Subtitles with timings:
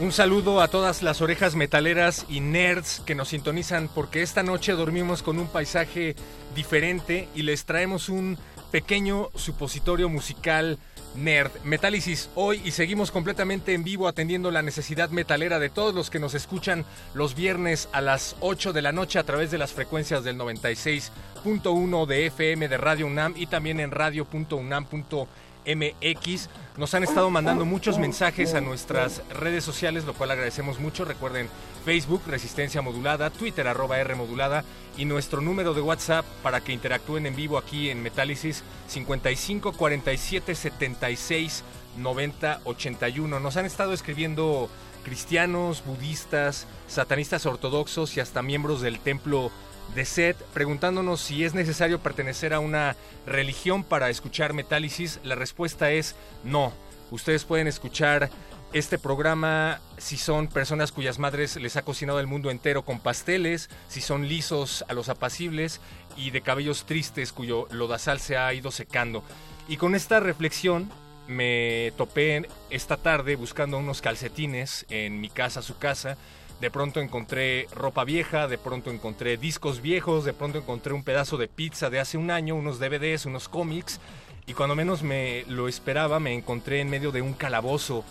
[0.00, 4.72] Un saludo a todas las orejas metaleras y nerds que nos sintonizan porque esta noche
[4.72, 6.14] dormimos con un paisaje
[6.54, 8.38] diferente y les traemos un
[8.70, 10.78] pequeño supositorio musical
[11.16, 11.50] nerd.
[11.64, 16.20] Metálisis hoy y seguimos completamente en vivo atendiendo la necesidad metalera de todos los que
[16.20, 20.22] nos escuchan los viernes a las 8 de la noche a través de las frecuencias
[20.22, 25.47] del 96.1 de FM de Radio UNAM y también en radio.unam.mx.
[26.78, 31.04] Nos han estado mandando muchos mensajes a nuestras redes sociales, lo cual agradecemos mucho.
[31.04, 31.50] Recuerden
[31.84, 34.64] Facebook, Resistencia Modulada, Twitter, arroba R Modulada
[34.96, 40.54] y nuestro número de WhatsApp para que interactúen en vivo aquí en Metálisis 55 47
[40.54, 41.64] 76
[41.98, 43.40] 90 81.
[43.40, 44.70] Nos han estado escribiendo
[45.04, 49.50] cristianos, budistas, satanistas ortodoxos y hasta miembros del templo
[49.94, 55.20] de Set preguntándonos si es necesario pertenecer a una religión para escuchar Metálisis.
[55.24, 56.72] La respuesta es no.
[57.10, 58.30] Ustedes pueden escuchar
[58.72, 63.70] este programa si son personas cuyas madres les ha cocinado el mundo entero con pasteles,
[63.88, 65.80] si son lisos a los apacibles
[66.16, 69.24] y de cabellos tristes cuyo lodazal se ha ido secando.
[69.68, 70.90] Y con esta reflexión
[71.28, 76.16] me topé esta tarde buscando unos calcetines en mi casa, su casa.
[76.60, 81.36] De pronto encontré ropa vieja, de pronto encontré discos viejos, de pronto encontré un pedazo
[81.36, 84.00] de pizza de hace un año, unos DVDs, unos cómics.
[84.46, 88.04] Y cuando menos me lo esperaba, me encontré en medio de un calabozo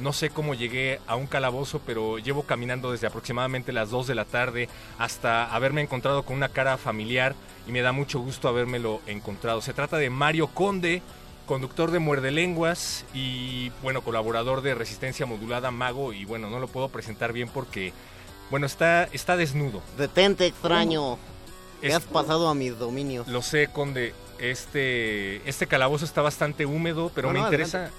[0.00, 4.14] no sé cómo llegué a un calabozo, pero llevo caminando desde aproximadamente las 2 de
[4.14, 4.68] la tarde
[4.98, 7.34] hasta haberme encontrado con una cara familiar
[7.68, 9.60] y me da mucho gusto habérmelo encontrado.
[9.60, 11.02] Se trata de Mario Conde,
[11.50, 16.68] conductor de Muerde Lenguas y bueno, colaborador de Resistencia Modulada Mago y bueno, no lo
[16.68, 17.92] puedo presentar bien porque
[18.52, 19.82] bueno, está está desnudo.
[19.98, 21.18] Detente, extraño.
[21.80, 23.26] ¿Qué has pasado a mis dominios?
[23.26, 24.14] Lo sé, Conde.
[24.38, 27.90] Este este calabozo está bastante húmedo, pero No, me no, interesa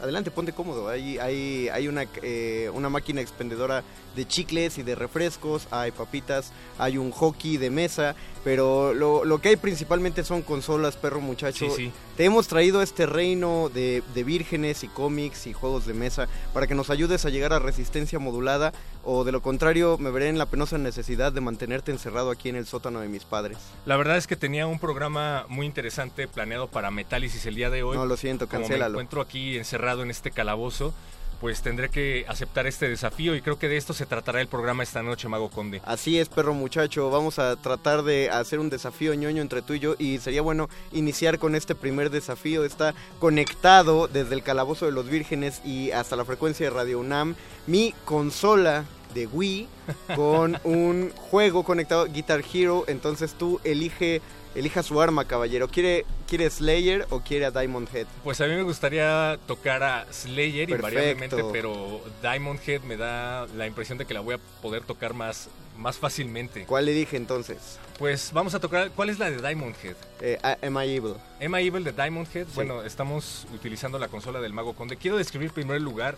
[0.00, 0.88] Adelante, ponte cómodo.
[0.88, 3.84] Hay, hay, hay una, eh, una máquina expendedora
[4.16, 9.40] de chicles y de refrescos, hay papitas, hay un hockey de mesa, pero lo, lo
[9.40, 11.66] que hay principalmente son consolas, perro muchacho.
[11.70, 11.92] Sí, sí.
[12.16, 16.66] Te hemos traído este reino de, de vírgenes y cómics y juegos de mesa para
[16.66, 18.72] que nos ayudes a llegar a resistencia modulada
[19.04, 22.56] o de lo contrario me veré en la penosa necesidad de mantenerte encerrado aquí en
[22.56, 23.56] el sótano de mis padres.
[23.86, 27.82] La verdad es que tenía un programa muy interesante planeado para Metálisis el día de
[27.82, 27.96] hoy.
[27.96, 28.94] No, lo siento, Como me cancélalo.
[28.94, 30.92] encuentro aquí encerrado en este calabozo,
[31.40, 34.82] pues tendré que aceptar este desafío y creo que de esto se tratará el programa
[34.82, 35.80] esta noche, Mago Conde.
[35.84, 37.10] Así es, perro muchacho.
[37.10, 39.94] Vamos a tratar de hacer un desafío ñoño entre tú y yo.
[39.98, 42.64] Y sería bueno iniciar con este primer desafío.
[42.64, 47.34] Está conectado desde el Calabozo de los Vírgenes y hasta la frecuencia de Radio UNAM.
[47.66, 48.84] Mi consola
[49.14, 49.68] de Wii
[50.16, 52.84] con un juego conectado Guitar Hero.
[52.86, 54.20] Entonces tú elige,
[54.54, 55.68] elija su arma, caballero.
[55.68, 58.06] ¿Quiere, ¿Quiere Slayer o quiere a Diamond Head?
[58.24, 60.74] Pues a mí me gustaría tocar a Slayer Perfecto.
[60.76, 65.14] invariablemente, pero Diamond Head me da la impresión de que la voy a poder tocar
[65.14, 66.64] más, más fácilmente.
[66.66, 67.78] ¿Cuál elige entonces?
[67.98, 68.90] Pues vamos a tocar.
[68.92, 69.96] ¿Cuál es la de Diamond Head?
[70.20, 71.14] Eh, Am I Evil?
[71.38, 72.46] Emma Evil de Diamond Head.
[72.54, 74.96] Bueno, estamos utilizando la consola del Mago Conde.
[74.96, 76.16] Quiero describir primero el lugar.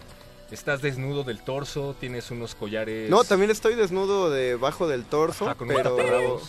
[0.53, 3.09] Estás desnudo del torso, tienes unos collares.
[3.09, 6.41] No, también estoy desnudo debajo del torso, Ajá, con unos pero.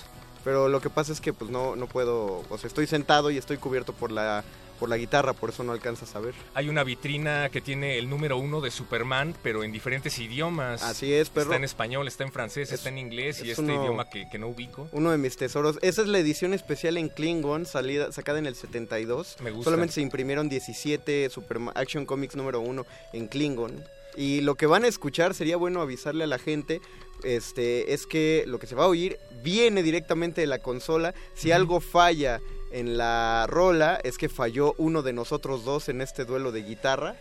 [0.43, 3.37] Pero lo que pasa es que pues no, no puedo, o sea, estoy sentado y
[3.37, 4.43] estoy cubierto por la,
[4.79, 6.33] por la guitarra, por eso no alcanzas a ver.
[6.53, 10.83] Hay una vitrina que tiene el número uno de Superman, pero en diferentes idiomas.
[10.83, 11.45] Así es, perro.
[11.45, 14.09] Está en español, está en francés, Es- está en inglés y es este uno- idioma
[14.09, 14.89] que, que no ubico.
[14.91, 15.79] Uno de mis tesoros.
[15.81, 19.37] Esa es la edición especial en Klingon, salida, sacada en el 72.
[19.41, 19.65] Me gusta.
[19.65, 23.83] Solamente se imprimieron 17 Superman Action Comics número 1 en Klingon.
[24.15, 26.81] Y lo que van a escuchar, sería bueno avisarle a la gente,
[27.23, 31.13] este, es que lo que se va a oír viene directamente de la consola.
[31.33, 32.39] Si algo falla
[32.71, 37.15] en la rola, es que falló uno de nosotros dos en este duelo de guitarra.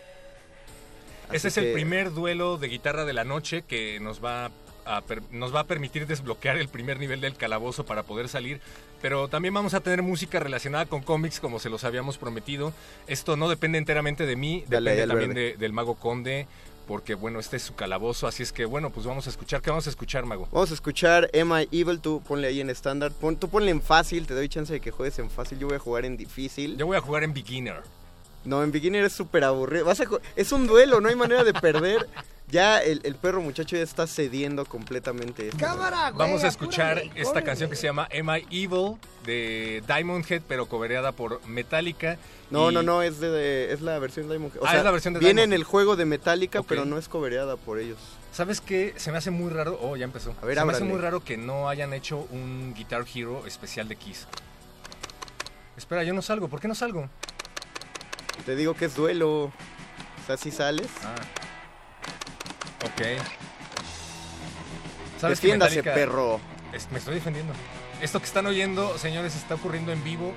[1.31, 4.51] Este es Así el primer duelo de guitarra de la noche que nos va
[4.85, 5.01] a,
[5.31, 8.59] nos va a permitir desbloquear el primer nivel del calabozo para poder salir.
[9.01, 12.73] Pero también vamos a tener música relacionada con cómics como se los habíamos prometido.
[13.07, 16.47] Esto no depende enteramente de mí, depende dale, también de- del mago conde.
[16.87, 19.61] Porque bueno, este es su calabozo, así es que bueno, pues vamos a escuchar.
[19.61, 20.47] ¿Qué vamos a escuchar, mago?
[20.51, 23.11] Vamos a escuchar Am I Evil, tú ponle ahí en estándar.
[23.11, 25.59] Pon, tú ponle en fácil, te doy chance de que juegues en fácil.
[25.59, 26.77] Yo voy a jugar en difícil.
[26.77, 27.83] Yo voy a jugar en beginner.
[28.45, 29.85] No, en beginner es súper aburrido.
[29.85, 30.05] Vas a
[30.35, 32.07] es un duelo, no hay manera de perder.
[32.49, 35.47] Ya el, el perro muchacho ya está cediendo completamente.
[35.47, 35.57] esto.
[36.13, 40.67] Vamos a escuchar esta canción que se llama Am I Evil de Diamond Head, pero
[40.67, 42.17] cobereada por Metallica.
[42.51, 44.61] No, Y- no, no, es, de, de- es la versión de Diamond Head.
[44.61, 46.85] O Ah, sea, es la versión de Viene Diamond en el juego de Metallica, pero
[46.85, 47.97] no es cobereada por ellos.
[48.33, 48.93] ¿Sabes qué?
[48.97, 49.79] Se me hace muy raro.
[49.81, 50.35] Oh, ya empezó.
[50.41, 53.87] A ver, Se me hace muy raro que no hayan hecho un Guitar Hero especial
[53.87, 54.27] de Kiss.
[55.77, 56.49] Espera, yo no salgo.
[56.49, 57.09] ¿Por qué no salgo?
[58.45, 59.45] Te digo que es duelo.
[59.45, 59.51] O
[60.27, 60.87] sea, si sales.
[61.03, 61.15] Ah.
[62.85, 63.01] Ok.
[65.19, 66.39] ¿Sabes Defiéndase, Metallica- perro.
[66.73, 67.53] Es- me estoy defendiendo.
[68.01, 70.33] Esto que están oyendo, señores, está ocurriendo en vivo.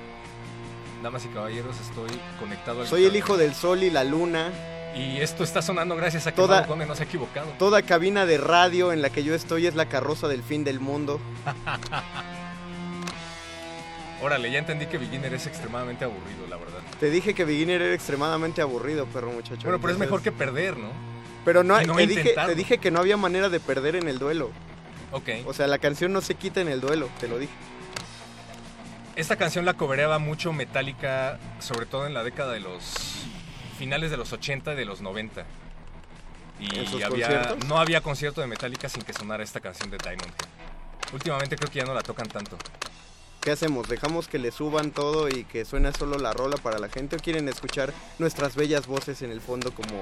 [1.03, 2.09] Damas y caballeros, estoy
[2.39, 4.51] conectado al Soy el hijo del sol y la luna.
[4.95, 7.47] Y esto está sonando gracias a que Toda- Conde no se ha equivocado.
[7.59, 10.79] Toda cabina de radio en la que yo estoy es la carroza del fin del
[10.79, 11.19] mundo.
[14.21, 16.76] Órale, ya entendí que Beginner es extremadamente aburrido, la verdad.
[16.99, 19.61] Te dije que beginner era extremadamente aburrido, perro muchacho.
[19.63, 20.89] Bueno, pero es mejor que perder, ¿no?
[21.45, 24.19] Pero no, no te, dije, te dije que no había manera de perder en el
[24.19, 24.51] duelo.
[25.11, 25.29] Ok.
[25.45, 27.53] O sea, la canción no se quita en el duelo, te lo dije.
[29.15, 32.93] Esta canción la cobereaba mucho Metallica, sobre todo en la década de los
[33.77, 35.45] finales de los 80 y de los 90.
[36.59, 40.33] ¿En Y había, no había concierto de Metallica sin que sonara esta canción de Diamond.
[41.13, 42.57] Últimamente creo que ya no la tocan tanto.
[43.47, 43.87] ¿Qué hacemos?
[43.87, 47.19] ¿Dejamos que le suban todo y que suene solo la rola para la gente o
[47.19, 50.01] quieren escuchar nuestras bellas voces en el fondo como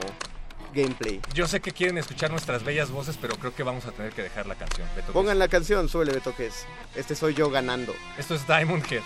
[0.74, 1.22] gameplay?
[1.32, 4.24] Yo sé que quieren escuchar nuestras bellas voces, pero creo que vamos a tener que
[4.24, 4.88] dejar la canción.
[4.96, 6.66] Beto Pongan la canción, súbele Beto que es.
[6.96, 7.94] Este soy yo ganando.
[8.18, 9.04] Esto es Diamond Head.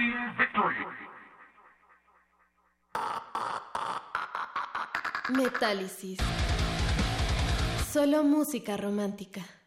[0.00, 0.30] Supreme.
[5.36, 6.18] Metálisis.
[7.92, 9.59] Solo música romántica.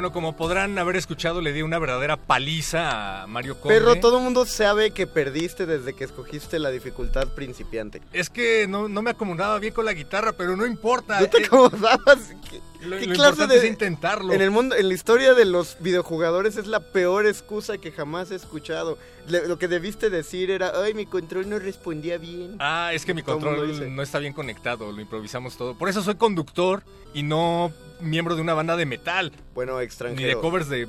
[0.00, 3.78] Bueno, como podrán haber escuchado, le di una verdadera paliza a Mario Conde.
[3.78, 8.00] Perro, todo el mundo sabe que perdiste desde que escogiste la dificultad principiante.
[8.14, 11.20] Es que no, no me acomodaba bien con la guitarra, pero no importa.
[11.20, 12.32] ¿No te Eh, acomodabas?
[12.48, 13.58] ¿Qué, lo, qué lo clase de...?
[13.58, 14.32] es intentarlo.
[14.32, 18.30] En el mundo, en la historia de los videojugadores es la peor excusa que jamás
[18.30, 18.96] he escuchado.
[19.28, 22.56] Le- lo que debiste decir era, ay, mi control no respondía bien.
[22.58, 25.74] Ah, es que mi control no está bien conectado, lo improvisamos todo.
[25.76, 29.84] Por eso soy conductor y no miembro de una banda de metal, Bueno, ni de
[29.84, 30.40] extranjero.
[30.40, 30.88] covers de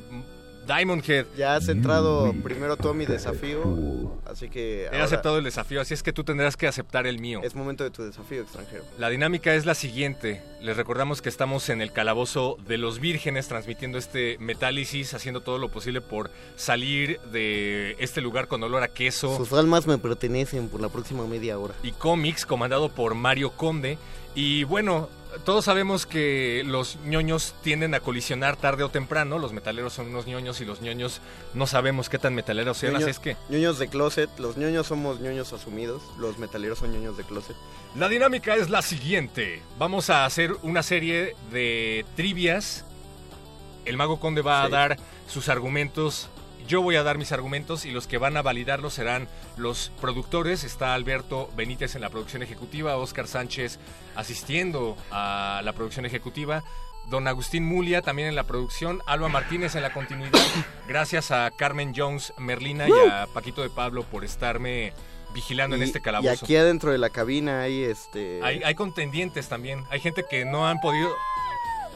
[0.68, 1.26] Diamond Head.
[1.36, 3.64] Ya has entrado primero tú a mi desafío,
[4.26, 7.42] así que He aceptado el desafío, así es que tú tendrás que aceptar el mío.
[7.44, 8.84] es momento de tu desafío extranjero.
[9.00, 10.44] La dinámica es la siguiente.
[10.62, 15.58] Les recordamos que estamos en el calabozo de los vírgenes transmitiendo este metálisis, haciendo todo
[15.58, 20.70] lo posible por salir de este lugar con olor a queso Sus almas me pertenecen
[20.70, 21.74] por la próxima media hora.
[21.82, 23.98] y cómics comandado por Mario Conde.
[24.36, 25.10] Y bueno,
[25.46, 29.40] todos sabemos que los ñoños tienden a colisionar tarde o temprano.
[29.40, 31.22] Los metaleros son unos ñoños y los ñoños
[31.54, 32.94] no sabemos qué tan metaleros sean.
[32.94, 36.92] Ñoño- Así es que ñoños de closet, los ñoños somos ñoños asumidos, los metaleros son
[36.94, 37.56] ñoños de closet.
[37.96, 39.62] La dinámica es la siguiente.
[39.78, 42.86] Vamos a hacer una serie de trivias.
[43.84, 44.98] El mago conde va a dar
[45.28, 46.30] sus argumentos.
[46.68, 49.28] Yo voy a dar mis argumentos y los que van a validarlos serán
[49.58, 50.64] los productores.
[50.64, 53.80] Está Alberto Benítez en la producción ejecutiva, Oscar Sánchez
[54.16, 56.64] asistiendo a la producción ejecutiva,
[57.10, 60.32] don Agustín Mulia también en la producción, Alba Martínez en la continuidad.
[60.88, 64.94] Gracias a Carmen Jones Merlina y a Paquito de Pablo por estarme
[65.34, 66.46] vigilando en Y- este Y calabozo.
[66.46, 68.40] aquí adentro de la cabina hay este...
[68.44, 69.84] Hay, hay contendientes también.
[69.90, 71.10] Hay gente que no han podido.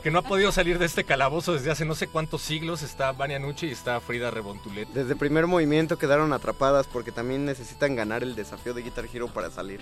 [0.05, 2.83] Que no ha podido salir de este calabozo desde hace no sé cuántos siglos.
[2.83, 4.87] Está Vania Nucci y está Frida Rebontulet.
[4.89, 9.29] Desde el primer movimiento quedaron atrapadas porque también necesitan ganar el desafío de Guitar Hero
[9.29, 9.81] para salir.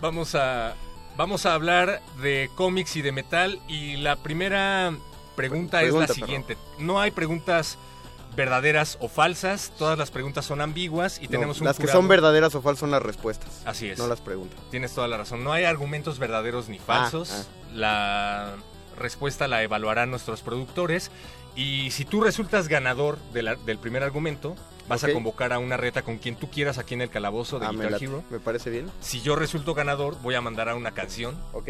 [0.00, 0.74] Vamos a.
[1.16, 3.60] Vamos a hablar de cómics y de metal.
[3.68, 4.90] Y la primera
[5.36, 6.56] pregunta, Pregunta, es la siguiente.
[6.80, 7.78] No hay preguntas
[8.34, 9.70] verdaderas o falsas.
[9.78, 12.80] Todas las preguntas son ambiguas y No, tenemos un las que son verdaderas o falsas
[12.80, 13.98] son las respuestas, Así es.
[14.00, 14.58] no las preguntas.
[14.72, 15.44] Tienes toda la razón.
[15.44, 17.30] No hay argumentos verdaderos ni falsos.
[17.30, 17.44] ah.
[17.72, 18.56] La
[18.98, 21.10] respuesta la evaluarán nuestros productores.
[21.56, 24.54] Y si tú resultas ganador de la- del primer argumento,
[24.88, 27.66] vas a convocar a una reta con quien tú quieras aquí en el calabozo de
[27.66, 28.24] Ah, me, Guitar Hero.
[28.30, 28.90] me parece bien.
[29.00, 31.36] Si yo resulto ganador, voy a mandar a una canción.
[31.52, 31.68] Ok.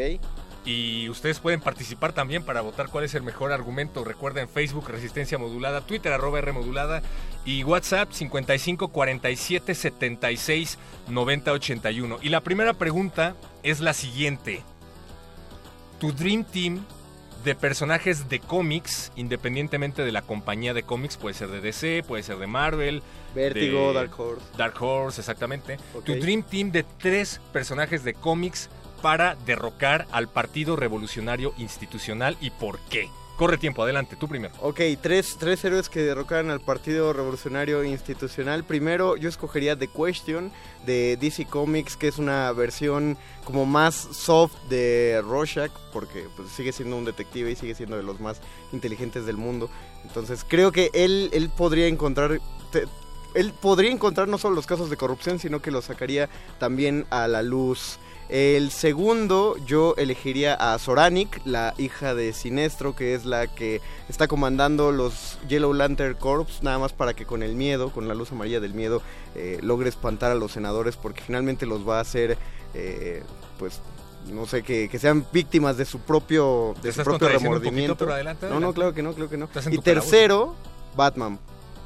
[0.65, 4.05] Y ustedes pueden participar también para votar cuál es el mejor argumento.
[4.05, 7.01] Recuerden Facebook Resistencia Modulada, Twitter arroba R Modulada
[7.47, 12.19] y WhatsApp 55 47 76 90 81.
[12.21, 14.63] Y la primera pregunta es la siguiente.
[16.01, 16.85] Tu Dream Team
[17.45, 22.23] de personajes de cómics, independientemente de la compañía de cómics, puede ser de DC, puede
[22.23, 23.03] ser de Marvel,
[23.35, 24.45] Vértigo, De- Dark Horse.
[24.57, 25.79] Dark Horse, exactamente.
[26.05, 28.69] Tu Dream Team de tres personajes de cómics
[29.03, 33.09] para derrocar al Partido Revolucionario Institucional y por qué.
[33.39, 34.53] Corre tiempo, adelante, tú primero.
[34.61, 38.65] Ok, tres, tres héroes que derrocaron al Partido Revolucionario Institucional.
[38.65, 40.51] Primero, yo escogería The Question
[40.85, 46.73] de DC Comics, que es una versión como más soft de Rorschach, porque pues, sigue
[46.73, 48.41] siendo un detective y sigue siendo de los más
[48.73, 49.71] inteligentes del mundo.
[50.03, 52.41] Entonces, creo que él, él podría encontrar...
[53.35, 57.29] él podría encontrar no solo los casos de corrupción, sino que los sacaría también a
[57.29, 58.01] la luz.
[58.29, 64.29] El segundo, yo elegiría a Soranic, la hija de Sinestro, que es la que está
[64.29, 68.31] comandando los Yellow Lantern Corps, nada más para que con el miedo, con la luz
[68.31, 69.01] amarilla del miedo,
[69.35, 72.37] eh, logre espantar a los senadores, porque finalmente los va a hacer,
[72.75, 73.23] eh,
[73.59, 73.81] pues,
[74.31, 77.63] no sé, que, que sean víctimas de su propio, ¿Te de su propio contradiciendo un
[77.63, 77.97] poquito, remordimiento.
[77.97, 79.49] pero adelante, no, no, claro que no, claro que no.
[79.71, 80.55] Y tercero,
[80.95, 81.39] Batman.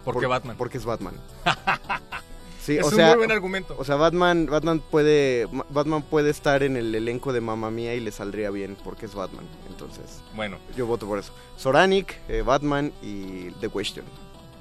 [0.04, 0.56] ¿Por qué Batman?
[0.56, 1.14] Porque es Batman.
[2.62, 3.74] Sí, es o un sea, muy buen argumento.
[3.76, 7.94] o sea, Batman, Batman puede, Ma- Batman puede estar en el elenco de Mamma Mía
[7.94, 9.44] y le saldría bien porque es Batman.
[9.68, 11.32] Entonces, bueno, yo voto por eso.
[11.56, 14.04] Soranic, eh, Batman y The Question.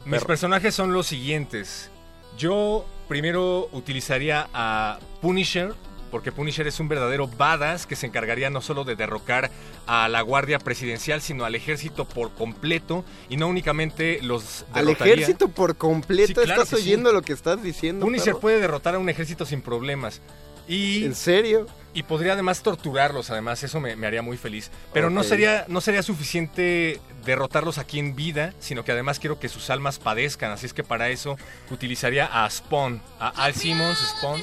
[0.05, 0.25] mis perro.
[0.27, 1.91] personajes son los siguientes.
[2.37, 5.75] Yo primero utilizaría a Punisher,
[6.11, 9.49] porque Punisher es un verdadero badass que se encargaría no solo de derrocar
[9.87, 15.13] a la Guardia Presidencial, sino al ejército por completo y no únicamente los Al derrotaría.
[15.13, 16.85] ejército por completo, Sí, claro ¿estás sí.
[16.85, 18.05] oyendo lo que estás diciendo?
[18.05, 20.21] Punisher puede derrotar a un ejército sin problemas.
[20.67, 21.65] Y, ¿En serio?
[21.93, 24.69] y podría además torturarlos, además, eso me, me haría muy feliz.
[24.93, 29.49] Pero no, sería, no sería suficiente derrotarlos aquí en vida, sino que además quiero que
[29.49, 30.51] sus almas padezcan.
[30.51, 31.35] Así es que para eso
[31.71, 34.39] utilizaría a Spawn, a Al Simmons, Spawn.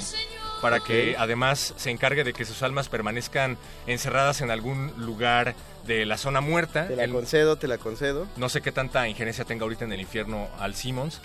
[0.60, 5.54] Para que además se encargue de que sus almas permanezcan encerradas en algún lugar
[5.86, 6.88] de la zona muerta.
[6.88, 8.26] Te la concedo, te la concedo.
[8.36, 11.20] no sé qué tanta injerencia tenga ahorita en el infierno al Simmons.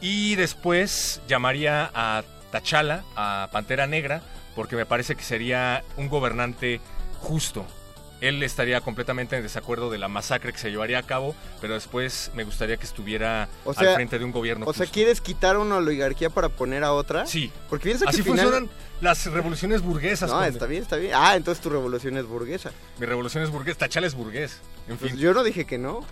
[0.00, 4.22] Y después llamaría a T'Challa, a Pantera Negra,
[4.54, 6.80] porque me parece que sería un gobernante
[7.20, 7.66] justo.
[8.20, 12.30] Él estaría completamente en desacuerdo de la masacre que se llevaría a cabo, pero después
[12.34, 14.84] me gustaría que estuviera O sea- al frente de un gobierno O sea.
[14.86, 17.24] ¿quieres quitar una oligarquía para poner a otra?
[17.26, 20.28] Sí, Porque piensa que así final- funcionan las revoluciones burguesas.
[20.30, 21.12] No, está bien, está bien.
[21.14, 22.72] Ah, entonces tu revolución es burguesa.
[22.98, 24.58] Mi revolución es burgués, T'Challa es burgués.
[24.88, 26.04] En Pues fin, yo no dije que no.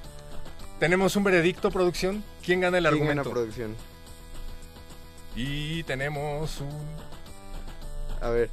[0.81, 2.25] tenemos un veredicto, producción.
[2.42, 3.31] ¿Quién gana el ¿Quién gana argumento?
[3.31, 3.77] producción?
[5.37, 6.87] Y tenemos un...
[8.21, 8.49] A ver.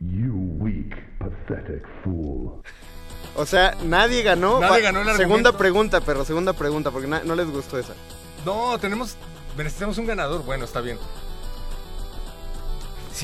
[0.00, 2.62] You weak, pathetic fool.
[3.34, 4.60] O sea, nadie ganó.
[4.60, 7.94] Nadie ganó el Segunda pregunta, perro, segunda pregunta, porque no les gustó esa.
[8.44, 9.16] No, tenemos.
[9.56, 10.44] Necesitamos un ganador.
[10.44, 10.98] Bueno, está bien.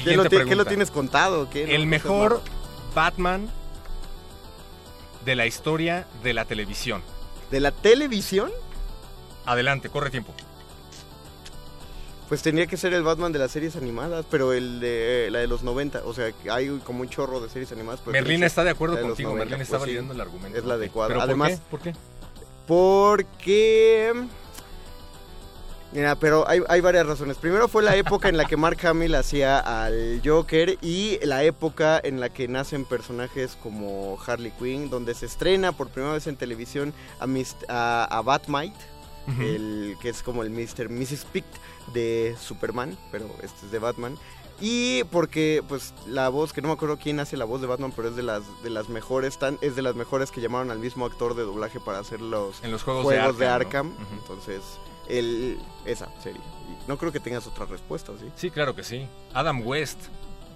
[0.03, 0.49] ¿Qué lo, ti- pregunta.
[0.51, 1.43] qué lo tienes contado?
[1.43, 1.67] o ¿Qué?
[1.67, 2.41] No, El no mejor.
[2.95, 3.49] Batman
[5.25, 7.03] de la historia de la televisión.
[7.51, 8.51] ¿De la televisión?
[9.47, 10.35] Adelante, corre tiempo.
[12.29, 15.47] Pues tendría que ser el Batman de las series animadas, pero el de la de
[15.47, 16.03] los 90.
[16.07, 18.01] O sea, que hay como un chorro de series animadas.
[18.01, 19.31] pero Merlín tiene que está de acuerdo de contigo.
[19.31, 19.81] 90, Merlín pues está sí.
[19.83, 20.59] validando el argumento.
[20.59, 21.09] Es la adecuada.
[21.09, 21.93] ¿Pero Además- ¿por qué?
[22.67, 24.13] ¿Por qué?
[24.15, 24.25] Porque...
[25.93, 27.37] Mira, pero hay, hay varias razones.
[27.37, 32.01] Primero fue la época en la que Mark Hamill hacía al Joker y la época
[32.03, 36.35] en la que nacen personajes como Harley Quinn, donde se estrena por primera vez en
[36.37, 38.75] televisión a, Mist- a, a Batmite,
[39.27, 40.89] El, que es como el Mr.
[40.91, 41.25] Mrs.
[41.33, 41.45] Pitt
[41.93, 44.17] de Superman, pero este es de Batman.
[44.61, 47.93] Y porque, pues, la voz, que no me acuerdo quién hace la voz de Batman,
[47.95, 50.79] pero es de las, de las mejores, tan, es de las mejores que llamaron al
[50.79, 53.49] mismo actor de doblaje para hacer los En los juegos, juegos de.
[53.49, 53.89] Arkham.
[53.89, 54.15] Ujú.
[54.21, 54.63] Entonces,
[55.09, 56.41] el, esa serie.
[56.69, 58.27] Y no creo que tengas otra respuesta, ¿o ¿sí?
[58.37, 59.09] Sí, claro que sí.
[59.33, 59.99] Adam West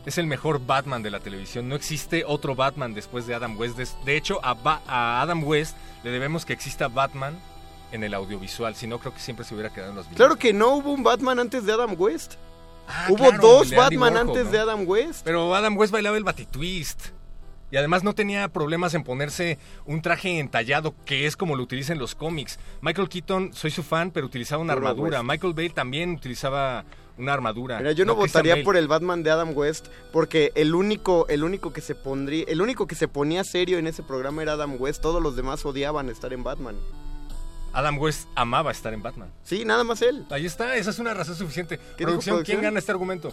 [0.06, 1.68] es el mejor Batman de la televisión.
[1.68, 3.76] No existe otro Batman después de Adam West.
[4.04, 7.38] De hecho, a, Ba- a Adam West le debemos que exista Batman
[7.92, 8.74] en el audiovisual.
[8.74, 10.16] Si no, creo que siempre se hubiera quedado en los videos.
[10.16, 12.34] Claro que no hubo un Batman antes de Adam West.
[12.86, 14.50] Ah, hubo claro, dos Batman Warhol, antes ¿no?
[14.50, 15.20] de Adam West.
[15.24, 17.08] Pero Adam West bailaba el batitwist.
[17.70, 21.92] Y además no tenía problemas en ponerse un traje entallado, que es como lo utiliza
[21.92, 22.58] en los cómics.
[22.80, 25.18] Michael Keaton, soy su fan, pero utilizaba una armadura.
[25.18, 25.30] West.
[25.30, 26.86] Michael Bale también utilizaba
[27.18, 27.78] una armadura.
[27.78, 28.64] Mira, yo no, votaría Bale.
[28.64, 32.62] por el Batman de Adam West porque el único, el único que se pondría, el
[32.62, 35.02] único que se ponía serio en ese programa era Adam West.
[35.02, 36.76] Todos los demás odiaban estar en Batman.
[37.78, 39.30] Adam West amaba estar en Batman.
[39.44, 40.26] Sí, nada más él.
[40.30, 41.78] Ahí está, esa es una razón suficiente.
[41.96, 43.32] Producción, ¿quién gana este argumento?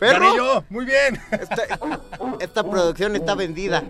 [0.00, 0.20] ¡Perro!
[0.20, 0.64] ¡Gané yo!
[0.70, 1.20] ¡Muy bien!
[1.30, 1.78] Esta,
[2.40, 3.84] esta producción está vendida.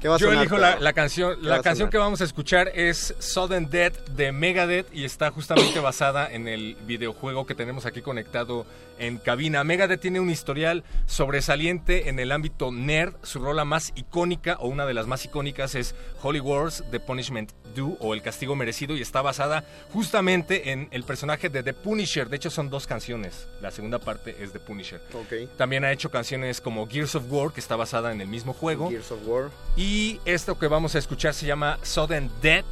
[0.00, 1.38] ¿Qué va a Yo sonar, elijo la, canción.
[1.38, 5.30] ¿Qué va La canción que vamos a escuchar es Sudden Death de Megadeth y está
[5.30, 8.64] justamente basada en el videojuego que tenemos aquí conectado
[8.98, 9.62] en cabina.
[9.62, 13.14] Megadeth tiene un historial sobresaliente en el ámbito nerd.
[13.22, 17.52] Su rola más icónica o una de las más icónicas es Holy Wars, The Punishment
[17.74, 22.30] Due o El Castigo Merecido y está basada justamente en el personaje de The Punisher.
[22.30, 23.48] De hecho son dos canciones.
[23.60, 25.02] La segunda parte es The Punisher.
[25.12, 25.50] Ok.
[25.58, 28.88] También ha hecho canciones como Gears of War, que está basada en el mismo juego.
[28.88, 29.50] Gears of War.
[29.76, 29.89] Y
[30.24, 32.64] esto que vamos a escuchar se llama Sudden Death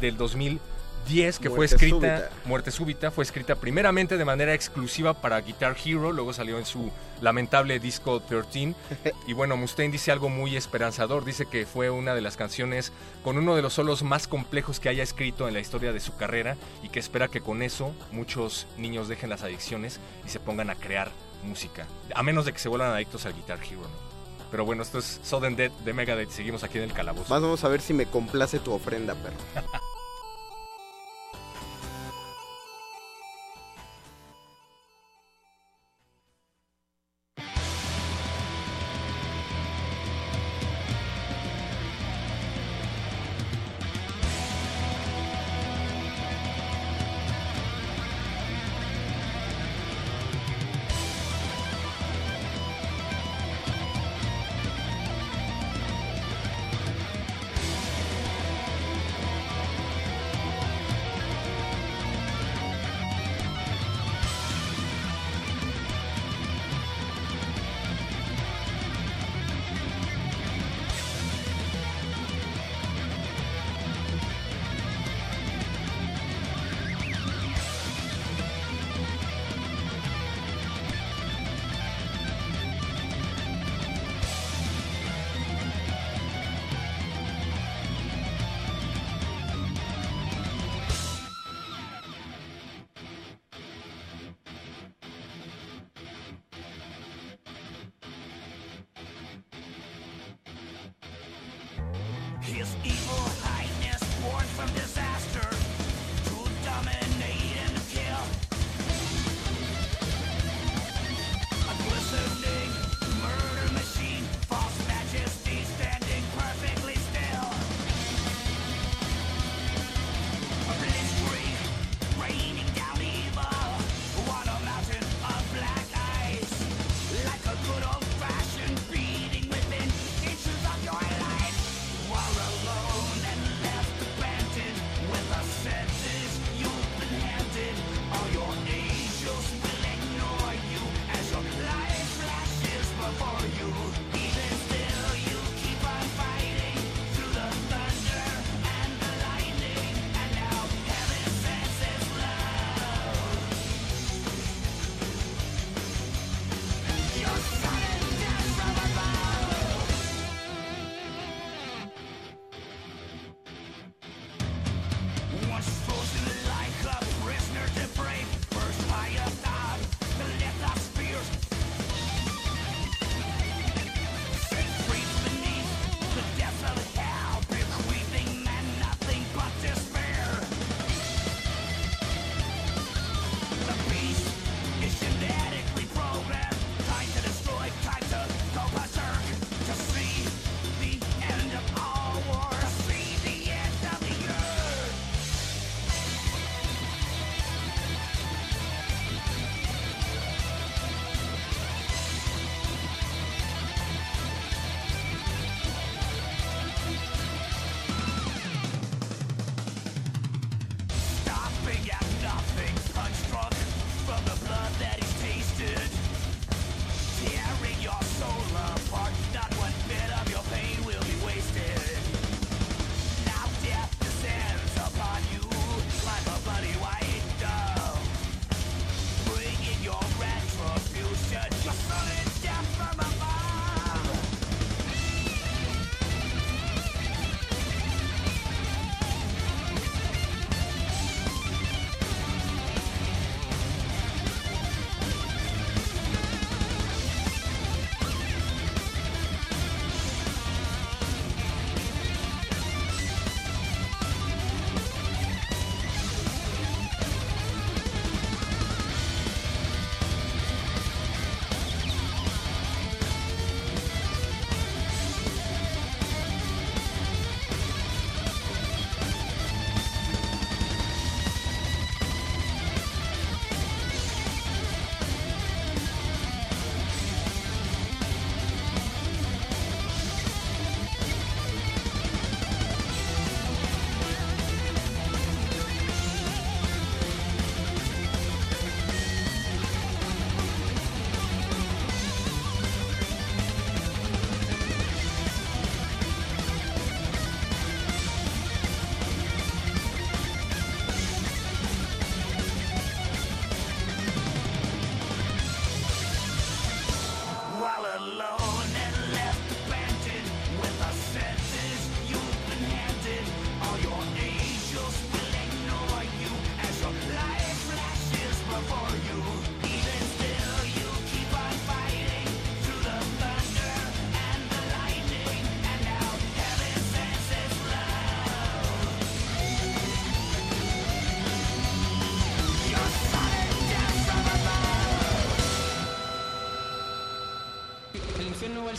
[0.00, 2.30] del 2010, que fue escrita, súbita.
[2.46, 6.90] Muerte Súbita, fue escrita primeramente de manera exclusiva para Guitar Hero, luego salió en su
[7.20, 8.74] lamentable disco 13.
[9.26, 12.90] y bueno, Mustaine dice algo muy esperanzador, dice que fue una de las canciones
[13.22, 16.16] con uno de los solos más complejos que haya escrito en la historia de su
[16.16, 20.70] carrera y que espera que con eso muchos niños dejen las adicciones y se pongan
[20.70, 21.10] a crear
[21.44, 24.01] música, a menos de que se vuelvan adictos al Guitar Hero, ¿no?
[24.52, 26.30] Pero bueno, esto es Sudden Death de Megadeth.
[26.30, 27.30] Seguimos aquí en el calabozo.
[27.30, 29.36] Más vamos a ver si me complace tu ofrenda, perro.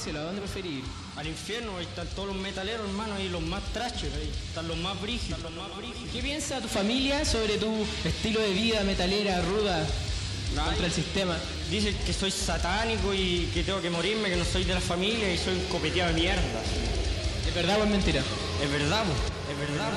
[0.03, 0.19] cielo?
[0.19, 0.83] ¿A dónde preferís ir?
[1.15, 4.77] Al infierno, ahí están todos los metaleros, hermano, ahí los más trachos, ahí están los
[4.77, 5.39] más brígidos.
[6.11, 9.85] ¿Qué piensa tu familia sobre tu estilo de vida metalera, ruda,
[10.55, 11.37] contra el sistema?
[11.69, 15.33] Dicen que soy satánico y que tengo que morirme, que no soy de la familia
[15.33, 16.61] y soy un copeteado de mierda.
[17.47, 18.21] ¿Es verdad o es mentira?
[18.61, 19.05] Es verdad,
[19.49, 19.91] es verdad.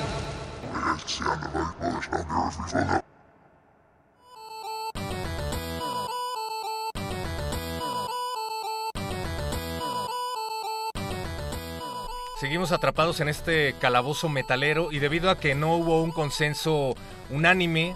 [12.39, 16.93] Seguimos atrapados en este calabozo metalero y debido a que no hubo un consenso
[17.31, 17.95] unánime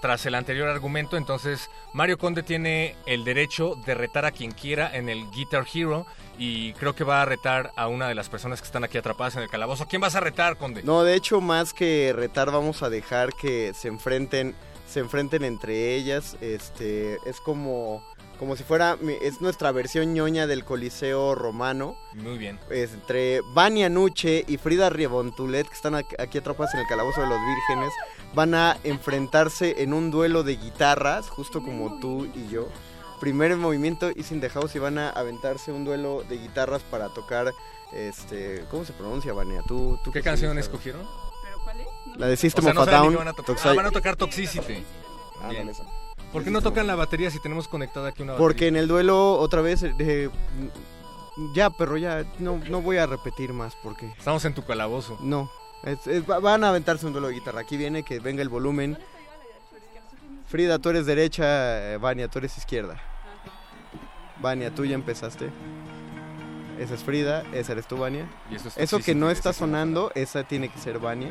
[0.00, 4.96] tras el anterior argumento, entonces Mario Conde tiene el derecho de retar a quien quiera
[4.96, 6.06] en el Guitar Hero
[6.38, 9.36] y creo que va a retar a una de las personas que están aquí atrapadas
[9.36, 9.84] en el calabozo.
[9.84, 10.82] ¿A quién vas a retar, Conde?
[10.82, 14.54] No, de hecho, más que retar, vamos a dejar que se enfrenten,
[14.88, 16.38] se enfrenten entre ellas.
[16.40, 18.02] Este, es como,
[18.40, 21.98] como si fuera, es nuestra versión ñoña del Coliseo romano.
[22.14, 22.58] Muy bien.
[22.70, 27.26] Es entre Vania Nuche y Frida Riebontulet, que están aquí atrapadas en el calabozo de
[27.26, 27.92] los vírgenes,
[28.32, 32.68] van a enfrentarse en un duelo de guitarras, justo como tú y yo.
[33.20, 37.52] Primer movimiento y sin House y van a aventarse un duelo de guitarras para tocar,
[37.92, 39.60] este, ¿cómo se pronuncia, Vania?
[39.68, 40.64] ¿Tú, tú ¿Qué canción sabes?
[40.64, 41.06] escogieron?
[42.16, 43.14] La de System O sea, of no a Down.
[43.16, 44.82] van a Ah, van a tocar Toxicity.
[45.42, 45.50] Ah.
[46.32, 48.46] ¿Por qué no tocan la batería si tenemos conectada aquí una batería?
[48.46, 50.30] Porque en el duelo, otra vez, eh,
[51.54, 54.06] ya, perro, ya, no, no voy a repetir más porque...
[54.18, 55.18] Estamos en tu calabozo.
[55.20, 55.50] No,
[55.82, 57.60] es- es- va- van a aventarse un duelo de guitarra.
[57.60, 58.96] Aquí viene que venga el volumen.
[60.46, 63.00] Frida, tú eres derecha, eh, Vania, tú eres izquierda.
[64.40, 65.50] Vania, tú ya empezaste.
[66.80, 68.26] Esa es Frida, esa eres tú, Vania.
[68.50, 71.28] Y eso es Eso que no está sonando, esa tiene que ser Vania.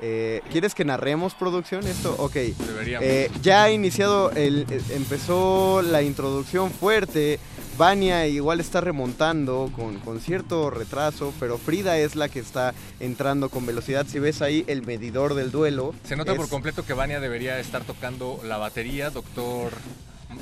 [0.00, 2.16] Eh, ¿Quieres que narremos producción esto?
[2.18, 2.34] Ok.
[2.34, 3.06] Deberíamos.
[3.08, 7.38] Eh, ya ha iniciado, el, eh, empezó la introducción fuerte.
[7.78, 13.48] Vania igual está remontando con, con cierto retraso, pero Frida es la que está entrando
[13.48, 14.04] con velocidad.
[14.08, 15.94] Si ves ahí el medidor del duelo.
[16.04, 19.70] Se nota es- por completo que Vania debería estar tocando la batería, doctor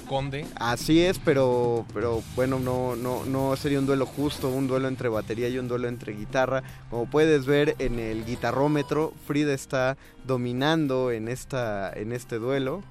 [0.08, 0.46] Conde.
[0.56, 5.08] Así es, pero, pero bueno, no, no, no sería un duelo justo, un duelo entre
[5.08, 6.62] batería y un duelo entre guitarra.
[6.90, 12.82] Como puedes ver en el guitarrómetro, Frida está dominando en, esta, en este duelo.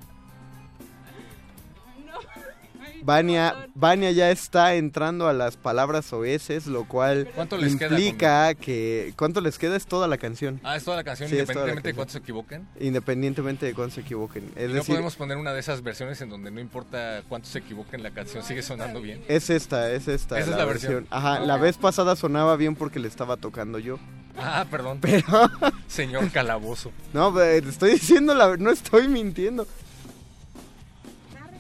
[3.04, 8.56] Vania, Vania ya está entrando a las palabras oeces, lo cual ¿Cuánto les queda, implica
[8.56, 9.14] que...
[9.18, 9.76] ¿Cuánto les queda?
[9.76, 10.60] Es toda la canción.
[10.64, 12.68] Ah, es toda la canción, Sí, la independientemente de cuántos se equivoquen.
[12.80, 14.52] Independientemente de cuándo se equivoquen.
[14.56, 17.52] Es ¿Y no decir, podemos poner una de esas versiones en donde no importa cuántos
[17.52, 19.24] se equivoquen, la canción sigue sonando bien.
[19.28, 20.40] Es esta, es esta.
[20.40, 21.08] Esa es la versión.
[21.10, 24.00] Ajá, la vez pasada sonaba bien porque le estaba tocando yo.
[24.38, 25.00] Ah, perdón.
[25.02, 25.50] Pero,
[25.88, 26.92] Señor Calabozo.
[27.14, 29.68] no, te estoy diciendo la no estoy mintiendo.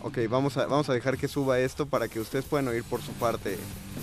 [0.09, 2.99] Ok, vamos a, vamos a dejar que suba esto para que ustedes puedan oír por
[3.01, 3.57] su parte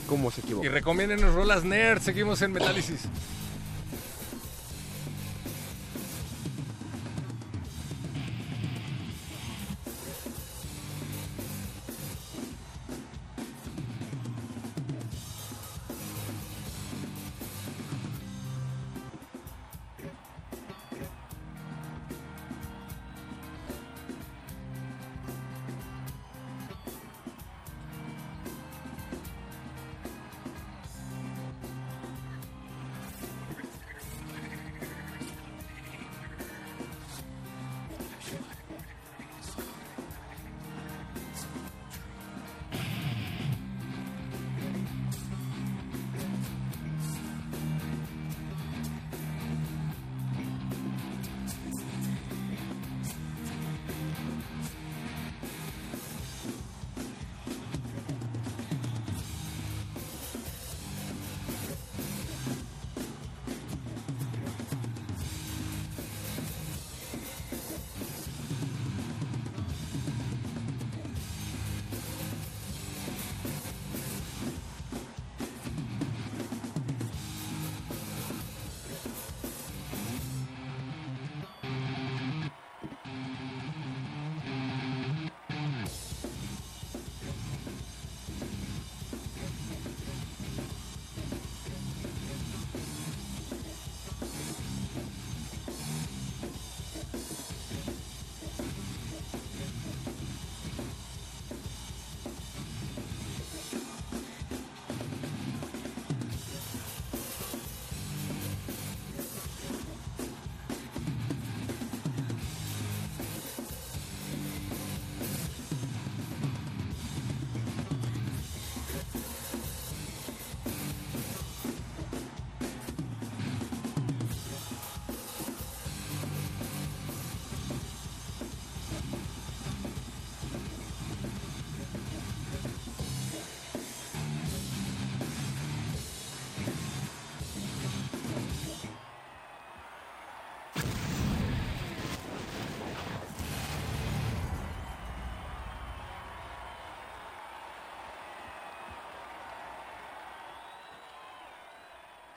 [0.09, 0.69] cómo se Y equivoca.
[0.69, 2.01] recomiéndenos rolas nerd.
[2.01, 3.01] Seguimos en Metálisis.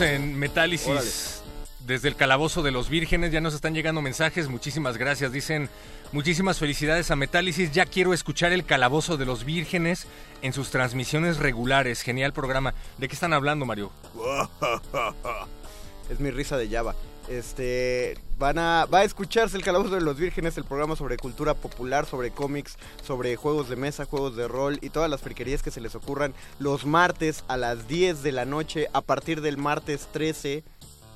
[0.00, 1.42] En Metálisis.
[1.86, 4.48] Desde el calabozo de los vírgenes ya nos están llegando mensajes.
[4.48, 5.32] Muchísimas gracias.
[5.32, 5.70] Dicen
[6.12, 7.70] muchísimas felicidades a Metálisis.
[7.70, 10.06] Ya quiero escuchar el calabozo de los vírgenes
[10.42, 12.02] en sus transmisiones regulares.
[12.02, 12.74] Genial programa.
[12.98, 13.92] ¿De qué están hablando, Mario?
[16.10, 16.95] es mi risa de Java.
[17.28, 21.54] Este, van a, va a escucharse el Calabozo de los Vírgenes, el programa sobre cultura
[21.54, 25.70] popular, sobre cómics, sobre juegos de mesa, juegos de rol y todas las friquerías que
[25.70, 30.08] se les ocurran los martes a las 10 de la noche a partir del martes
[30.12, 30.62] 13.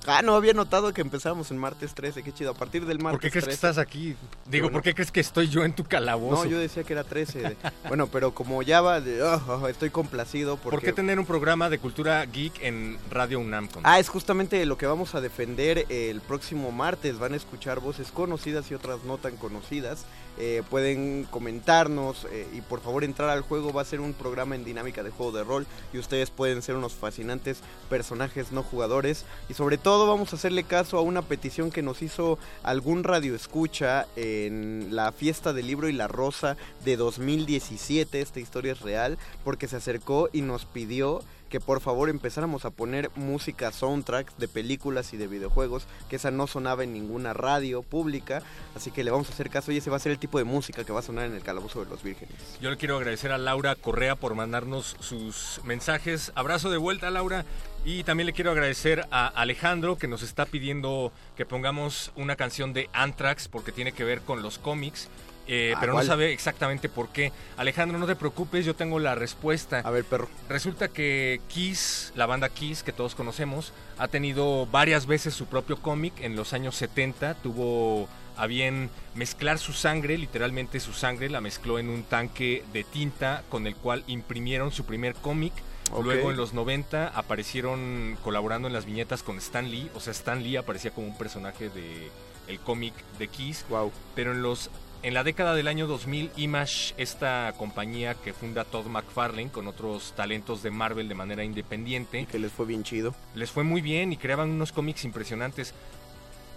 [0.07, 2.51] Ah, no había notado que empezamos en martes 13, qué chido.
[2.53, 3.49] A partir del martes ¿Por qué crees 13.
[3.49, 4.17] que estás aquí?
[4.47, 4.73] Digo, Bueno.
[4.73, 6.45] ¿por qué crees que estoy yo en tu calabozo?
[6.45, 7.39] No, yo decía que era 13.
[7.41, 7.57] de-
[7.89, 10.77] bueno, pero como Java, de- oh, oh, estoy complacido porque...
[10.77, 13.69] ¿Por qué tener un programa de cultura geek en Radio UNAM?
[13.83, 17.19] Ah, es justamente lo que vamos a defender el próximo martes.
[17.19, 20.05] Van a escuchar voces conocidas y otras no tan conocidas.
[20.43, 23.75] Eh, pueden comentarnos eh, y por favor entrar al juego.
[23.75, 26.77] Va a ser un programa en dinámica de juego de rol y ustedes pueden ser
[26.77, 27.59] unos fascinantes
[27.91, 29.27] personajes no jugadores.
[29.51, 33.35] Y sobre todo vamos a hacerle caso a una petición que nos hizo algún radio
[33.35, 38.23] escucha en la fiesta del libro y la rosa de 2017.
[38.23, 41.21] Esta historia es real porque se acercó y nos pidió
[41.51, 46.31] que por favor empezáramos a poner música soundtrack de películas y de videojuegos, que esa
[46.31, 48.43] no sonaba en ninguna radio pública,
[48.75, 50.45] así que le vamos a hacer caso y ese va a ser el tipo de
[50.45, 52.35] música que va a sonar en el Calabozo de los Vírgenes.
[52.61, 56.33] Yo le quiero agradecer a Laura Correa por mandarnos sus mensajes.
[56.35, 57.45] Abrazo de vuelta, Laura.
[57.85, 62.73] Y también le quiero agradecer a Alejandro que nos está pidiendo que pongamos una canción
[62.73, 65.09] de Anthrax porque tiene que ver con los cómics.
[65.53, 66.07] Eh, Ah, pero ¿cuál?
[66.07, 67.33] no sabe exactamente por qué.
[67.57, 69.81] Alejandro, no te preocupes, yo tengo la respuesta.
[69.81, 70.29] A ver, perro.
[70.49, 75.77] Resulta que Kiss, la banda Kiss que todos conocemos, ha tenido varias veces su propio
[75.77, 76.15] cómic.
[76.21, 81.81] En los años 70 tuvo a bien mezclar su sangre, literalmente su sangre, la mezcló
[81.81, 85.53] en un tanque de tinta con el cual imprimieron su primer cómic.
[85.93, 86.05] Ok.
[86.05, 90.43] Luego en los 90 aparecieron colaborando en las viñetas con Stan Lee, o sea, Stan
[90.43, 92.09] Lee aparecía como un personaje de
[92.47, 93.65] el cómic de Kiss.
[93.69, 93.91] Wow.
[94.15, 94.71] Pero en los
[95.03, 100.13] en la década del año 2000, Image, esta compañía que funda Todd McFarlane con otros
[100.15, 103.15] talentos de Marvel de manera independiente, Que les fue bien chido.
[103.35, 105.73] les fue muy bien y creaban unos cómics impresionantes.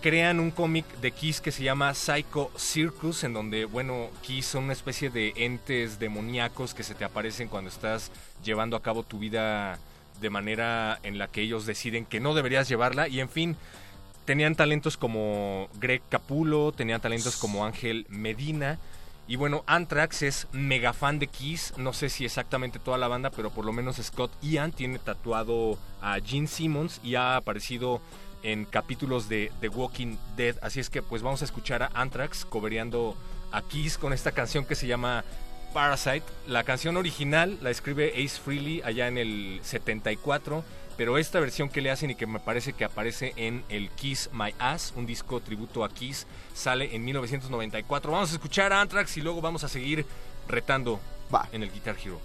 [0.02, 4.66] Crean un cómic de Kiss que se llama Psycho Circus, en donde, bueno, Kiss son
[4.66, 8.12] una especie de entes demoníacos que se te aparecen cuando estás
[8.44, 9.80] llevando a cabo tu vida
[10.20, 13.08] de manera en la que ellos deciden que no deberías llevarla.
[13.08, 13.56] Y en fin,
[14.26, 18.80] tenían talentos como Greg Capulo, tenían talentos como Ángel Medina.
[19.28, 23.30] Y bueno, Anthrax es mega fan de Kiss, no sé si exactamente toda la banda,
[23.30, 28.02] pero por lo menos Scott Ian tiene tatuado a Gene Simmons y ha aparecido
[28.44, 30.58] en capítulos de The Walking Dead.
[30.62, 33.16] Así es que pues vamos a escuchar a Anthrax cobereando
[33.54, 35.24] a Kiss con esta canción que se llama
[35.74, 36.26] Parasite.
[36.48, 40.64] La canción original la escribe Ace Frehley allá en el 74,
[40.98, 44.30] pero esta versión que le hacen y que me parece que aparece en el Kiss
[44.34, 48.12] My Ass, un disco tributo a Kiss, sale en 1994.
[48.12, 50.06] Vamos a escuchar a Anthrax y luego vamos a seguir
[50.48, 51.00] retando
[51.34, 51.48] Va.
[51.52, 52.20] en el Guitar Hero.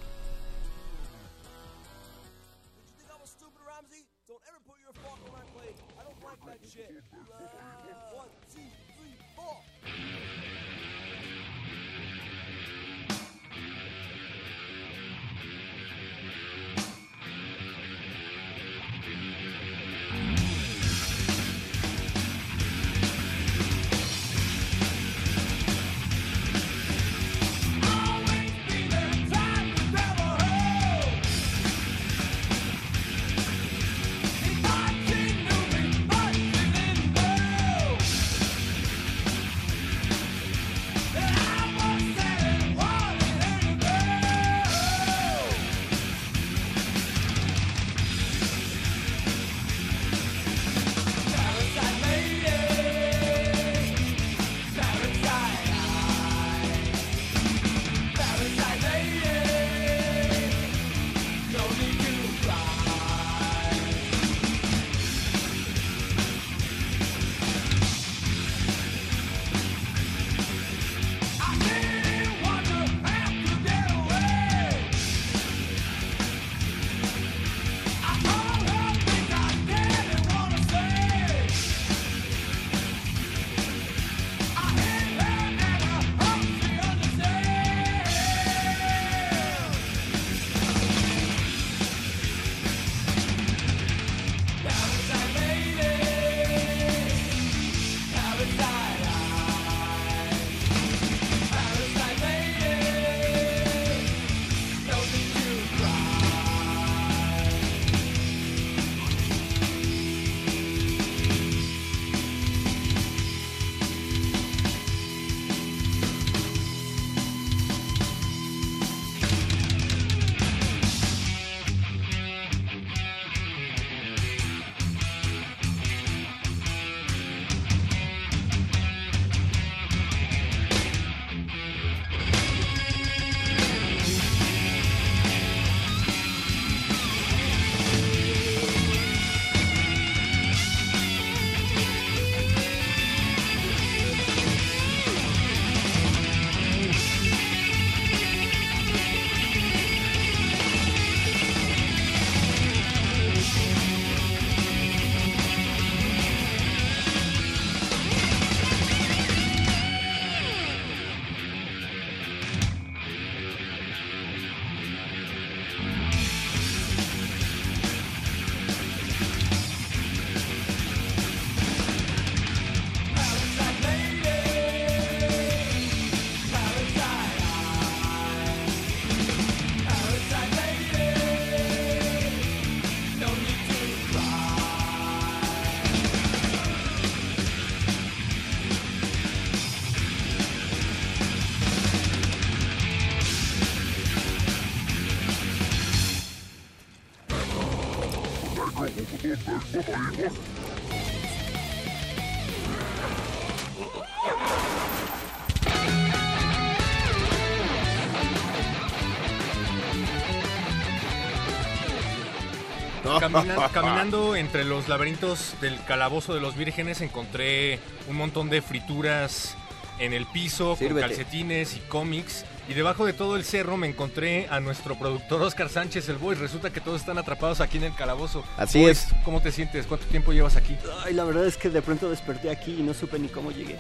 [213.32, 219.56] Camina- caminando entre los laberintos del calabozo de los vírgenes encontré un montón de frituras
[219.98, 224.46] en el piso con calcetines y cómics y debajo de todo el cerro me encontré
[224.50, 226.34] a nuestro productor Oscar Sánchez el Boy.
[226.36, 228.44] Resulta que todos están atrapados aquí en el calabozo.
[228.58, 229.14] Así Boys, es.
[229.24, 229.86] ¿Cómo te sientes?
[229.86, 230.76] ¿Cuánto tiempo llevas aquí?
[231.04, 233.76] Ay, la verdad es que de pronto desperté aquí y no supe ni cómo llegué.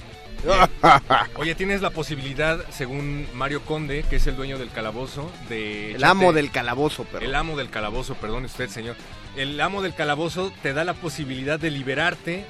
[1.36, 5.94] Oye, tienes la posibilidad, según Mario Conde, que es el dueño del calabozo, de...
[5.94, 7.24] El amo del calabozo, pero.
[7.24, 8.96] El amo del calabozo, perdone usted, señor.
[9.36, 12.44] El amo del calabozo te da la posibilidad de liberarte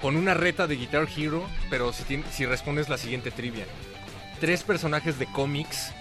[0.00, 3.64] con una reta de Guitar Hero, pero si, respondes la siguiente trivia.
[4.40, 5.92] Tres personajes de cómics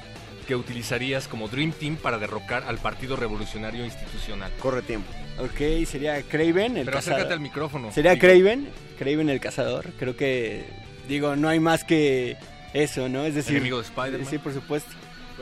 [0.47, 4.51] que utilizarías como Dream Team para derrocar al Partido Revolucionario Institucional.
[4.59, 5.11] Corre tiempo.
[5.39, 7.19] Ok, sería Craven, el Pero cazador.
[7.19, 7.91] acércate al micrófono.
[7.91, 9.91] Sería Craven, Craven el cazador.
[9.99, 10.65] Creo que,
[11.07, 12.37] digo, no hay más que
[12.73, 13.23] eso, ¿no?
[13.25, 14.27] Es decir, Enemigo de Spider-Man.
[14.29, 14.89] Sí, por supuesto.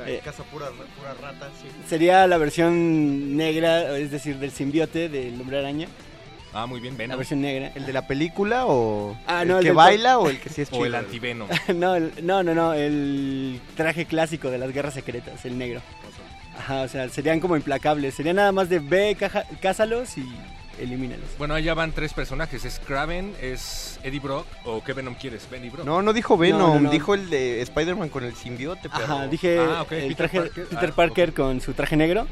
[0.06, 1.68] Eh, Casa pura, pura rata, sí.
[1.88, 5.88] Sería la versión negra, es decir, del simbiote del hombre araña.
[6.54, 7.18] Ah, muy bien, La Venom.
[7.18, 7.72] versión negra.
[7.76, 10.62] ¿El de la película o Ah, el no, el que baila o el que sí
[10.62, 10.82] es chido?
[10.84, 11.48] O el antivenom.
[11.76, 15.82] no, el- no, no, no, el traje clásico de las guerras secretas, el negro.
[16.58, 18.16] Ajá, o sea, serían como implacables.
[18.16, 20.26] Sería nada más de ve, caja- cázalos y
[20.80, 21.26] elimínalos.
[21.38, 22.66] Bueno, allá van tres personajes.
[22.66, 25.86] Es Kraven, es Eddie Brock o qué Venom quieres, Benny Brock.
[25.86, 26.90] No, no dijo Venom, No, no, no.
[26.92, 29.04] dijo el de Spider-Man con el simbiote, pero...
[29.06, 30.66] Ajá, dije Ah, el Peter traje Parker.
[30.68, 32.28] Peter Ah, Parker con su traje negro,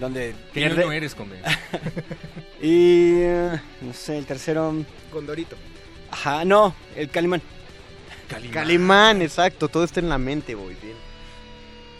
[0.00, 0.82] donde ¿Qué pierde.
[0.82, 1.36] ñoño eres, Conde?
[2.62, 4.72] Y eh, no sé, el tercero,
[5.10, 5.56] Condorito.
[6.10, 7.42] ajá, no, el Calimán.
[8.28, 8.52] Calimán.
[8.54, 10.94] Calimán, exacto, todo está en la mente, voy bien.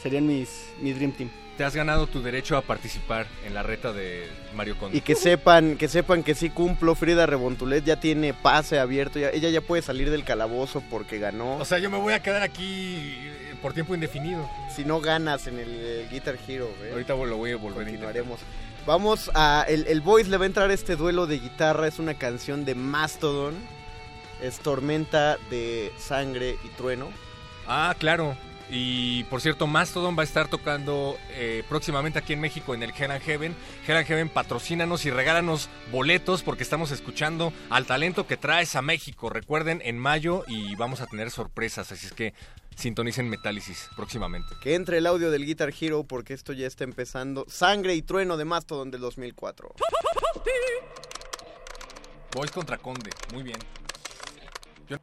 [0.03, 0.49] Serían mis
[0.81, 1.31] mi dream team.
[1.57, 4.97] Te has ganado tu derecho a participar en la reta de Mario Conde.
[4.97, 9.31] Y que sepan, que sepan que sí cumplo, Frida Rebontulet ya tiene pase abierto, ya-
[9.31, 11.57] ella ya puede salir del calabozo porque ganó.
[11.59, 14.49] O sea, yo me voy a quedar aquí eh, por tiempo indefinido.
[14.75, 16.91] si no ganas en el, Guitar Hero, ¿eh?
[16.93, 18.13] Ahorita lo voy a volver a intentar.
[18.15, 18.41] continuaremos.
[18.87, 19.65] Vamos a.
[19.69, 21.87] El, el Voice le va a entrar este duelo de guitarra.
[21.87, 23.55] Es una canción de Mastodon.
[24.43, 27.11] Es Tormenta de Sangre y Trueno.
[27.69, 28.37] Ah, claro.
[28.71, 32.91] Y por cierto, Mastodon va a estar tocando eh, próximamente aquí en México en el
[32.91, 33.55] Hell and Heaven.
[33.87, 38.81] Hell and Heaven, patrocínanos y regálanos boletos porque estamos escuchando al talento que traes a
[38.83, 39.29] México.
[39.29, 42.33] Recuerden, en mayo y vamos a tener sorpresas, así es que
[42.75, 44.55] sintonicen Metálisis próximamente.
[44.63, 47.45] Que entre el audio del Guitar Hero porque esto ya está empezando.
[47.49, 49.75] Sangre y Trueno de Mastodon del 2004.
[52.35, 53.59] Boys contra Conde, muy bien.
[54.89, 54.97] Yo-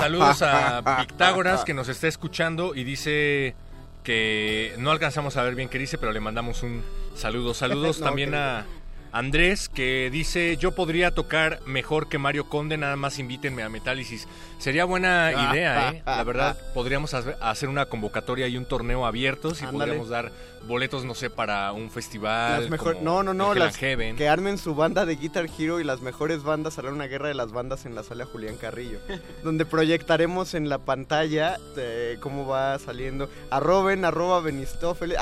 [0.00, 3.54] Saludos a Pictágoras que nos está escuchando y dice
[4.02, 6.82] que no alcanzamos a ver bien qué dice, pero le mandamos un
[7.14, 7.54] saludo.
[7.54, 8.66] Saludos No, también a
[9.14, 14.26] Andrés que dice yo podría tocar mejor que Mario Conde, nada más invítenme a Metálisis.
[14.58, 16.02] Sería buena idea, ¿eh?
[16.04, 19.84] La verdad, podríamos hacer- una convocatoria y un torneo abiertos y Ándale.
[19.92, 20.32] podríamos dar
[20.66, 22.62] boletos, no sé, para un festival.
[22.62, 24.16] Las mejor, como no, no, no, las, Heaven.
[24.16, 27.34] que armen su banda de Guitar Hero y las mejores bandas harán una guerra de
[27.34, 28.98] las bandas en la sala Julián Carrillo,
[29.44, 33.30] donde proyectaremos en la pantalla eh, cómo va saliendo.
[33.50, 35.18] Arroben, arroba Benistófeles.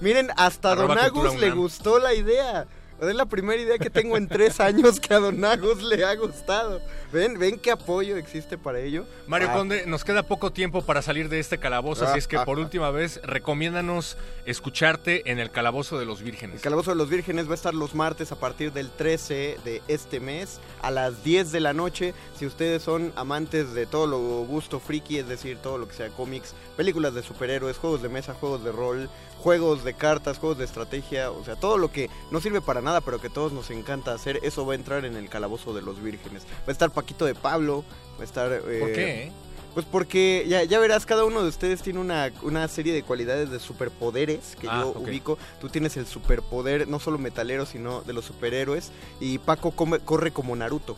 [0.00, 2.66] Miren, hasta Arroba Don Agus le gustó la idea.
[2.98, 6.14] Es la primera idea que tengo en tres años que a Don Agus le ha
[6.16, 6.80] gustado.
[7.12, 7.38] ¿Ven?
[7.38, 9.04] ¿Ven qué apoyo existe para ello?
[9.26, 12.38] Mario Ah, Conde, nos queda poco tiempo para salir de este calabozo, así es que
[12.38, 14.16] por última vez, recomiéndanos
[14.46, 16.56] escucharte en el Calabozo de los Vírgenes.
[16.56, 19.82] El Calabozo de los Vírgenes va a estar los martes a partir del 13 de
[19.88, 22.14] este mes a las 10 de la noche.
[22.38, 26.08] Si ustedes son amantes de todo lo gusto friki, es decir, todo lo que sea
[26.08, 30.64] cómics, películas de superhéroes, juegos de mesa, juegos de rol, juegos de cartas, juegos de
[30.64, 34.14] estrategia, o sea, todo lo que no sirve para nada, pero que todos nos encanta
[34.14, 36.44] hacer, eso va a entrar en el Calabozo de los Vírgenes.
[36.60, 37.84] Va a estar Paquito de Pablo,
[38.18, 38.50] va a estar...
[38.52, 39.30] eh, ¿Por qué?
[39.74, 43.50] Pues porque ya, ya verás, cada uno de ustedes tiene una, una serie de cualidades
[43.50, 45.36] de superpoderes que Ah, yo ubico.
[45.60, 48.90] Tú tienes el superpoder, no solo metalero, sino de los superhéroes.
[49.20, 50.96] Y Paco come- corre como Naruto.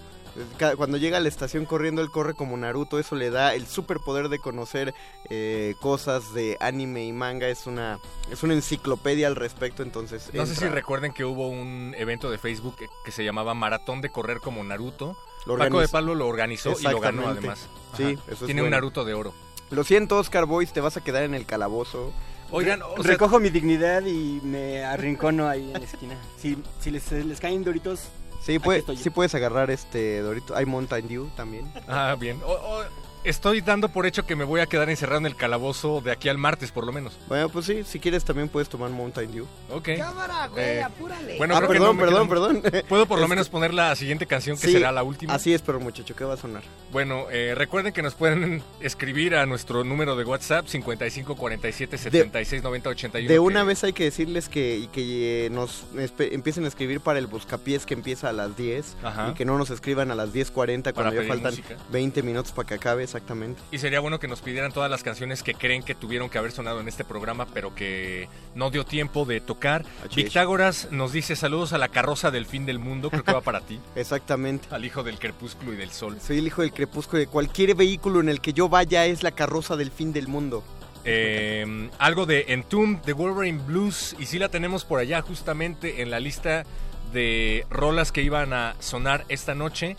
[0.76, 2.98] Cuando llega a la estación corriendo, él corre como Naruto.
[2.98, 4.94] Eso le da el superpoder de conocer
[5.30, 7.48] eh, cosas de anime y manga.
[7.48, 7.98] Es una,
[8.30, 10.30] es una enciclopedia al respecto, entonces...
[10.32, 14.00] No sé si recuerden que hubo un evento de Facebook que, que se llamaba Maratón
[14.00, 15.16] de Correr como Naruto.
[15.46, 17.68] Lo Paco de Pablo lo organizó y lo ganó además.
[17.96, 18.12] Sí, Ajá.
[18.26, 18.76] eso es Tiene un bueno.
[18.76, 19.34] Naruto de oro.
[19.70, 22.12] Lo siento, Oscar Boys, te vas a quedar en el calabozo.
[22.50, 26.16] Oigan, o sea, Recojo mi dignidad y me arrincono ahí en la esquina.
[26.38, 28.08] Si, si les, les caen doritos,
[28.54, 30.56] Sí, puede- sí puedes agarrar este Dorito.
[30.56, 31.70] Hay Mountain Dew también.
[31.86, 32.40] Ah, bien.
[32.44, 32.84] O- o-
[33.28, 36.28] estoy dando por hecho que me voy a quedar encerrado en el calabozo de aquí
[36.28, 37.16] al martes, por lo menos.
[37.28, 39.46] Bueno, pues sí, si quieres también puedes tomar Mountain Dew.
[39.70, 39.88] Ok.
[39.98, 41.36] Cámara, güey, Eh, apúrale.
[41.38, 42.84] Bueno, ah, creo que perdón, no perdón, quedan- perdón.
[42.88, 45.34] Puedo por lo menos poner la siguiente canción que sí, será la última.
[45.34, 46.62] Así es, pero muchacho, ¿qué va a sonar?
[46.92, 52.62] Bueno, eh, recuerden que nos pueden escribir a nuestro número de WhatsApp 55 47 76
[52.62, 53.28] 90 81.
[53.32, 55.84] De una que- vez hay que decirles que, y que eh, nos
[56.18, 59.28] empiecen a escribir para el buscapiés que empieza a las 10 Ajá.
[59.30, 61.76] y que no nos escriban a las 10.40 Para cuando ya faltan música.
[61.90, 63.60] 20 minutos para que acabe exactamente.
[63.70, 66.52] Y sería bueno que nos pidieran todas las canciones que creen que tuvieron que haber
[66.52, 69.84] sonado en este programa, pero que no dio tiempo de tocar.
[70.00, 70.16] Así es.
[70.16, 73.60] Victágoras nos dice saludos a la carroza del fin del mundo, creo que va para
[73.60, 73.78] ti.
[73.96, 74.68] Exactamente.
[74.70, 76.18] Al hijo del crepúsculo y del sol.
[76.20, 79.32] Soy el hijo del crepúsculo de cualquier vehículo en el que yo vaya es la
[79.32, 80.64] carroza del fin del mundo.
[81.04, 86.10] Eh, algo de Entombed, de Wolverine Blues, y sí la tenemos por allá justamente en
[86.10, 86.64] la lista
[87.12, 89.96] de rolas que iban a sonar esta noche.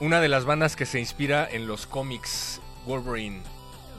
[0.00, 3.42] Una de las bandas que se inspira en los cómics Wolverine,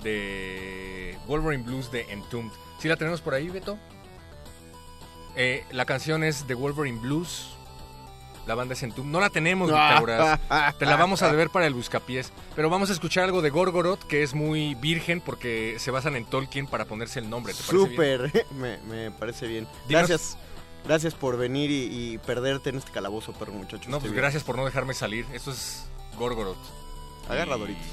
[0.04, 2.54] de Wolverine Blues de Entombed.
[2.80, 3.78] ¿Sí la tenemos por ahí, Beto?
[5.36, 7.50] Eh, la canción es de Wolverine Blues.
[8.48, 9.12] La banda es Entombed.
[9.12, 10.40] No la tenemos, Pitágoras.
[10.80, 12.32] Te la vamos a deber para el buscapiés.
[12.56, 16.26] Pero vamos a escuchar algo de Gorgoroth, que es muy virgen porque se basan en
[16.26, 17.54] Tolkien para ponerse el nombre.
[17.54, 17.92] ¿Te parece bien?
[17.92, 19.66] Súper, me, me parece bien.
[19.88, 20.38] Dinos- Gracias.
[20.86, 23.88] Gracias por venir y, y perderte en este calabozo, pero muchachos.
[23.88, 24.22] No, pues bien.
[24.22, 25.26] gracias por no dejarme salir.
[25.34, 25.86] Esto es
[26.18, 26.58] Gorgoroth.
[27.30, 27.88] Agarra Y Doritos.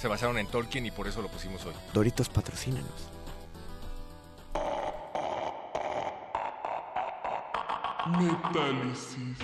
[0.00, 1.74] Se basaron en Tolkien y por eso lo pusimos hoy.
[1.92, 3.10] Doritos, patrocínanos.
[8.06, 9.36] Metálisis.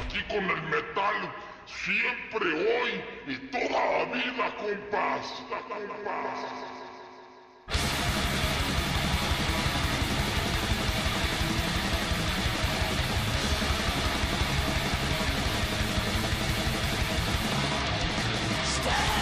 [0.00, 1.32] Aquí con el metal,
[1.84, 5.42] siempre, hoy y toda la vida, compás.
[5.68, 6.70] compás.
[18.82, 19.19] Told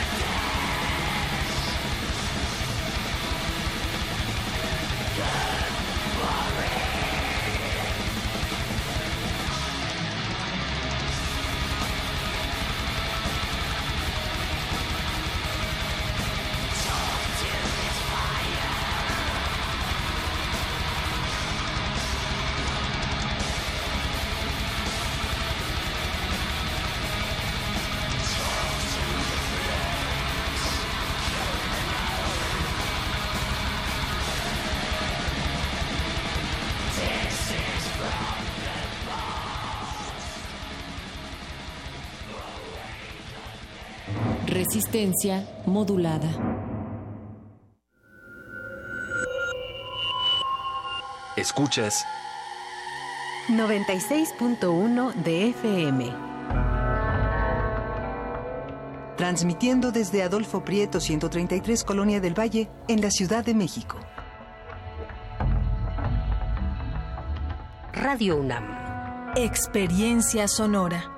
[44.79, 46.29] Resistencia modulada.
[51.37, 52.05] Escuchas
[53.49, 56.15] 96.1 de FM.
[59.17, 63.99] Transmitiendo desde Adolfo Prieto 133 Colonia del Valle en la Ciudad de México.
[67.95, 69.33] Radio UNAM.
[69.35, 71.18] Experiencia sonora.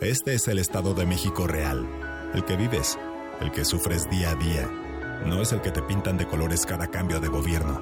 [0.00, 1.88] Este es el Estado de México real,
[2.34, 2.98] el que vives,
[3.40, 4.68] el que sufres día a día.
[5.26, 7.80] No es el que te pintan de colores cada cambio de gobierno.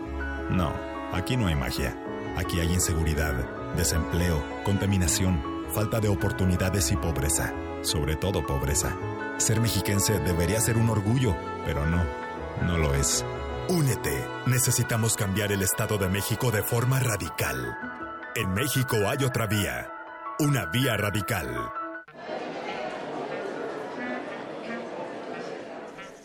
[0.51, 0.75] No,
[1.13, 1.97] aquí no hay magia.
[2.37, 5.43] Aquí hay inseguridad, desempleo, contaminación,
[5.73, 7.55] falta de oportunidades y pobreza.
[7.83, 8.95] Sobre todo pobreza.
[9.39, 11.35] Ser mexiquense debería ser un orgullo,
[11.65, 12.05] pero no,
[12.67, 13.25] no lo es.
[13.69, 14.13] Únete.
[14.47, 17.79] Necesitamos cambiar el Estado de México de forma radical.
[18.35, 19.91] En México hay otra vía.
[20.39, 21.73] Una vía radical.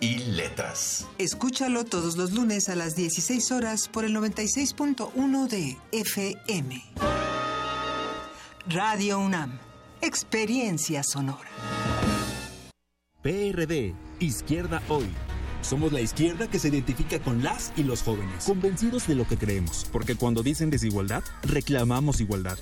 [0.00, 1.06] y Letras.
[1.18, 6.82] Escúchalo todos los lunes a las 16 horas por el 96.1 de FM.
[8.66, 9.58] Radio UNAM.
[10.00, 11.50] Experiencia sonora.
[13.22, 15.08] PRD, Izquierda Hoy.
[15.62, 19.38] Somos la izquierda que se identifica con las y los jóvenes, convencidos de lo que
[19.38, 22.58] creemos, porque cuando dicen desigualdad, reclamamos igualdad.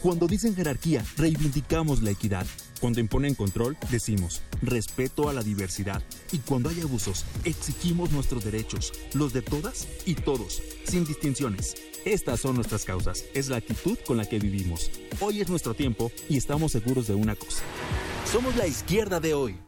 [0.00, 2.46] Cuando dicen jerarquía, reivindicamos la equidad.
[2.80, 6.02] Cuando imponen control, decimos respeto a la diversidad.
[6.32, 11.74] Y cuando hay abusos, exigimos nuestros derechos, los de todas y todos, sin distinciones.
[12.04, 14.90] Estas son nuestras causas, es la actitud con la que vivimos.
[15.20, 17.62] Hoy es nuestro tiempo y estamos seguros de una cosa.
[18.30, 19.67] Somos la izquierda de hoy.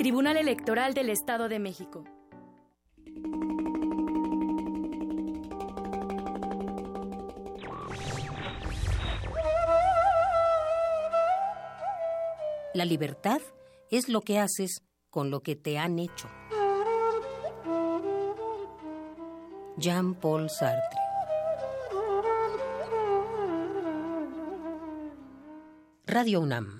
[0.00, 2.04] Tribunal Electoral del Estado de México.
[12.72, 13.42] La libertad
[13.90, 16.30] es lo que haces con lo que te han hecho.
[19.76, 20.98] Jean-Paul Sartre.
[26.06, 26.79] Radio UNAM.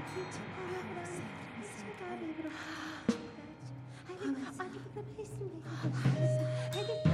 [0.00, 0.26] I think,
[4.08, 5.68] I think the pacemaker.
[5.84, 7.09] I think.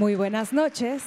[0.00, 1.04] Muy buenas noches.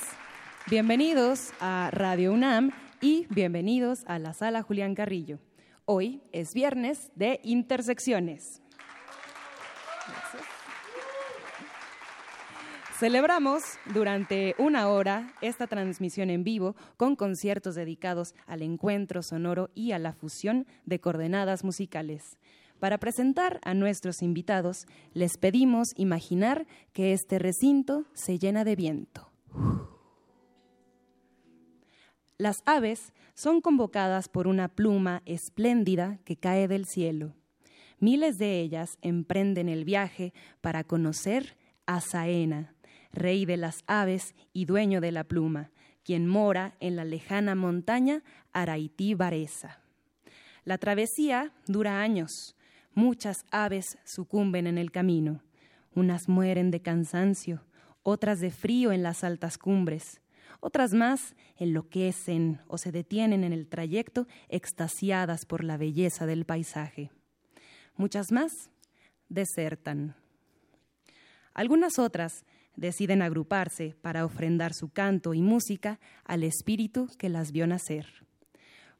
[0.70, 5.40] Bienvenidos a Radio UNAM y bienvenidos a la sala Julián Carrillo.
[5.86, 8.62] Hoy es viernes de intersecciones.
[13.00, 13.64] Celebramos
[13.96, 19.98] durante una hora esta transmisión en vivo con conciertos dedicados al encuentro sonoro y a
[19.98, 22.38] la fusión de coordenadas musicales.
[22.84, 29.32] Para presentar a nuestros invitados, les pedimos imaginar que este recinto se llena de viento.
[32.38, 37.36] Las aves son convocadas por una pluma espléndida que cae del cielo.
[38.00, 41.56] Miles de ellas emprenden el viaje para conocer
[41.86, 42.76] a Saena,
[43.14, 45.72] rey de las aves y dueño de la pluma,
[46.04, 49.80] quien mora en la lejana montaña Araití Varesa.
[50.66, 52.58] La travesía dura años.
[52.96, 55.42] Muchas aves sucumben en el camino.
[55.96, 57.64] Unas mueren de cansancio,
[58.04, 60.22] otras de frío en las altas cumbres.
[60.60, 67.12] Otras más enloquecen o se detienen en el trayecto extasiadas por la belleza del paisaje.
[67.96, 68.70] Muchas más
[69.28, 70.16] desertan.
[71.54, 77.68] Algunas otras deciden agruparse para ofrendar su canto y música al espíritu que las vio
[77.68, 78.08] nacer.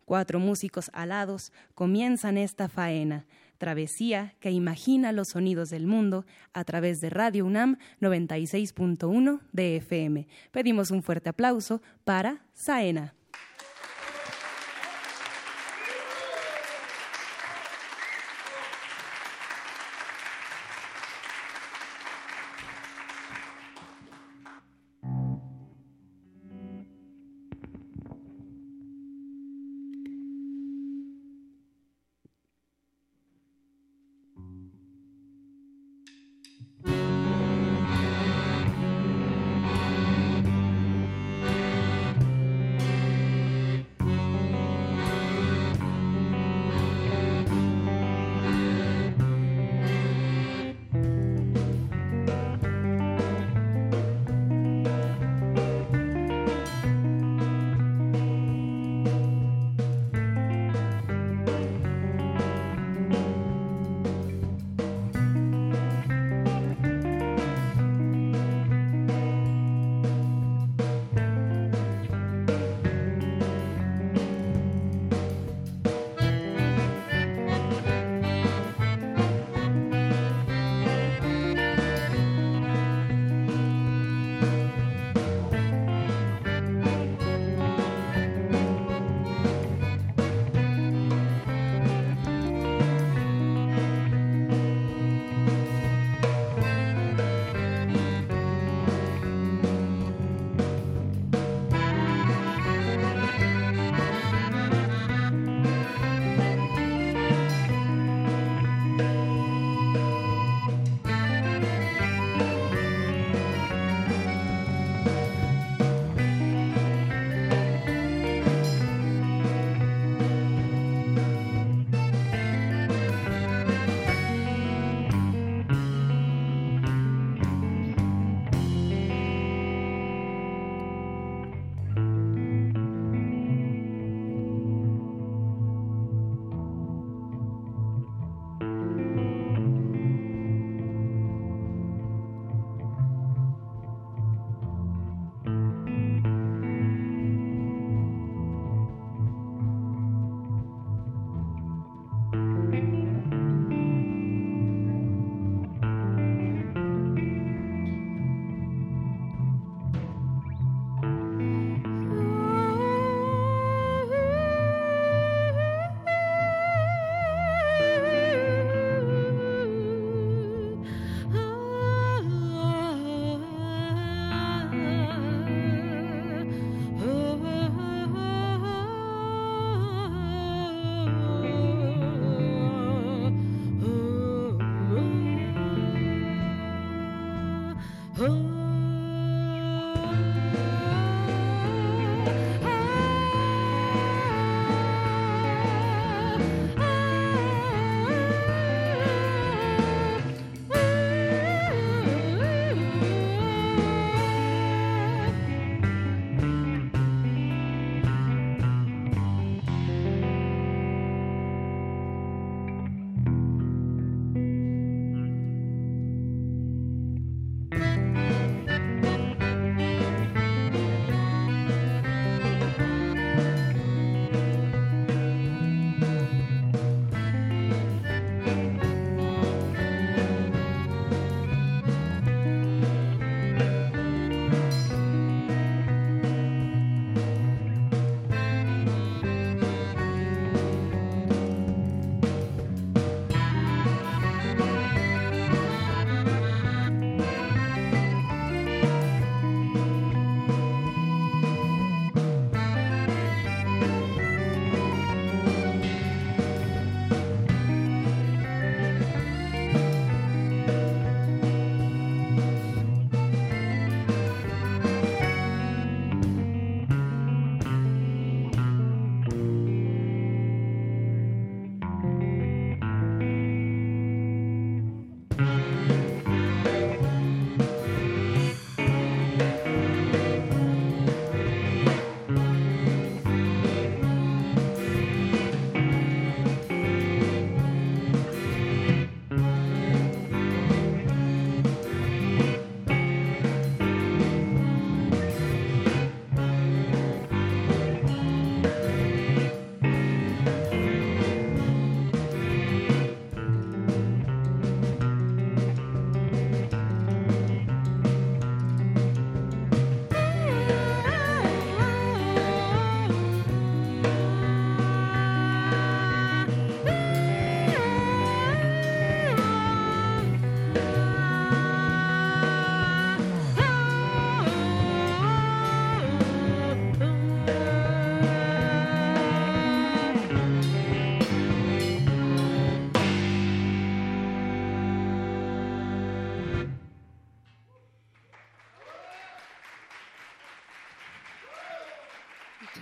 [0.06, 3.26] Cuatro músicos alados comienzan esta faena,
[3.64, 10.28] travesía que imagina los sonidos del mundo a través de Radio UNAM 96.1 de FM.
[10.52, 13.16] Pedimos un fuerte aplauso para Saena.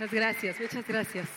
[0.02, 1.28] Muchas gracias, muchas gracias.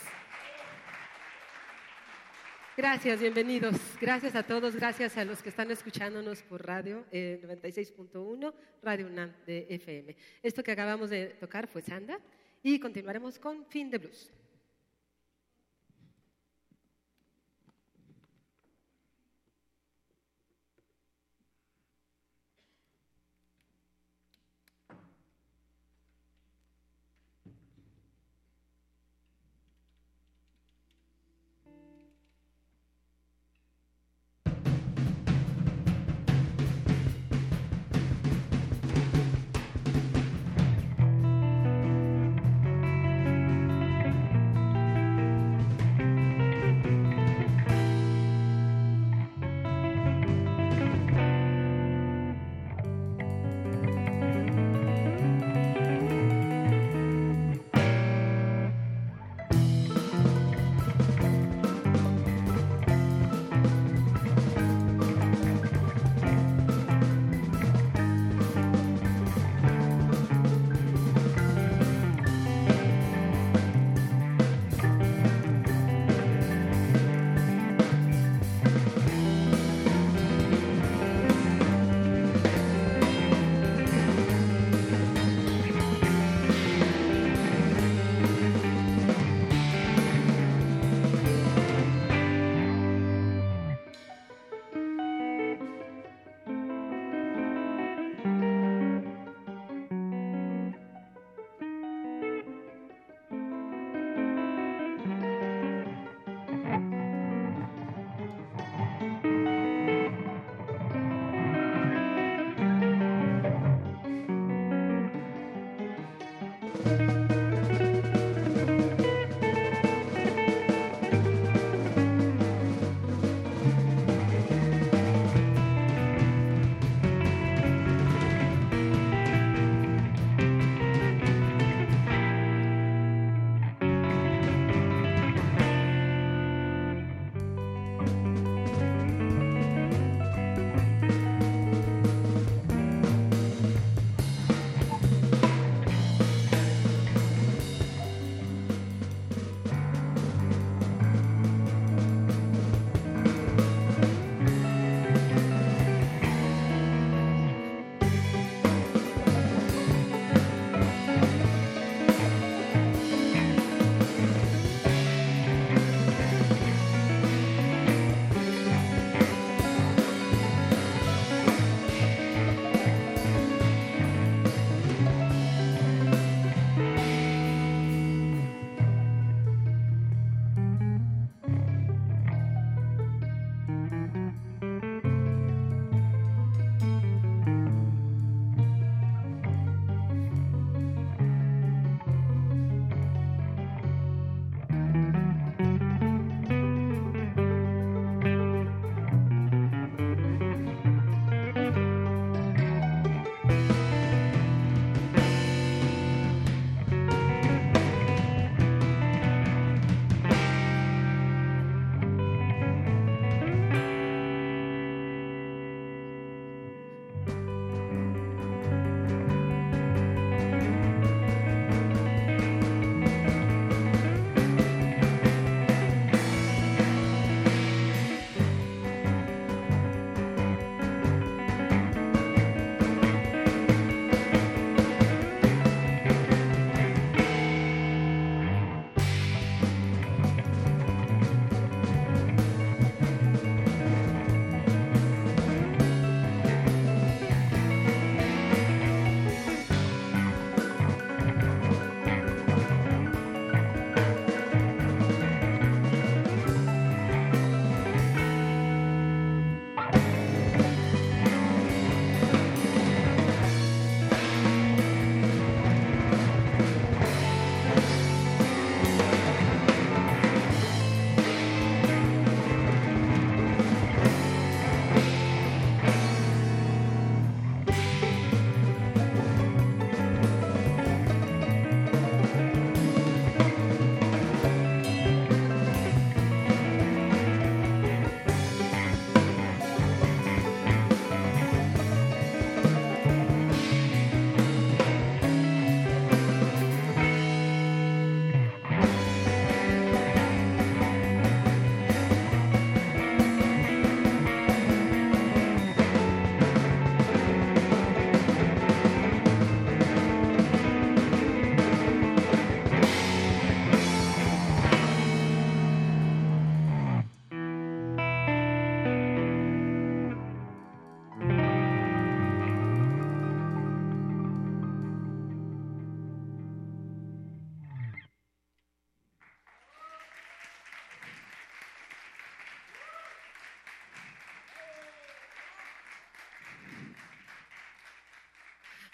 [2.76, 3.76] Gracias, bienvenidos.
[4.00, 8.52] Gracias a todos, gracias a los que están escuchándonos por radio eh, 96.1,
[8.82, 10.16] Radio UNAM de FM.
[10.42, 12.18] Esto que acabamos de tocar fue Sanda
[12.60, 14.32] y continuaremos con Fin de Blues.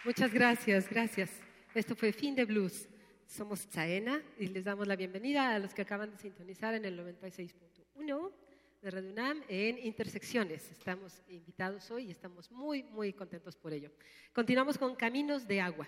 [0.05, 1.31] Muchas gracias, gracias.
[1.73, 2.89] Esto fue Fin de Blues.
[3.25, 6.99] Somos Chaena y les damos la bienvenida a los que acaban de sintonizar en el
[6.99, 8.33] 96.1
[8.83, 10.73] de Radio UNAM en Intersecciones.
[10.73, 13.93] Estamos invitados hoy y estamos muy, muy contentos por ello.
[14.33, 15.87] Continuamos con Caminos de Agua.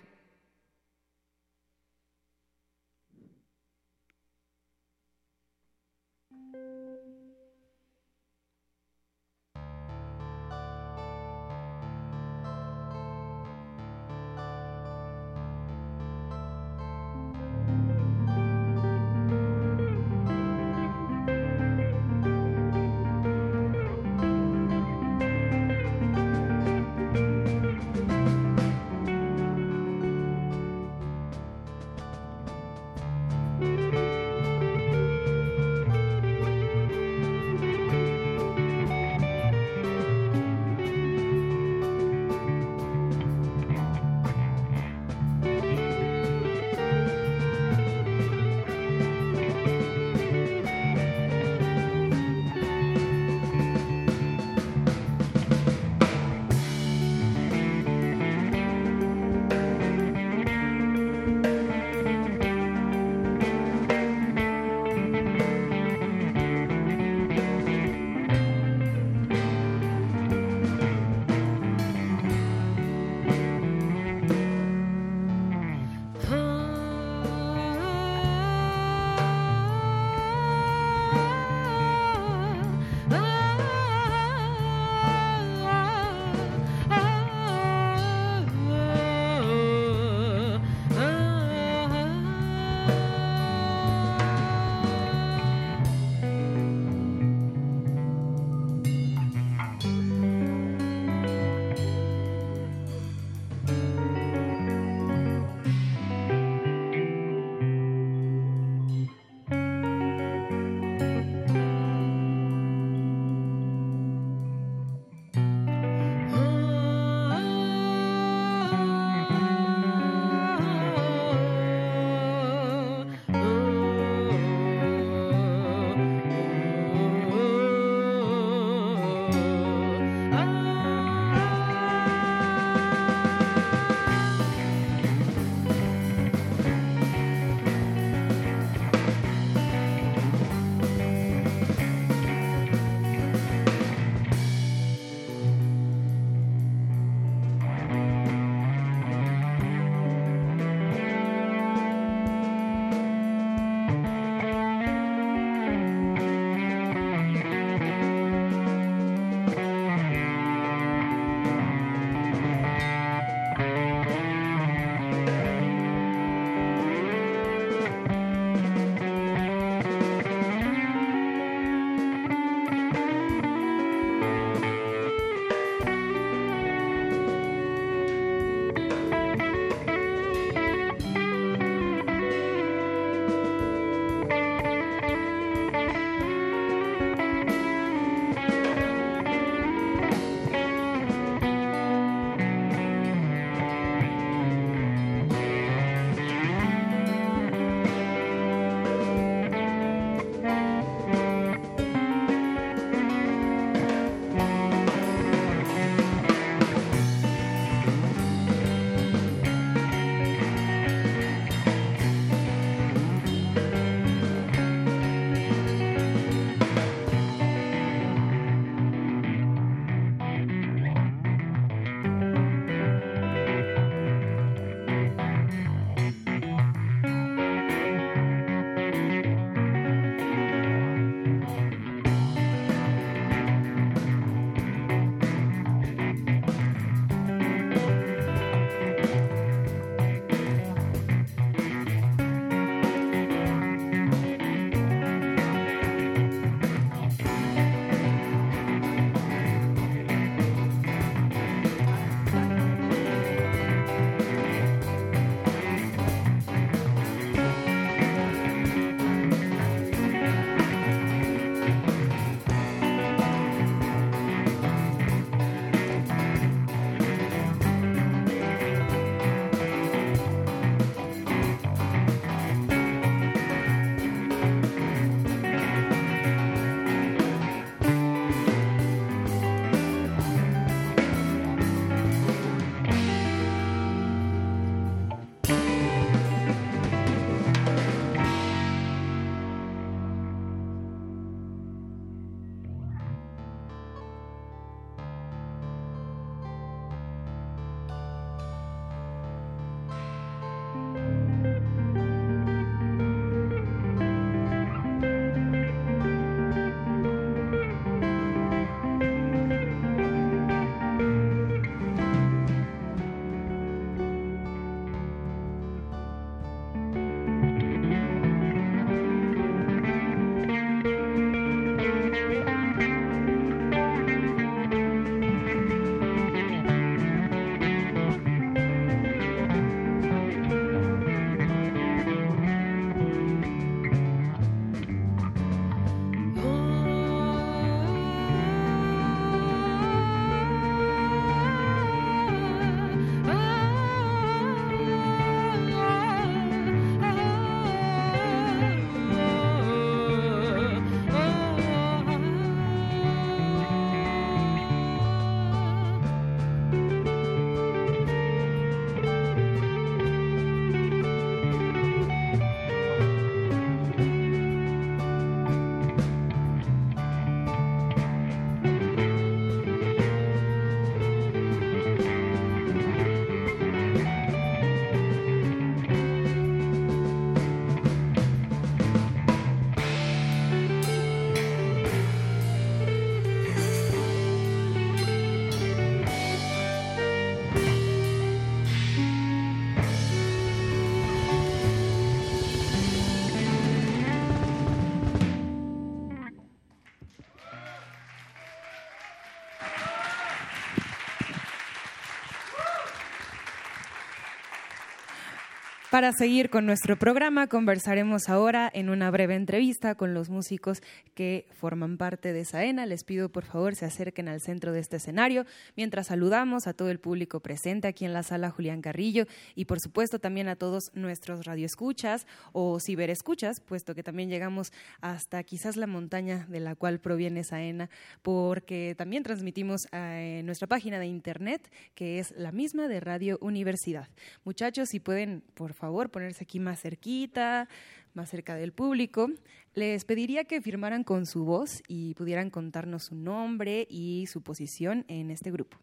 [405.95, 410.81] Para seguir con nuestro programa, conversaremos ahora en una breve entrevista con los músicos
[411.15, 412.85] que forman parte de Saena.
[412.85, 416.89] Les pido por favor se acerquen al centro de este escenario mientras saludamos a todo
[416.91, 419.25] el público presente aquí en la sala Julián Carrillo
[419.55, 424.71] y por supuesto también a todos nuestros radioescuchas o ciberescuchas, puesto que también llegamos
[425.01, 427.89] hasta quizás la montaña de la cual proviene Saena,
[428.21, 433.37] porque también transmitimos eh, en nuestra página de internet que es la misma de Radio
[433.41, 434.09] Universidad.
[434.43, 437.69] Muchachos, si pueden por favor, ponerse aquí más cerquita,
[438.15, 439.29] más cerca del público.
[439.73, 445.05] Les pediría que firmaran con su voz y pudieran contarnos su nombre y su posición
[445.07, 445.77] en este grupo.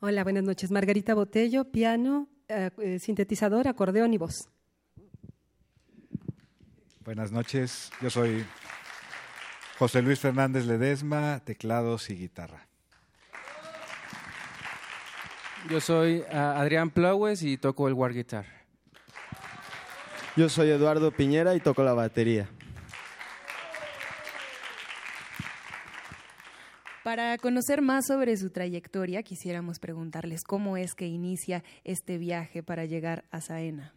[0.00, 0.70] Hola, buenas noches.
[0.70, 4.48] Margarita Botello, piano, eh, eh, sintetizador, acordeón y voz.
[7.04, 8.44] Buenas noches, yo soy
[9.76, 12.68] José Luis Fernández Ledesma, teclados y guitarra.
[15.68, 18.61] Yo soy ah, Adrián Plaues y toco el war guitar.
[20.34, 22.48] Yo soy Eduardo Piñera y toco la batería.
[27.04, 32.86] Para conocer más sobre su trayectoria, quisiéramos preguntarles cómo es que inicia este viaje para
[32.86, 33.92] llegar a Saena.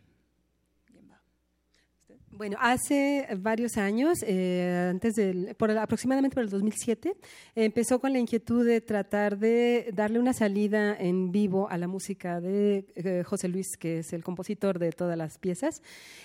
[2.38, 7.16] Bueno, hace varios años, eh, antes del, por aproximadamente por el 2007,
[7.56, 12.42] empezó con la inquietud de tratar de darle una salida en vivo a la música
[12.42, 15.82] de eh, José Luis, que es el compositor de todas las piezas.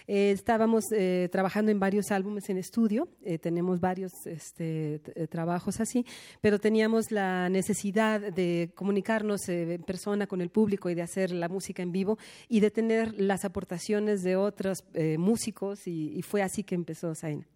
[0.09, 0.87] Eh, estábamos
[1.31, 3.09] trabajando en varios álbumes en estudio,
[3.41, 4.99] tenemos varios este,
[5.31, 6.05] trabajos así,
[6.41, 11.49] pero teníamos la necesidad de comunicarnos en persona con el público y de hacer la
[11.49, 12.19] música en vivo
[12.49, 14.85] y de tener las aportaciones de otros
[15.19, 17.47] músicos y y, fue así que empezó Zaina.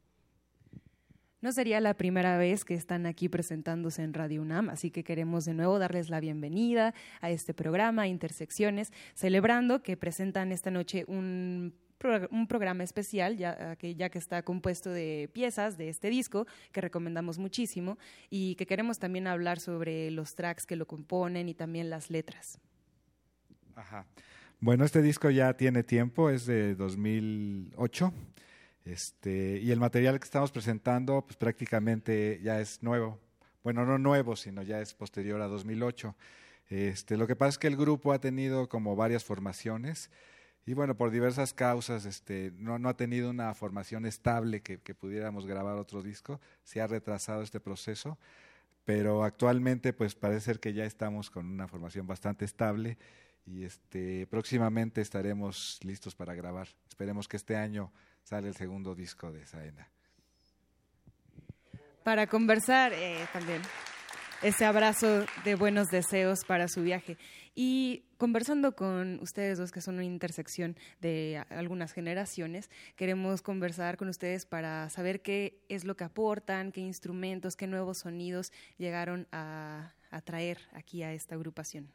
[1.41, 5.45] No sería la primera vez que están aquí presentándose en Radio UNAM, así que queremos
[5.45, 11.75] de nuevo darles la bienvenida a este programa, Intersecciones, celebrando que presentan esta noche un
[12.31, 16.81] un programa especial, ya que, ya que está compuesto de piezas de este disco, que
[16.81, 17.99] recomendamos muchísimo,
[18.31, 22.59] y que queremos también hablar sobre los tracks que lo componen y también las letras.
[23.75, 24.07] Ajá.
[24.65, 28.15] Bueno, este disco ya tiene tiempo, es de 2008.
[28.87, 33.21] Este, y el material que estamos presentando, pues prácticamente ya es nuevo.
[33.63, 36.17] Bueno, no nuevo, sino ya es posterior a 2008.
[36.71, 40.11] Este, lo que pasa es que el grupo ha tenido como varias formaciones
[40.65, 44.95] y bueno, por diversas causas este, no, no ha tenido una formación estable que, que,
[44.95, 46.41] pudiéramos grabar otro disco.
[46.63, 48.17] Se ha retrasado este proceso,
[48.87, 52.97] pero actualmente pues parece ser que ya estamos con una formación bastante estable
[53.47, 56.69] y este, próximamente estaremos listos para grabar.
[56.89, 57.93] Esperemos que este año
[58.23, 59.89] sale el segundo disco de Saena.
[62.03, 63.63] Para conversar eh, también
[64.43, 67.17] ese abrazo de buenos deseos para su viaje.
[67.55, 74.09] Y conversando con ustedes dos, que son una intersección de algunas generaciones, queremos conversar con
[74.09, 79.95] ustedes para saber qué es lo que aportan, qué instrumentos, qué nuevos sonidos llegaron a
[80.25, 81.91] traer aquí a esta agrupación.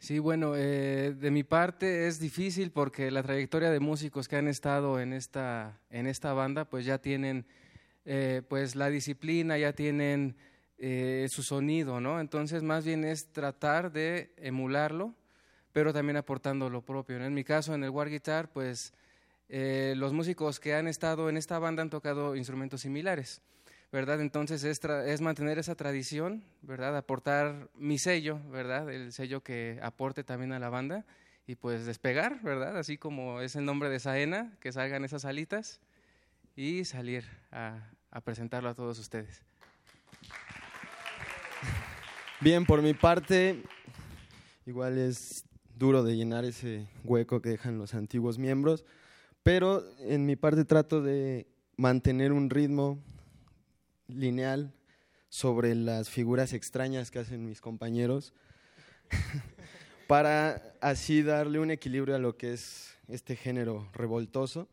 [0.00, 4.48] Sí, bueno, eh, de mi parte es difícil porque la trayectoria de músicos que han
[4.48, 7.44] estado en esta, en esta banda, pues ya tienen
[8.06, 10.36] eh, pues la disciplina, ya tienen
[10.78, 12.18] eh, su sonido, ¿no?
[12.18, 15.14] Entonces, más bien es tratar de emularlo,
[15.70, 17.22] pero también aportando lo propio.
[17.22, 18.94] En mi caso, en el War Guitar, pues
[19.50, 23.42] los músicos que han estado en esta banda han tocado instrumentos similares.
[23.92, 24.20] ¿Verdad?
[24.20, 26.96] Entonces es, mantener esa tradición, ¿verdad?
[26.96, 28.90] Aportar mi sello, ¿verdad?
[28.90, 31.04] El sello que aporte también a la banda
[31.46, 32.76] y pues despegar, ¿verdad?
[32.78, 35.80] Así como es el nombre de Saena, que salgan esas alitas
[36.56, 39.42] y salir a presentarlo a todos ustedes.
[42.40, 43.62] Bien, por mi parte,
[44.64, 45.44] igual es
[45.76, 48.84] duro de llenar ese hueco que dejan los antiguos miembros,
[49.42, 51.46] pero en mi parte trato de
[51.76, 52.98] mantener un ritmo,
[54.14, 54.72] lineal
[55.28, 58.32] sobre las figuras extrañas que hacen mis compañeros
[60.08, 64.68] para así darle un equilibrio a lo que es este género revoltoso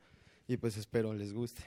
[0.48, 1.64] y pues espero les guste.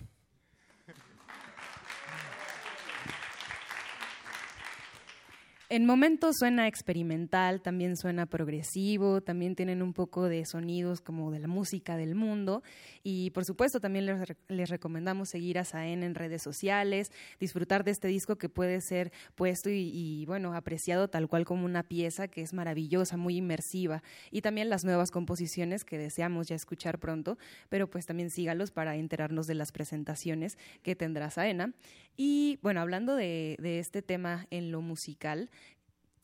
[5.72, 11.38] En momentos suena experimental, también suena progresivo, también tienen un poco de sonidos como de
[11.38, 12.64] la música del mundo
[13.04, 14.04] y por supuesto también
[14.48, 19.12] les, recomendamos seguir a Saen en redes sociales, disfrutar de este disco que puede ser
[19.36, 24.02] puesto y, bueno, apreciado tal cual como una pieza que es maravillosa, muy inmersiva
[24.32, 27.38] y también las nuevas composiciones que deseamos ya escuchar pronto,
[27.68, 31.74] pero pues también sígalos para enterarnos de las presentaciones que tendrá Saena.
[32.16, 35.48] Y bueno, hablando de, de este tema en lo musical,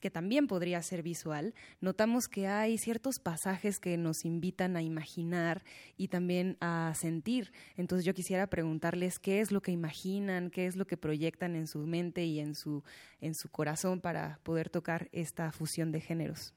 [0.00, 5.64] que también podría ser visual, notamos que hay ciertos pasajes que nos invitan a imaginar
[5.96, 7.52] y también a sentir.
[7.76, 11.66] Entonces yo quisiera preguntarles qué es lo que imaginan, qué es lo que proyectan en
[11.66, 12.82] su mente y en su,
[13.20, 16.54] en su corazón para poder tocar esta fusión de géneros.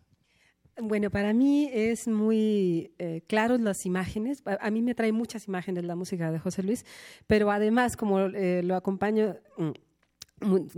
[0.81, 4.41] Bueno, para mí es muy eh, claro las imágenes.
[4.45, 6.85] A, mí me trae muchas imágenes la música de José Luis,
[7.27, 9.71] pero además, como eh, lo acompaño mm,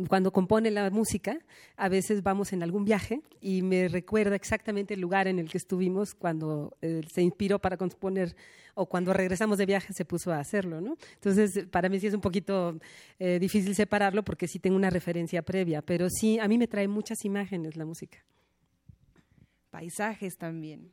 [0.08, 1.38] cuando compone la música,
[1.78, 5.58] a veces vamos en algún viaje y me recuerda exactamente el lugar en el que
[5.58, 8.36] estuvimos cuando eh, se inspiró para componer
[8.74, 10.98] o cuando regresamos de viaje se puso a hacerlo, ¿no?
[11.16, 12.80] Entonces, para mí sí es un poquito
[13.20, 16.88] eh, difícil separarlo porque sí tengo una referencia previa, pero sí, a mí me trae
[16.88, 18.20] muchas imágenes la música.
[19.70, 20.92] Paisajes también.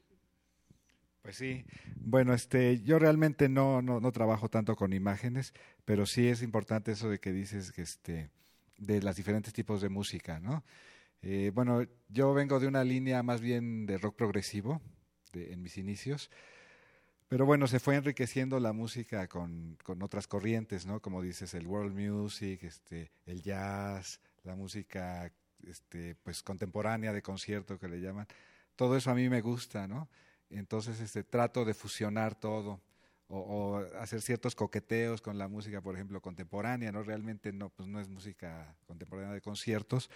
[1.22, 1.64] Pues sí,
[1.96, 5.52] bueno, este, yo realmente no, no, no trabajo tanto con imágenes,
[5.84, 8.30] pero sí es importante eso de que dices que este,
[8.78, 10.64] de los diferentes tipos de música, ¿no?
[11.20, 14.80] Eh, bueno, yo vengo de una línea más bien de rock progresivo
[15.34, 16.30] en mis inicios,
[17.28, 21.00] pero bueno, se fue enriqueciendo la música con, con, otras corrientes, ¿no?
[21.00, 25.30] Como dices, el world music, este, el jazz, la música
[25.66, 28.26] este, pues contemporánea de concierto que le llaman.
[28.76, 30.08] Todo eso a mí me gusta, ¿no?
[30.50, 32.80] Entonces este, trato de fusionar todo
[33.28, 37.02] o, hacer ciertos coqueteos con la música, por ejemplo, contemporánea, ¿no?
[37.02, 40.10] Realmente no, pues no es música contemporánea de conciertos,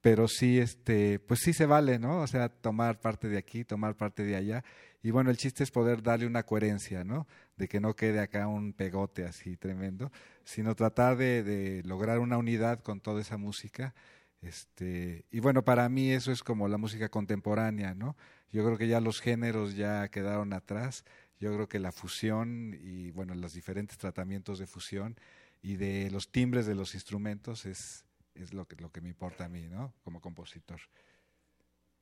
[0.00, 2.20] pero sí, este, pues sí se vale, ¿no?
[2.20, 4.64] O sea, tomar parte de aquí, tomar parte de allá.
[5.02, 7.26] Y bueno, el chiste es poder darle una coherencia, ¿no?
[7.56, 10.10] De que no quede acá un pegote así tremendo,
[10.44, 13.94] sino tratar de, de lograr una unidad con toda esa música.
[14.42, 18.16] Este, y bueno, para mí eso es como la música contemporánea, ¿no?
[18.52, 21.04] Yo creo que ya los géneros ya quedaron atrás
[21.40, 25.16] yo creo que la fusión y bueno, los diferentes tratamientos de fusión
[25.62, 28.04] y de los timbres de los instrumentos es,
[28.34, 29.94] es lo, que, lo que me importa a mí, ¿no?
[30.04, 30.80] Como compositor.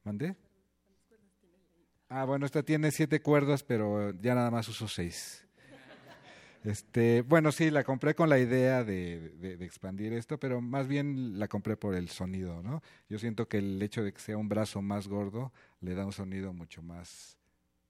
[0.02, 0.36] ¿Mandé?
[2.08, 5.44] Ah, bueno, esta tiene siete cuerdas, pero ya nada más uso seis.
[6.64, 11.38] Este, bueno, sí, la compré con la idea de, de, expandir esto, pero más bien
[11.38, 12.82] la compré por el sonido, ¿no?
[13.08, 16.12] Yo siento que el hecho de que sea un brazo más gordo le da un
[16.12, 17.37] sonido mucho más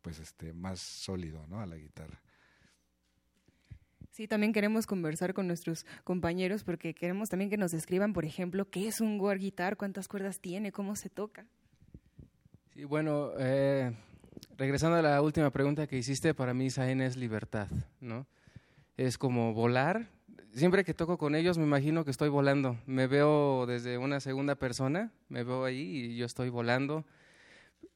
[0.03, 1.61] pues este más sólido ¿no?
[1.61, 2.21] a la guitarra.
[4.11, 8.69] Sí, también queremos conversar con nuestros compañeros porque queremos también que nos describan, por ejemplo,
[8.69, 11.47] qué es un war guitar, cuántas cuerdas tiene, cómo se toca.
[12.75, 13.93] Sí, bueno, eh,
[14.57, 17.69] regresando a la última pregunta que hiciste, para mí Zayn es libertad,
[18.01, 18.27] ¿no?
[18.97, 20.09] Es como volar.
[20.53, 22.77] Siempre que toco con ellos me imagino que estoy volando.
[22.87, 27.05] Me veo desde una segunda persona, me veo ahí y yo estoy volando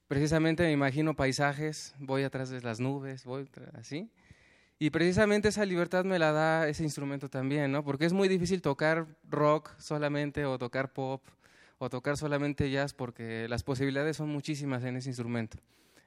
[0.07, 4.09] precisamente me imagino paisajes, voy atrás de las nubes, voy así.
[4.79, 7.83] Y precisamente esa libertad me la da ese instrumento también, ¿no?
[7.83, 11.23] Porque es muy difícil tocar rock solamente o tocar pop
[11.77, 15.57] o tocar solamente jazz porque las posibilidades son muchísimas en ese instrumento.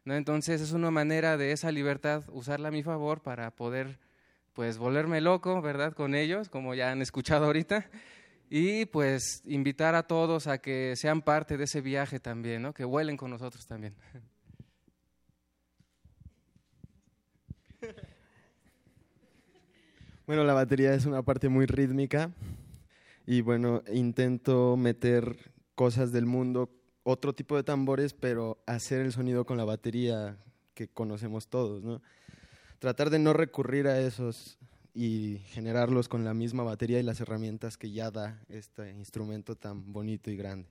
[0.04, 0.14] ¿no?
[0.14, 3.98] Entonces es una manera de esa libertad usarla a mi favor para poder
[4.54, 5.92] pues volverme loco, ¿verdad?
[5.92, 7.90] Con ellos, como ya han escuchado ahorita,
[8.48, 12.72] y pues invitar a todos a que sean parte de ese viaje también, ¿no?
[12.72, 13.94] que vuelen con nosotros también.
[20.26, 22.32] Bueno, la batería es una parte muy rítmica
[23.26, 26.68] y bueno, intento meter cosas del mundo,
[27.04, 30.36] otro tipo de tambores, pero hacer el sonido con la batería
[30.74, 32.02] que conocemos todos, ¿no?
[32.80, 34.58] Tratar de no recurrir a esos
[34.98, 39.92] y generarlos con la misma batería y las herramientas que ya da este instrumento tan
[39.92, 40.70] bonito y grande.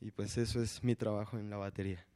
[0.00, 2.06] Y pues eso es mi trabajo en la batería.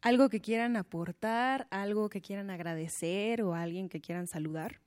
[0.00, 4.80] ¿Algo que quieran aportar, algo que quieran agradecer o alguien que quieran saludar?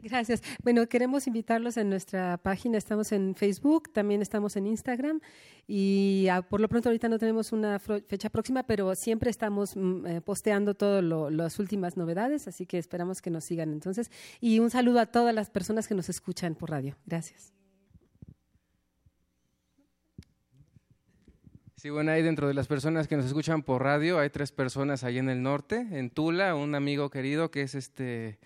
[0.00, 0.42] Gracias.
[0.62, 2.78] Bueno, queremos invitarlos en nuestra página.
[2.78, 5.20] Estamos en Facebook, también estamos en Instagram
[5.66, 10.06] y ah, por lo pronto ahorita no tenemos una fecha próxima, pero siempre estamos mm,
[10.06, 14.10] eh, posteando todas las últimas novedades, así que esperamos que nos sigan entonces.
[14.40, 16.96] Y un saludo a todas las personas que nos escuchan por radio.
[17.06, 17.52] Gracias.
[21.76, 25.04] Sí, bueno, ahí dentro de las personas que nos escuchan por radio, hay tres personas
[25.04, 28.38] ahí en el norte, en Tula, un amigo querido que es este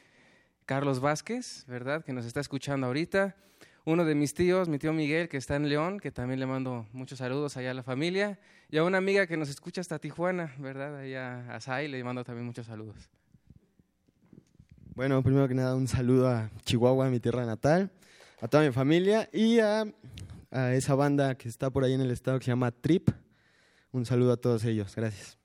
[0.71, 2.05] Carlos Vázquez, ¿verdad?
[2.05, 3.35] Que nos está escuchando ahorita.
[3.85, 6.87] Uno de mis tíos, mi tío Miguel, que está en León, que también le mando
[6.93, 8.39] muchos saludos allá a la familia.
[8.71, 10.97] Y a una amiga que nos escucha hasta Tijuana, ¿verdad?
[10.99, 13.11] Allá a Sai, le mando también muchos saludos.
[14.95, 17.91] Bueno, primero que nada, un saludo a Chihuahua, mi tierra natal,
[18.41, 19.93] a toda mi familia y a,
[20.53, 23.11] a esa banda que está por ahí en el estado que se llama Trip.
[23.91, 24.95] Un saludo a todos ellos.
[24.95, 25.40] Gracias.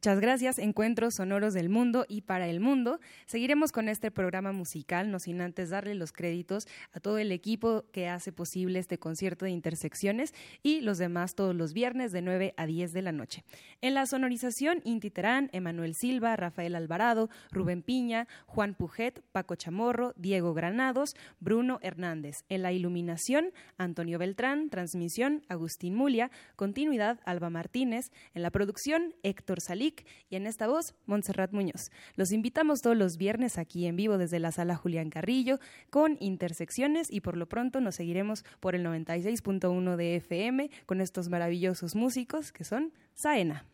[0.00, 3.00] Muchas gracias, Encuentros Sonoros del Mundo y para el Mundo.
[3.26, 7.84] Seguiremos con este programa musical, no sin antes darle los créditos a todo el equipo
[7.92, 10.32] que hace posible este concierto de intersecciones
[10.62, 13.44] y los demás todos los viernes de 9 a 10 de la noche.
[13.82, 20.14] En la sonorización, Inti Terán, Emanuel Silva, Rafael Alvarado, Rubén Piña, Juan Pujet, Paco Chamorro,
[20.16, 21.10] Diego Granados,
[21.40, 22.36] Bruno Hernández.
[22.48, 28.06] En la iluminación, Antonio Beltrán, transmisión, Agustín Mulia, continuidad, Alba Martínez.
[28.32, 29.89] En la producción, Héctor Salí
[30.28, 31.90] y en esta voz, Montserrat Muñoz.
[32.16, 35.58] Los invitamos todos los viernes aquí en vivo desde la sala Julián Carrillo
[35.90, 41.28] con intersecciones y por lo pronto nos seguiremos por el 96.1 de FM con estos
[41.28, 43.66] maravillosos músicos que son Saena.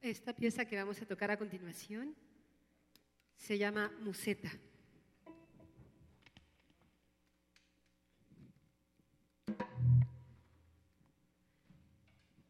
[0.00, 2.14] Esta pieza que vamos a tocar a continuación
[3.48, 4.50] se llama Museta.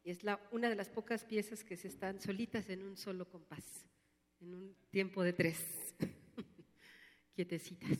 [0.02, 3.28] Y es la, una de las pocas piezas que se están solitas en un solo
[3.28, 3.86] compás,
[4.40, 5.94] en un tiempo de tres,
[7.36, 7.96] quietecitas.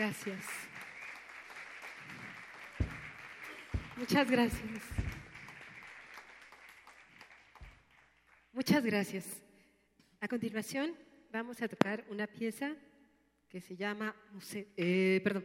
[0.00, 0.46] Gracias.
[3.98, 4.82] Muchas gracias.
[8.50, 9.26] Muchas gracias.
[10.18, 10.94] A continuación
[11.30, 12.74] vamos a tocar una pieza
[13.50, 14.16] que se llama
[14.74, 15.44] eh, perdón,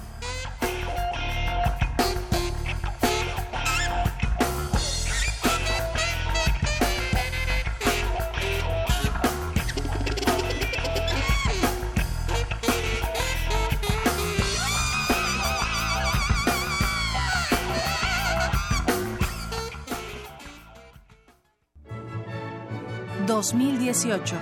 [24.11, 24.35] 2018.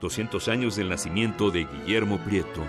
[0.00, 2.62] 200 años del nacimiento de Guillermo Prieto.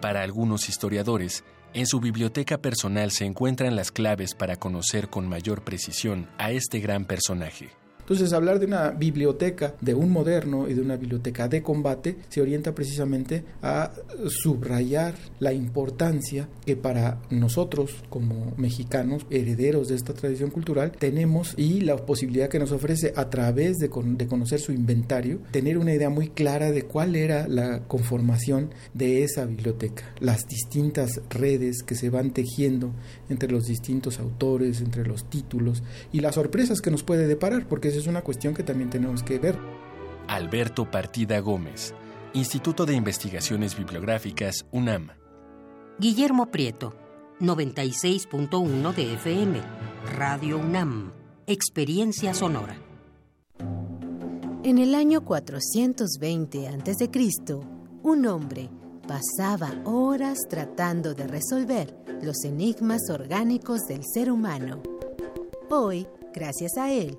[0.00, 5.62] Para algunos historiadores, en su biblioteca personal se encuentran las claves para conocer con mayor
[5.62, 7.70] precisión a este gran personaje.
[8.10, 12.42] Entonces, hablar de una biblioteca de un moderno y de una biblioteca de combate se
[12.42, 13.92] orienta precisamente a
[14.26, 21.82] subrayar la importancia que para nosotros como mexicanos, herederos de esta tradición cultural, tenemos y
[21.82, 26.10] la posibilidad que nos ofrece a través de, de conocer su inventario, tener una idea
[26.10, 32.10] muy clara de cuál era la conformación de esa biblioteca, las distintas redes que se
[32.10, 32.90] van tejiendo
[33.28, 37.99] entre los distintos autores, entre los títulos y las sorpresas que nos puede deparar, porque
[38.00, 39.58] es una cuestión que también tenemos que ver.
[40.26, 41.94] Alberto Partida Gómez,
[42.32, 45.10] Instituto de Investigaciones Bibliográficas, UNAM.
[45.98, 46.94] Guillermo Prieto,
[47.40, 49.60] 96.1 de FM,
[50.16, 51.12] Radio UNAM,
[51.46, 52.76] Experiencia Sonora.
[54.62, 57.10] En el año 420 a.C.,
[58.02, 58.70] un hombre
[59.06, 64.82] pasaba horas tratando de resolver los enigmas orgánicos del ser humano.
[65.70, 67.18] Hoy, gracias a él,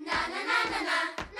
[0.00, 0.80] Na na na na
[1.36, 1.39] na.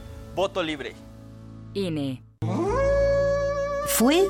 [0.35, 0.95] Voto libre.
[1.73, 2.23] INE.
[3.87, 4.23] Fue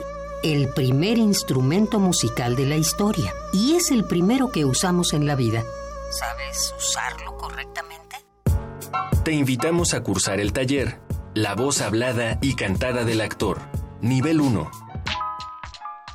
[0.43, 5.35] el primer instrumento musical de la historia y es el primero que usamos en la
[5.35, 5.63] vida.
[6.09, 8.17] ¿Sabes usarlo correctamente?
[9.23, 10.99] Te invitamos a cursar el taller
[11.35, 13.59] La voz hablada y cantada del actor,
[14.01, 14.90] nivel 1.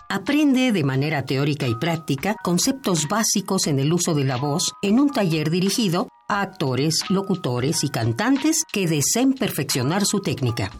[0.08, 5.00] Aprende de manera teórica y práctica conceptos básicos en el uso de la voz en
[5.00, 10.70] un taller dirigido a actores, locutores y cantantes que deseen perfeccionar su técnica.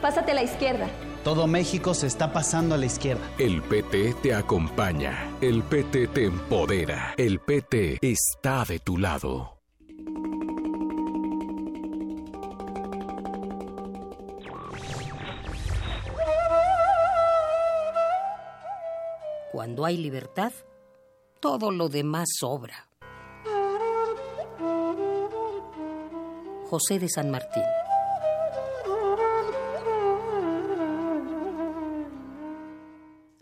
[0.00, 0.88] Pásate a la izquierda.
[1.24, 3.22] Todo México se está pasando a la izquierda.
[3.38, 5.30] El PT te acompaña.
[5.42, 7.14] El PT te empodera.
[7.18, 9.58] El PT está de tu lado.
[19.52, 20.52] Cuando hay libertad,
[21.40, 22.88] todo lo demás sobra.
[26.70, 27.64] José de San Martín.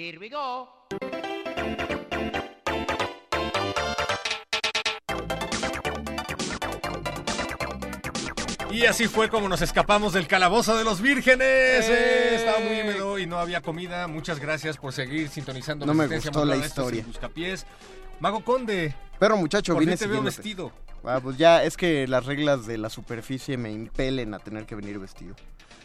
[0.00, 0.66] Here we go.
[8.70, 11.86] Y así fue como nos escapamos del calabozo de los vírgenes.
[11.86, 14.06] Eh, estaba muy húmedo y no había comida.
[14.06, 15.84] Muchas gracias por seguir sintonizando.
[15.84, 17.04] No me gustó la historia.
[17.06, 17.66] Buscapiés.
[18.20, 18.94] Mago Conde.
[19.18, 20.72] Pero muchacho, por vine te veo vestido.
[21.04, 24.76] Ah, pues ya es que las reglas de la superficie me impelen a tener que
[24.76, 25.34] venir vestido.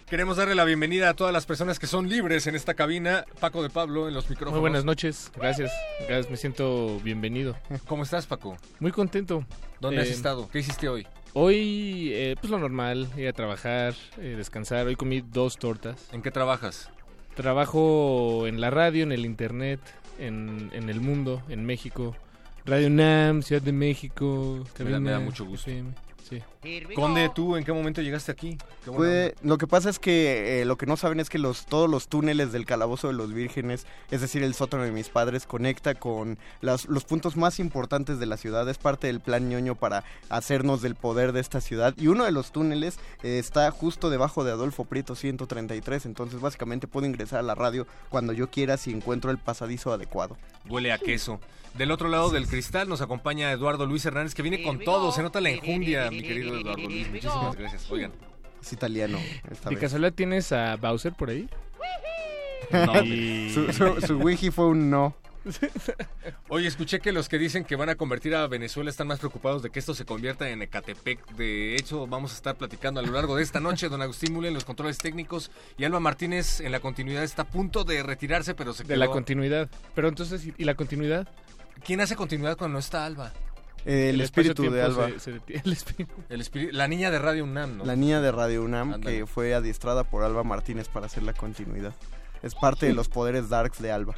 [0.07, 3.25] Queremos darle la bienvenida a todas las personas que son libres en esta cabina.
[3.39, 4.53] Paco de Pablo en los micrófonos.
[4.53, 5.71] Muy buenas noches, gracias.
[6.07, 7.55] Gracias, me siento bienvenido.
[7.87, 8.55] ¿Cómo estás, Paco?
[8.79, 9.43] Muy contento.
[9.79, 10.47] ¿Dónde has Eh, estado?
[10.51, 11.07] ¿Qué hiciste hoy?
[11.33, 14.85] Hoy, eh, pues lo normal, ir a trabajar, eh, descansar.
[14.85, 16.07] Hoy comí dos tortas.
[16.13, 16.89] ¿En qué trabajas?
[17.35, 19.79] Trabajo en la radio, en el internet,
[20.19, 22.15] en, en el mundo, en México.
[22.63, 24.63] Radio NAM, Ciudad de México.
[24.79, 25.69] Me da- me da mucho gusto.
[25.71, 25.91] FM,
[26.29, 26.41] sí.
[26.95, 28.57] Conde, ¿tú en qué momento llegaste aquí?
[28.85, 31.89] Fue- lo que pasa es que eh, lo que no saben es que los, todos
[31.89, 35.95] los túneles del calabozo de los vírgenes, es decir, el sótano de mis padres, conecta
[35.95, 38.67] con las- los puntos más importantes de la ciudad.
[38.69, 41.93] Es parte del plan ñoño para hacernos del poder de esta ciudad.
[41.97, 46.05] Y uno de los túneles eh, está justo debajo de Adolfo Prieto 133.
[46.05, 50.37] Entonces, básicamente puedo ingresar a la radio cuando yo quiera si encuentro el pasadizo adecuado.
[50.69, 51.39] Huele a queso.
[51.77, 55.11] Del otro lado del cristal nos acompaña Eduardo Luis Hernández, que viene con todo.
[55.11, 57.07] Se nota la enjundia, mi querido Eduardo Luis.
[57.09, 57.91] Muchísimas gracias.
[57.91, 58.11] Oigan.
[58.61, 59.19] Es italiano.
[59.51, 59.81] Esta ¿De vez.
[59.83, 61.47] casualidad tienes a Bowser por ahí?
[63.03, 65.15] Y- su, su- su wiki fue un no.
[66.49, 69.61] Oye, escuché que los que dicen que van a convertir a Venezuela están más preocupados
[69.61, 71.23] de que esto se convierta en Ecatepec.
[71.35, 73.87] De hecho, vamos a estar platicando a lo largo de esta noche.
[73.87, 77.47] Don Agustín Mule en los controles técnicos y Alba Martínez en la continuidad está a
[77.47, 78.97] punto de retirarse, pero se De quedó.
[78.97, 79.69] la continuidad.
[79.93, 81.27] Pero entonces, ¿y- ¿y la continuidad?
[81.85, 83.31] ¿Quién hace continuidad cuando no está Alba?
[83.85, 85.07] El, espíritu de Alba.
[85.09, 85.61] se- se detiene.
[85.65, 86.13] el espíritu.
[86.29, 87.85] El espíritu- la niña de Radio UNAM, ¿no?
[87.85, 91.93] La niña de Radio UNAM que fue adiestrada por Alba Martínez para hacer la continuidad.
[92.43, 94.13] Es parte de los poderes darks de Alba.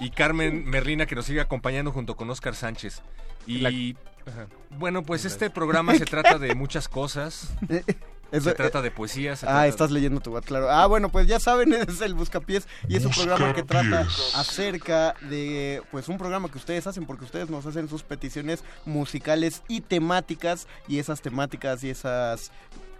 [0.00, 3.02] Y Carmen Merlina que nos sigue acompañando junto con Oscar Sánchez.
[3.46, 3.96] Y
[4.26, 4.46] Ajá.
[4.78, 7.52] bueno, pues este programa se trata de muchas cosas.
[8.32, 9.36] Eso- se trata de poesía.
[9.36, 10.70] se Ah, trata estás leyendo tu WhatsApp, claro.
[10.70, 15.14] Ah, bueno, pues ya saben, es el Buscapiés y es un programa que trata acerca
[15.28, 19.80] de, pues un programa que ustedes hacen porque ustedes nos hacen sus peticiones musicales y
[19.82, 22.50] temáticas y esas temáticas y esas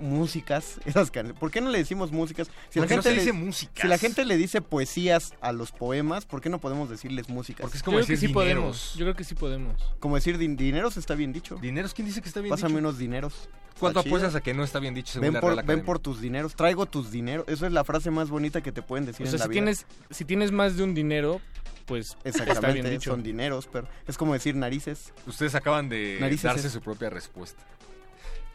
[0.02, 2.50] músicas, esas can- ¿por qué no le decimos músicas?
[2.70, 3.82] Si no se le- dice músicas.
[3.82, 7.62] Si la gente le dice poesías a los poemas, ¿por qué no podemos decirles músicas?
[7.62, 8.94] Porque es Yo creo que sí podemos.
[8.94, 9.80] Yo creo que sí podemos.
[10.00, 11.56] Como decir din- dineros está bien dicho.
[11.56, 11.94] ¿Dineros?
[11.94, 12.78] ¿Quién dice que está bien Pásame dicho?
[12.80, 13.48] unos dineros.
[13.80, 15.98] ¿Cuánto apuestas a que no está bien dicho según Ven la por, Real ven por
[15.98, 17.46] tus dineros, traigo tus dineros.
[17.48, 19.48] Eso es la frase más bonita que te pueden decir O sea, en la si
[19.48, 19.54] vida.
[19.54, 21.40] tienes, si tienes más de un dinero,
[21.86, 23.10] pues está bien Exactamente, dicho.
[23.10, 25.12] son dineros, pero es como decir narices.
[25.26, 27.60] Ustedes acaban de Narices darse es- su propia respuesta.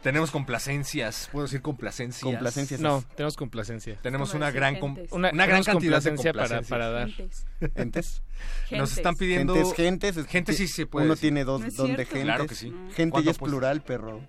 [0.02, 2.22] Tenemos complacencias, puedo decir complacencias.
[2.22, 2.80] Complacencias.
[2.80, 3.96] No, tenemos complacencia.
[4.00, 6.68] Tenemos una gran, com- una, Una- gran cantidad de complacencia para- complacencias.
[6.70, 7.08] para dar.
[7.08, 7.46] Gentes.
[7.76, 8.22] Gentes.
[8.70, 10.16] Nos están pidiendo Gentes, gentes.
[10.16, 11.22] es- gente sí se puede Uno decir.
[11.30, 12.22] tiene dos ¿No don de gentes.
[12.22, 12.72] Claro que sí.
[12.94, 14.20] Gente ¿Cuánto ya es plural, perro.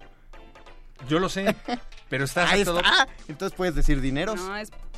[1.07, 1.55] Yo lo sé,
[2.09, 3.07] pero está Ahí está.
[3.27, 4.39] Entonces puedes decir dineros.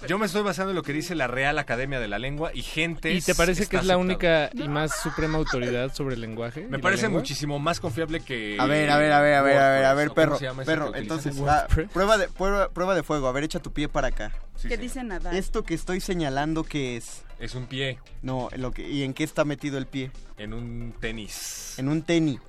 [0.07, 2.64] Yo me estoy basando en lo que dice la Real Academia de la Lengua y
[2.64, 3.14] gente.
[3.14, 6.65] ¿Y te parece que es la única y más suprema autoridad sobre el lenguaje?
[6.68, 8.57] Me parece muchísimo más confiable que.
[8.60, 10.64] A ver, a ver, a ver, a ver, a ver, a ver, WordPress, ¿o cómo
[10.64, 10.91] perro, perro.
[10.91, 13.28] que Entonces, va, prueba de, prueba, prueba de fuego.
[13.28, 14.32] A ver, echa tu pie para acá.
[14.68, 15.36] ¿Qué dice Nadal?
[15.36, 17.23] Esto que estoy señalando, ¿qué es?
[17.40, 17.99] Es un pie.
[18.22, 20.11] No, lo que, ¿y en qué está metido el pie?
[20.38, 21.76] En un tenis.
[21.78, 22.40] En un tenis.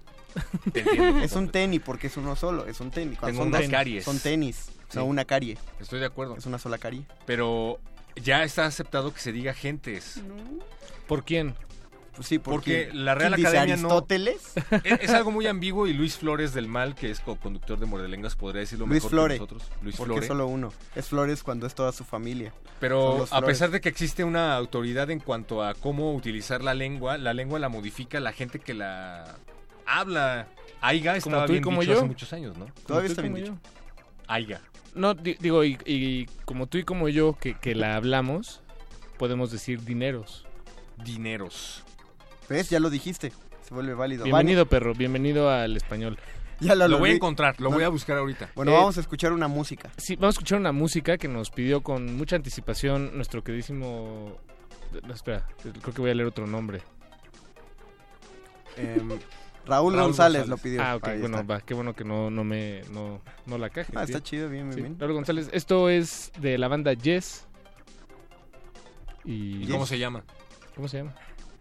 [0.73, 1.19] Te entiendo.
[1.23, 3.19] Es un tenis porque es uno solo, es un tenis.
[3.19, 4.05] Cuando Tengo son unas dos, caries.
[4.05, 4.99] Son tenis, Sí.
[4.99, 5.57] no una carie.
[5.81, 6.37] Estoy de acuerdo.
[6.37, 7.05] Es una sola carie.
[7.27, 7.79] Pero
[8.17, 10.21] ya está aceptado que se diga gentes.
[11.07, 11.55] ¿Por quién?
[12.15, 13.89] Pues sí, Porque porque la Real ¿quién dice, Academia no.
[13.89, 14.37] Aristóteles?
[14.85, 18.37] Es, es algo muy ambiguo y Luis Flores del Mal, que es co-conductor de Mordelengas,
[18.37, 19.35] podría decirlo Luis mejor Flore.
[19.37, 19.63] que nosotros.
[19.81, 20.27] Luis porque Flore.
[20.27, 20.75] solo uno.
[20.95, 22.53] Es Flores cuando es toda su familia.
[22.81, 27.17] Pero a pesar de que existe una autoridad en cuanto a cómo utilizar la lengua,
[27.17, 29.25] la lengua la modifica la gente que la
[29.87, 30.49] habla.
[30.81, 31.99] Aiga Como tú y bien como dicho yo.
[31.99, 32.67] hace muchos años, ¿no?
[32.87, 33.53] Todavía está bien dicho.
[33.53, 33.59] yo.
[34.27, 34.61] Aiga.
[34.95, 38.61] No, di- digo, y, y como tú y como yo, que, que la hablamos,
[39.19, 40.45] podemos decir dineros.
[41.05, 41.85] Dineros.
[42.49, 42.69] ¿Ves?
[42.71, 43.33] Ya lo dijiste.
[43.63, 44.25] Se vuelve válido.
[44.25, 46.19] Bienvenido, perro, bienvenido al español.
[46.61, 47.77] Ya lo, Lo voy a encontrar, lo No.
[47.77, 48.51] voy a buscar ahorita.
[48.55, 49.91] Bueno, Eh, vamos a escuchar una música.
[49.97, 54.37] Sí, vamos a escuchar una música que nos pidió con mucha anticipación nuestro queridísimo...
[55.07, 56.83] No, espera, creo que voy a leer otro nombre.
[58.77, 59.19] Em,
[59.67, 60.83] Raúl, González, lo pidió.
[60.83, 61.55] Ah, ok, Ahí bueno, está.
[61.55, 63.93] va, qué bueno que no, no me no, no la caje.
[63.95, 64.17] Ah, tío.
[64.17, 64.97] está chido, bien, bien, Sí, bien.
[64.99, 65.49] Raúl González.
[65.53, 67.47] Esto es de la banda Yes.
[69.25, 70.25] Y ¿Y cómo se llama?
[70.75, 71.15] ¿Cómo se llama?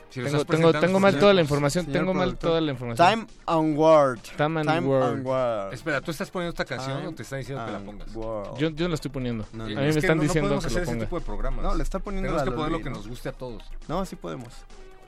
[0.10, 3.07] Si tengo, mal señor- toda la información, señor tengo mal toda la información.
[3.10, 4.19] Time and Word.
[4.36, 5.03] Time and Time Word.
[5.03, 5.73] and Word.
[5.73, 8.11] Espera, ¿tú estás poniendo esta canción Time o te están diciendo que la pongas?
[8.14, 9.45] Yo, yo no la estoy poniendo.
[9.53, 9.76] No, a no.
[9.80, 11.06] mí Es me que están no- no diciendo podemos que hacer lo ese ponga.
[11.06, 11.64] tipo de programas.
[11.64, 12.98] No, le está poniendo Tenemos a que poner lo que ¿no?
[12.98, 13.64] nos guste a todos.
[13.88, 14.53] No, sí podemos.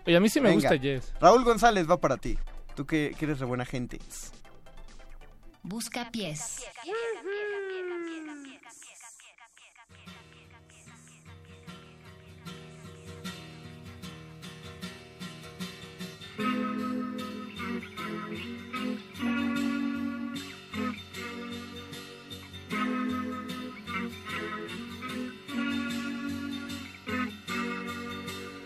[0.08, 0.70] Oye, a mí sí me Venga.
[0.70, 1.14] gusta Yes.
[1.20, 2.38] Raúl González va para ti.
[2.76, 4.00] Tú que, que eres de buena gente.
[5.62, 6.66] Busca pies.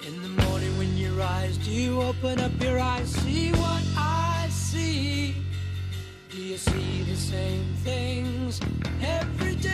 [0.06, 3.77] In the morning when you rise, do you open up your eyes, see what
[6.58, 8.60] see the same things
[9.02, 9.72] every day?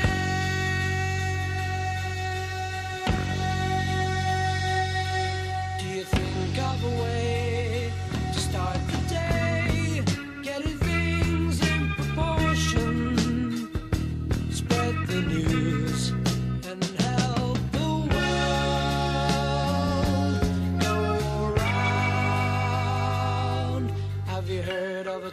[5.79, 7.22] Do you think of a way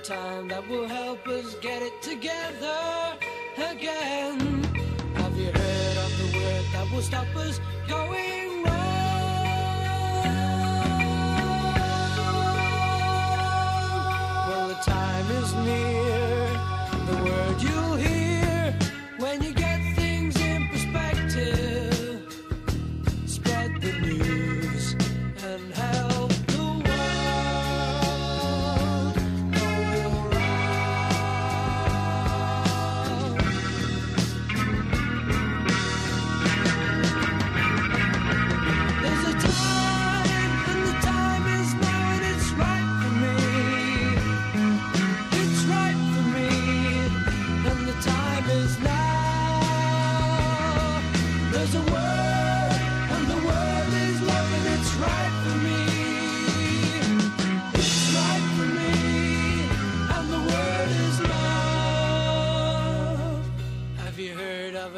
[0.03, 3.17] time that will help us get it together
[3.57, 4.65] again?
[5.15, 8.75] Have you heard of the word that will stop us going wrong?
[14.49, 16.00] Well, the time is near.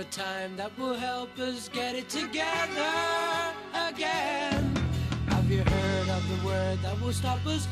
[0.03, 2.93] A time that will help us get it together
[3.89, 4.75] again?
[5.29, 7.69] Have you heard of the word that will stop us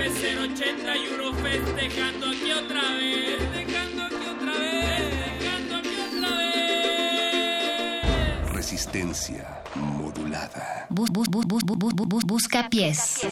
[0.00, 6.50] 9081 festejando aquí otra vez, festejando aquí otra vez, festejando aquí otra vez.
[8.52, 10.86] Resistencia modulada.
[10.90, 13.26] Bus, bus, bus, bus, bus, bus, bus, bus- busca pies.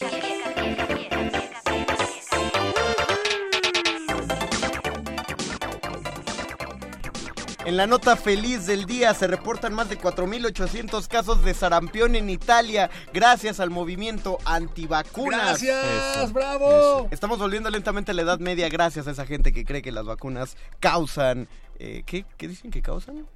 [7.69, 12.31] En la nota feliz del día se reportan más de 4.800 casos de sarampión en
[12.31, 15.61] Italia gracias al movimiento antivacunas.
[15.61, 17.09] Gracias, Eso, bravo.
[17.11, 20.07] Estamos volviendo lentamente a la edad media gracias a esa gente que cree que las
[20.07, 21.47] vacunas causan...
[21.79, 23.27] eh, ¿qué, ¿Qué dicen que causan?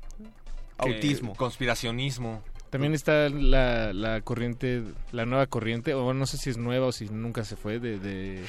[0.79, 1.37] Autismo.
[1.37, 2.43] Conspiracionismo.
[2.73, 4.83] También está la, la corriente,
[5.13, 7.99] la nueva corriente, o no sé si es nueva o si nunca se fue, de,
[7.99, 8.43] de,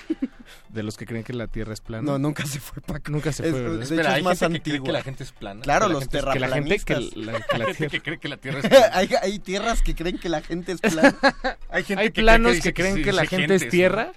[0.69, 2.03] de los que creen que la Tierra es plana.
[2.03, 3.11] No, nunca se fue, Paco.
[3.11, 3.77] Nunca se Es- fue, ¿verdad?
[3.79, 5.61] de Espera, hecho, es hay más gente que la gente es plana.
[5.61, 7.17] Claro, los gente es- que la gente que terraplanistas.
[7.17, 8.89] la- que la Hay gente Tierra- que cree que la Tierra es plana.
[8.93, 11.15] hay, hay tierras que creen que la gente es plana.
[11.69, 14.13] Hay gente Hay que cree planos que, creen sí, que la gente es tierra.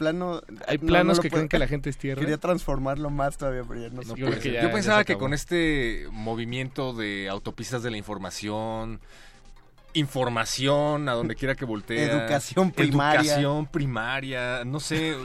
[0.00, 2.18] Plano, Hay no, planos no que creen que la gente es tierra.
[2.20, 4.24] Quería transformarlo más todavía, pero ya no, se puede.
[4.30, 8.98] creo que ya- Yo pensaba que con este movimiento de autopistas de la información,
[9.92, 13.20] información a donde quiera que voltea, Educación primaria.
[13.20, 15.16] educación primaria, no sé,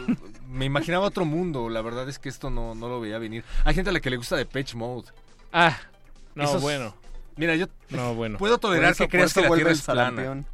[0.49, 1.69] me imaginaba otro mundo.
[1.69, 3.43] La verdad es que esto no, no lo veía venir.
[3.64, 5.07] Hay gente a la que le gusta Depeche Mode.
[5.53, 5.77] Ah,
[6.34, 6.95] no, Esos- bueno.
[7.38, 8.38] Mira, yo No, bueno.
[8.38, 10.02] puedo tolerar eso- que creas que la vuelve Tierra el es plana.
[10.22, 10.45] sarampión.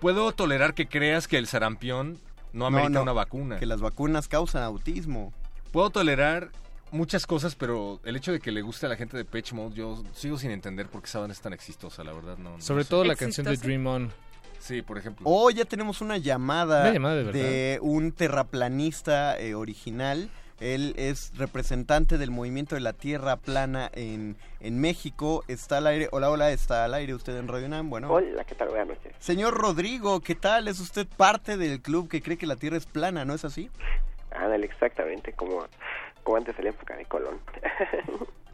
[0.00, 2.18] Puedo tolerar que creas que el sarampión
[2.52, 3.58] no amerita no, una vacuna.
[3.58, 5.32] Que las vacunas causan autismo.
[5.72, 6.50] Puedo tolerar
[6.90, 9.74] muchas cosas, pero el hecho de que le guste a la gente de Pitch Mode,
[9.74, 12.36] yo sigo sin entender por qué esa banda es tan exitosa, la verdad.
[12.38, 12.90] No, no Sobre sé.
[12.90, 14.12] todo la canción de Dream On.
[14.58, 15.24] Sí, por ejemplo.
[15.28, 17.78] Oh, ya tenemos una llamada, Una llamada de verdad.
[17.82, 20.30] un terraplanista eh, original.
[20.62, 25.42] Él es representante del movimiento de la Tierra plana en, en México.
[25.48, 26.08] Está al aire.
[26.12, 27.90] Hola, hola, está al aire usted en Radio UNAM.
[27.90, 28.08] Bueno.
[28.12, 28.68] Hola, ¿qué tal?
[28.68, 29.12] Buenas noches.
[29.18, 30.68] Señor Rodrigo, ¿qué tal?
[30.68, 33.70] Es usted parte del club que cree que la Tierra es plana, ¿no es así?
[34.30, 35.66] Ándale, exactamente como,
[36.22, 37.40] como antes de la época de Colón.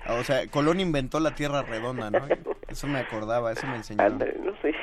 [0.07, 2.27] Ah, O sea, Colón inventó la Tierra redonda, ¿no?
[2.69, 4.03] Eso me acordaba, eso me enseñó.
[4.03, 4.75] Ándale, no sé.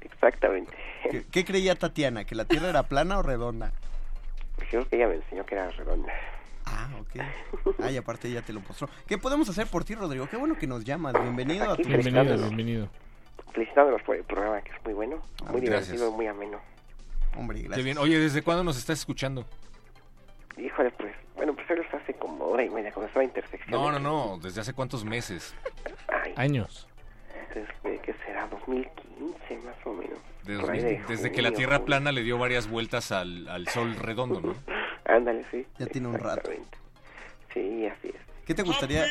[0.00, 0.72] exactamente.
[1.10, 2.24] ¿Qué, qué creía Tatiana?
[2.24, 3.72] ¿Que la Tierra era plana o redonda?
[4.70, 6.12] Creo que ella me enseñó que era redonda.
[6.66, 7.74] Ah, ok.
[7.82, 8.88] Ah, y aparte ya te lo mostró.
[9.06, 10.26] ¿Qué podemos hacer por ti, Rodrigo?
[10.28, 11.14] Qué bueno que nos llamas.
[11.20, 12.88] Bienvenido a Aquí tu Bienvenido, bienvenido.
[13.52, 15.92] Felicitándolos por el programa, que es muy bueno, Ah, muy gracias.
[15.92, 16.60] divertido, muy ameno.
[17.36, 17.84] Hombre, Qué gracias.
[17.84, 17.98] bien.
[17.98, 19.44] Oye, ¿desde cuándo nos estás escuchando?
[20.56, 23.70] Híjole, pues, bueno, pues eso hace como hora y media, cuando estaba intersección.
[23.70, 24.38] No, no, no.
[24.42, 25.54] ¿Desde hace cuántos meses?
[26.08, 26.88] Ay, Años.
[27.54, 30.18] desde que será 2015 más o menos.
[30.48, 33.46] De Por ahí 2000, de desde que la Tierra plana le dio varias vueltas al,
[33.48, 34.54] al Sol redondo, ¿no?
[35.04, 35.66] Ándale, sí.
[35.78, 36.50] Ya tiene un rato.
[37.52, 38.14] Sí, así es.
[38.46, 39.04] ¿Qué te gustaría?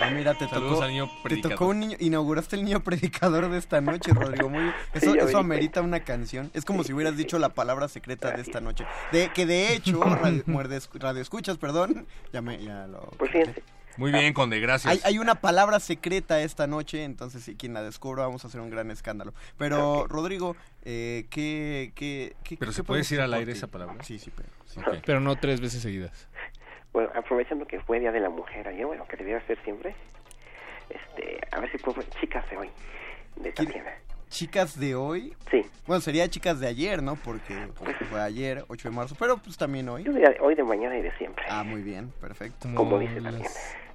[0.00, 3.50] Ah, mira, te Saludos tocó, al niño te tocó un niño, inauguraste el niño predicador
[3.50, 4.48] de esta noche, Rodrigo.
[4.48, 6.50] Muy, eso, eso amerita una canción.
[6.54, 8.86] Es como si hubieras dicho la palabra secreta de esta noche.
[9.12, 13.00] De que de hecho, radio, muerde- radio escuchas, perdón, ya me, ya lo.
[13.18, 13.62] Pues fíjense,
[13.98, 14.92] Muy bien, Conde, gracias.
[14.92, 18.60] Hay, hay una palabra secreta esta noche, entonces si quien la descubra vamos a hacer
[18.60, 19.34] un gran escándalo.
[19.58, 23.96] Pero, Rodrigo, eh, ¿qué, qué, qué- Pero qué se puede decir al aire esa palabra.
[24.04, 24.48] Sí, sí, pero...
[24.66, 24.80] sí.
[25.04, 26.28] Pero no tres veces seguidas.
[26.92, 29.94] bueno, aprovechando que fue Día de la Mujer ayer, bueno, que debiera ser siempre,
[30.88, 32.70] este, a ver si puedo, chicas de hoy,
[33.36, 33.92] de ¿Quién- Tatiana.
[34.28, 37.16] Chicas de hoy, Sí, bueno, sería chicas de ayer, ¿no?
[37.16, 40.04] Porque pues, fue ayer, 8 de marzo, pero pues también hoy.
[40.04, 41.44] yo de hoy, de mañana y de siempre.
[41.48, 42.68] Ah, muy bien, perfecto.
[42.74, 43.34] Como dice las-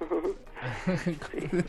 [0.84, 1.64] Tatiana.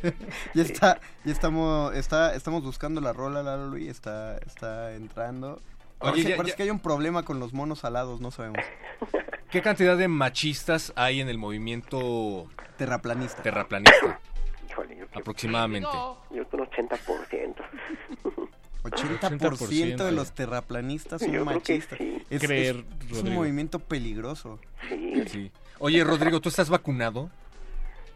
[0.53, 5.59] ya está, ya estamos, está, estamos buscando la rola, Lalo Luis, está, está entrando.
[5.99, 8.63] Oye, Parece, ya- parece ya- que hay un problema con los monos alados, no sabemos.
[9.51, 12.47] ¿Qué cantidad de machistas hay en el movimiento
[12.77, 13.41] Terraplanista.
[13.43, 14.19] terraplanista?
[14.69, 15.87] Híjole, yo Aproximadamente.
[16.31, 18.44] yo creo que un
[18.85, 19.39] 80%.
[19.39, 21.97] 80% de los terraplanistas son Yo machistas.
[21.97, 22.23] sí.
[22.29, 23.35] Es, Creer, es- es un Rodrigo.
[23.41, 24.59] movimiento peligroso.
[24.89, 25.51] Sí, Sí.
[25.79, 27.29] Oye, Rodrigo, ¿tú estás vacunado?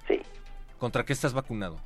[0.08, 0.22] sí.
[0.78, 1.78] ¿Contra qué estás vacunado?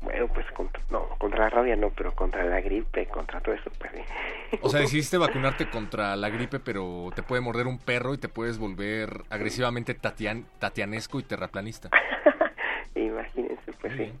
[0.00, 3.70] Bueno, pues contra, no, contra la rabia no, pero contra la gripe, contra todo eso,
[3.78, 4.56] pues sí.
[4.62, 8.28] O sea, decidiste vacunarte contra la gripe, pero te puede morder un perro y te
[8.30, 11.90] puedes volver agresivamente tatian, tatianesco y terraplanista.
[12.94, 14.12] Imagínense, pues Muy sí.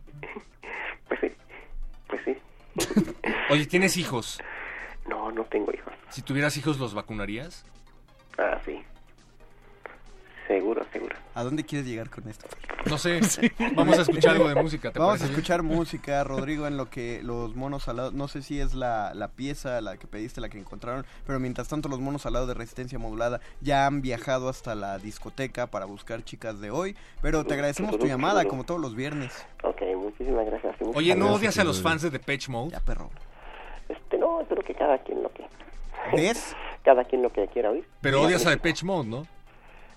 [1.08, 1.32] Pues sí,
[2.08, 2.36] pues sí.
[3.50, 4.40] Oye, ¿tienes hijos?
[5.08, 5.92] No, no tengo hijos.
[6.10, 7.64] Si tuvieras hijos, ¿los vacunarías?
[8.38, 8.80] Ah, sí.
[10.50, 11.14] Seguro, seguro.
[11.36, 12.48] ¿A dónde quieres llegar con esto?
[12.86, 13.20] No sé.
[13.76, 15.30] Vamos a escuchar algo de música, ¿te Vamos a bien?
[15.30, 19.28] escuchar música, Rodrigo, en lo que los monos alados, no sé si es la, la
[19.28, 22.98] pieza, la que pediste, la que encontraron, pero mientras tanto los monos alados de resistencia
[22.98, 27.96] modulada ya han viajado hasta la discoteca para buscar chicas de hoy, pero te agradecemos
[27.96, 29.46] tu llamada, como todos los viernes.
[29.62, 30.74] Ok, muchísimas gracias.
[30.94, 32.72] Oye, ¿no odias a los fans de Depeche Mode?
[32.72, 33.08] Ya, perro.
[33.88, 35.44] Este, no, pero que cada quien lo que...
[36.12, 36.56] ¿Ves?
[36.84, 37.86] cada quien lo que quiera oír.
[38.00, 39.39] Pero odias a Depeche Mode, ¿no?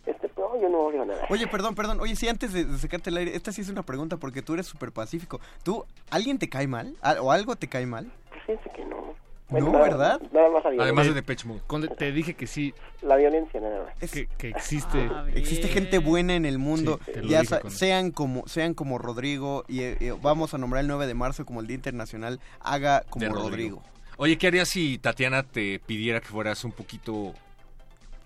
[0.05, 1.25] Este, no, yo no odio nada.
[1.29, 1.99] Oye, perdón, perdón.
[2.01, 4.53] Oye, sí, antes de, de sacarte el aire, esta sí es una pregunta porque tú
[4.53, 5.39] eres súper pacífico.
[5.63, 6.95] ¿Tú, alguien te cae mal?
[7.01, 8.11] ¿Al- ¿O algo te cae mal?
[8.29, 9.13] Pues fíjense que no.
[9.49, 10.21] No, nada- ¿verdad?
[10.31, 10.63] Nada más.
[10.65, 11.61] Además de Depeche Mode.
[11.97, 14.11] Te dije que sí, La violencia nada más.
[14.11, 15.09] que, que existe.
[15.35, 19.97] Existe gente buena en el mundo, Sí, ya sean como sean como Rodrigo y eh,
[19.99, 23.83] eh, vamos a nombrar el 9 de marzo como el Día Internacional, haga como Rodrigo.
[24.17, 27.33] Oye, ¿qué harías si Tatiana te pidiera que fueras un poquito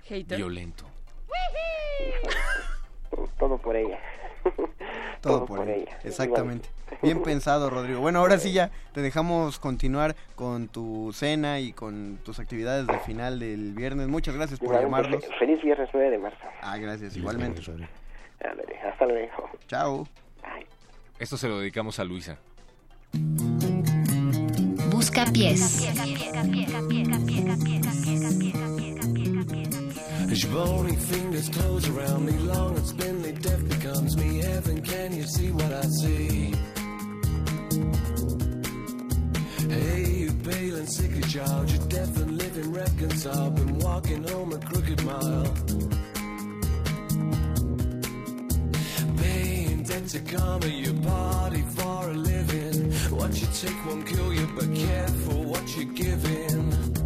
[0.06, 0.38] Hater.
[0.38, 0.86] violento?
[3.40, 4.00] Todo por ella.
[5.22, 5.98] Todo por ella.
[6.04, 6.70] Exactamente.
[7.02, 8.00] Bien pensado, Rodrigo.
[8.00, 13.00] Bueno, ahora sí ya te dejamos continuar con tu cena y con tus actividades de
[13.00, 14.08] final del viernes.
[14.08, 15.26] Muchas gracias por Igualmente, llamarnos.
[15.26, 16.38] fe- Feliz viernes 9 de marzo.
[16.62, 17.62] Ah, gracias, igualmente.
[17.62, 19.50] Hasta luego.
[19.68, 20.08] Chao.
[21.20, 22.38] Esto se lo dedicamos a Luisa.
[24.92, 25.88] Busca pies.
[25.88, 26.18] As your
[30.46, 34.40] bony fingers close around me, long and spindly, death becomes me.
[34.40, 36.54] Heaven, can you see what I see?
[39.70, 44.60] Hey, you pale and sickly child, you're deaf and living reconciled, been walking home a
[44.60, 45.54] crooked mile.
[49.18, 52.92] Paying debt to karma, your body for a living.
[53.18, 56.97] What you take won't kill you, but careful what you're giving.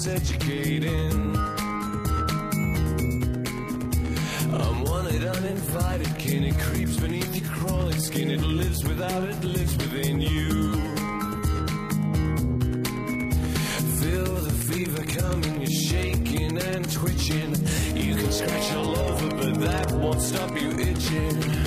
[0.00, 1.36] Its educating.
[4.52, 6.44] I'm wanted, uninvited, kin.
[6.44, 8.30] It creeps beneath your crawling skin.
[8.30, 10.72] It lives without, it lives within you.
[14.00, 17.54] Feel the fever coming, you're shaking and twitching.
[17.94, 21.59] You can scratch all over, but that won't stop you itching.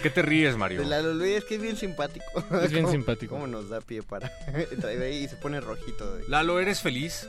[0.00, 0.80] ¿De qué te ríes, Mario?
[0.80, 2.24] De Lalo Luis, es que es bien simpático.
[2.62, 3.34] Es bien ¿Cómo- simpático.
[3.34, 4.32] ¿Cómo nos da pie para...?
[4.80, 6.16] Trae ahí y se pone rojito.
[6.16, 7.28] de- Lalo, ¿eres feliz?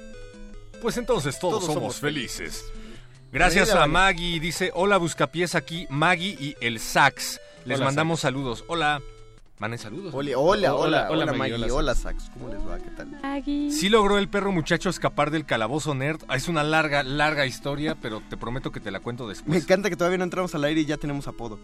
[0.82, 2.64] Pues entonces todos, Todos somos, somos felices.
[3.33, 3.88] Gracias a.
[3.88, 4.40] Maggie.
[4.40, 7.41] Dice, hola Buscapiés aquí, Maggie y el Sax.
[7.66, 8.64] Les Hola, mandamos saludos.
[8.67, 9.01] Hola.
[9.59, 10.14] Manden saludos.
[10.16, 12.32] Hola, hola, hola, hola, Maggie, Maggie, hola, Sax.
[12.33, 12.77] ¿Cómo les va?
[12.80, 13.11] ¿Qué tal?
[13.72, 16.22] Sí logró el perro muchacho escapar del calabozo nerd.
[16.30, 19.61] Ah, Es una larga, larga historia, pero te prometo que te la cuento Me después.
[19.61, 21.59] encanta que todavía no entramos al aire y ya tenemos apodo.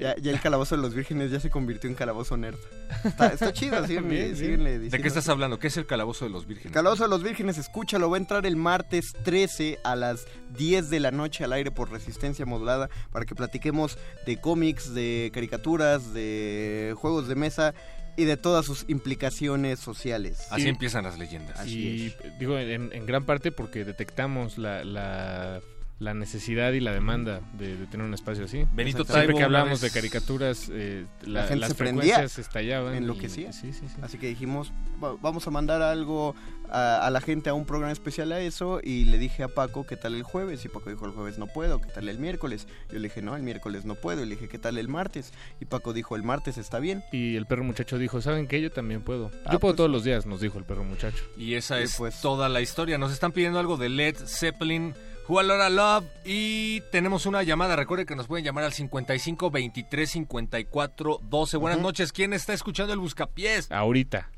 [0.00, 2.58] Ya, ya el calabozo de los vírgenes ya se convirtió en calabozo nerd.
[3.04, 4.36] Está, está chido, síguenle, Bien, bien.
[4.36, 5.30] síguenle ¿De diciendo qué estás así.
[5.32, 5.58] hablando?
[5.58, 6.72] ¿Qué es el calabozo de los vírgenes?
[6.72, 11.00] Calabozo de los Vírgenes, escúchalo, va a entrar el martes 13 a las 10 de
[11.00, 16.94] la noche al aire por resistencia modulada para que platiquemos de cómics, de caricaturas, de
[16.96, 17.74] juegos de mesa
[18.16, 20.46] y de todas sus implicaciones sociales.
[20.50, 21.66] Así Y- empiezan las leyendas.
[21.66, 25.60] y digo, en, en gran parte porque detectamos la, la,
[25.98, 28.64] la necesidad y la demanda de, de tener un espacio así.
[28.72, 31.74] Benito Siempre Taibo que una hablamos vez- de caricaturas, eh, la- la gente las se
[31.74, 32.94] prendía, frecuencias estallaban.
[32.94, 33.52] y- enloquecía.
[33.52, 33.96] sí, sí, sí.
[34.00, 36.36] Así que dijimos, "Va- vamos a mandar algo
[36.70, 39.86] a, a la gente a un programa especial a eso y le dije a Paco,
[39.86, 40.64] ¿qué tal el jueves?
[40.64, 42.68] Y Paco dijo, el jueves no puedo, ¿qué tal el miércoles?
[42.92, 44.22] Yo le dije, no, el miércoles no puedo.
[44.22, 45.32] Y le dije, ¿qué tal el martes?
[45.60, 47.02] Y Paco dijo, el martes está bien.
[47.10, 48.60] Y el perro muchacho dijo, ¿saben qué?
[48.60, 49.30] Yo también puedo.
[49.46, 51.24] Ah, Yo puedo pues- todos los días, nos dijo el perro muchacho.
[51.38, 52.98] Y esa Y es pues- toda la historia.
[52.98, 54.94] Nos están pidiendo algo de Led Zeppelin,
[55.28, 56.04] Who a Lot Love.
[56.24, 57.76] Y tenemos una llamada.
[57.76, 61.56] Recuerden que nos pueden llamar al 55 23 54 12.
[61.58, 61.86] Buenas Ujú.
[61.86, 62.12] noches.
[62.12, 63.70] ¿Quién está escuchando el Buscapiés?
[63.70, 64.30] Ahorita.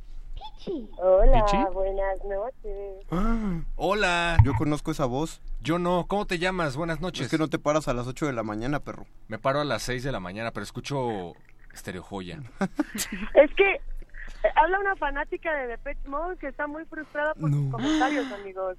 [0.99, 1.57] Hola, ¿Pichi?
[1.73, 3.07] buenas noches.
[3.11, 4.37] Ah, Hola.
[4.45, 5.41] Yo conozco esa voz.
[5.61, 6.07] Yo no.
[6.09, 6.77] ¿Cómo te llamas?
[6.77, 7.27] Buenas noches.
[7.27, 9.07] Es que no te paras a las 8 de la mañana, perro.
[9.29, 11.33] Me paro a las 6 de la mañana, pero escucho
[11.75, 12.41] Stereo Joya.
[13.35, 17.71] Es que eh, habla una fanática de Depeche Mode que está muy frustrada por sus
[17.71, 18.77] comentarios, amigos.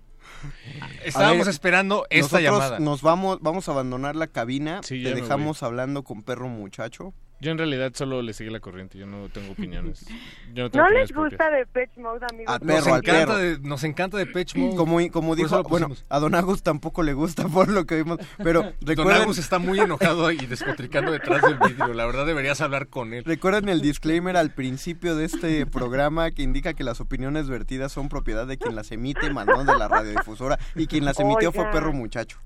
[1.04, 2.80] Estábamos ver, esperando esta Nosotros llamada.
[2.80, 4.82] Nos vamos, vamos a abandonar la cabina.
[4.84, 7.14] Sí, Te dejamos hablando con perro muchacho.
[7.42, 10.06] Yo en realidad solo le seguí la corriente, yo no tengo opiniones.
[10.54, 11.32] Yo no, tengo ¿No opiniones les propias.
[11.32, 12.54] gusta Depeche Mode, amigos?
[12.56, 13.38] A Nos al encanta, perro.
[13.38, 14.76] de, nos encanta de Pitch Mode.
[14.76, 18.62] Como, como dijo, bueno, a Don Agus tampoco le gusta por lo que vimos, pero
[18.64, 21.94] Don recuerden, Agus está muy enojado y despotricando detrás del vidrio.
[21.94, 23.24] La verdad deberías hablar con él.
[23.24, 28.08] recuerden el disclaimer al principio de este programa que indica que las opiniones vertidas son
[28.10, 31.66] propiedad de quien las emite, más no de la radiodifusora, y quien las emitió fue
[31.72, 32.38] perro muchacho.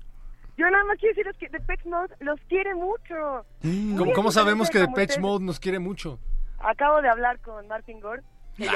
[0.56, 3.44] Yo nada más quiero deciros que Depeche Mode los quiere mucho.
[3.98, 5.20] ¿Cómo, cómo sabemos que Depeche.
[5.20, 6.18] Mode nos quiere mucho?
[6.58, 8.22] Acabo de hablar con Martin Gore.
[8.56, 8.66] que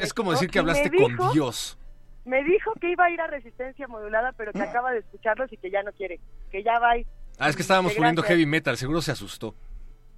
[0.00, 1.78] Es como decir que hablaste dijo- con Dios.
[2.24, 5.58] Me dijo que iba a ir a Resistencia Modulada, pero que acaba de escucharlos y
[5.58, 6.18] que ya no quiere.
[6.50, 6.96] Que ya va.
[6.98, 7.06] y-
[7.38, 8.38] Ah, es que estábamos que poniendo gracias.
[8.38, 9.54] heavy metal, seguro se asustó.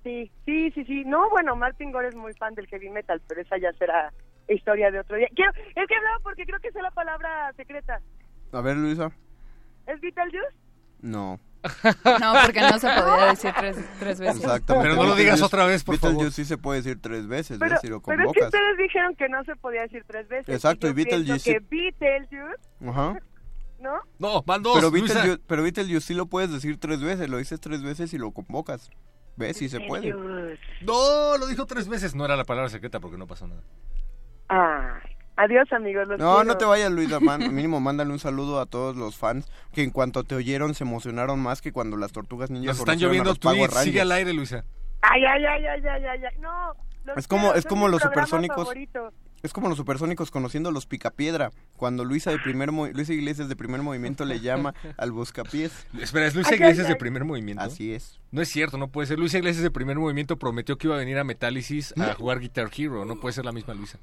[0.05, 1.05] Sí, sí, sí, sí.
[1.05, 4.13] No, bueno, Martin Gore es muy fan del heavy metal, pero esa ya será
[4.49, 5.29] historia de otro día.
[5.35, 8.01] Quiero, es que hablaba porque creo que es la palabra secreta.
[8.53, 9.11] A ver, Luisa.
[9.87, 10.47] ¿Es Beetlejuice?
[11.01, 11.41] No.
[12.21, 14.37] No, porque no se podía decir tres, tres veces.
[14.37, 14.89] Exactamente.
[14.91, 16.33] Pero no lo digas otra vez, por Beetlejuice favor.
[16.33, 17.81] sí se puede decir tres veces, Pero, ¿ves?
[17.81, 18.45] Si lo pero es que convocas.
[18.55, 20.55] ustedes dijeron que no se podía decir tres veces.
[20.55, 23.19] Exacto, yo y Beetlejuice que Beetlejuice, Ajá.
[23.81, 24.01] ¿no?
[24.19, 24.77] No, van dos.
[24.77, 24.91] Pero.
[24.91, 28.31] Beetlejuice, pero Beetlejuice sí lo puedes decir tres veces, lo dices tres veces y lo
[28.31, 28.91] convocas.
[29.37, 29.57] ¿Ves?
[29.57, 30.13] Sí se puede.
[30.83, 32.15] No, lo dijo tres veces.
[32.15, 33.63] No era la palabra secreta porque no pasó nada.
[34.49, 36.07] Ay, adiós, amigos.
[36.09, 36.45] Los No, quiero.
[36.45, 37.41] no te vayas, Luisa, man.
[37.55, 41.41] Mínimo, mándale un saludo a todos los fans que en cuanto te oyeron se emocionaron
[41.41, 43.75] más que cuando las tortugas ninjas Nos están lloviendo tweets.
[43.79, 44.65] Sigue al aire, Luisa.
[45.01, 46.41] Ay, ay, ay, ay, ay, ay, ay.
[46.41, 46.75] No.
[47.17, 48.65] Es como- quiero, es como los supersónicos.
[48.67, 49.13] favorito.
[49.41, 51.53] Es como los supersónicos conociendo los picapiedra.
[51.77, 55.87] Cuando Luisa de primer Luisa Iglesias de primer movimiento le llama al buscapiés.
[56.01, 57.63] Espera, ¿es Luisa Ay, Iglesias ay, de primer movimiento?
[57.63, 58.19] Así es.
[58.33, 59.19] No es cierto, no puede ser.
[59.21, 62.69] Luisa Iglesias de primer movimiento prometió que iba a venir a Metálisis a jugar Guitar
[62.77, 63.05] Hero.
[63.05, 63.99] No puede ser la misma Luisa.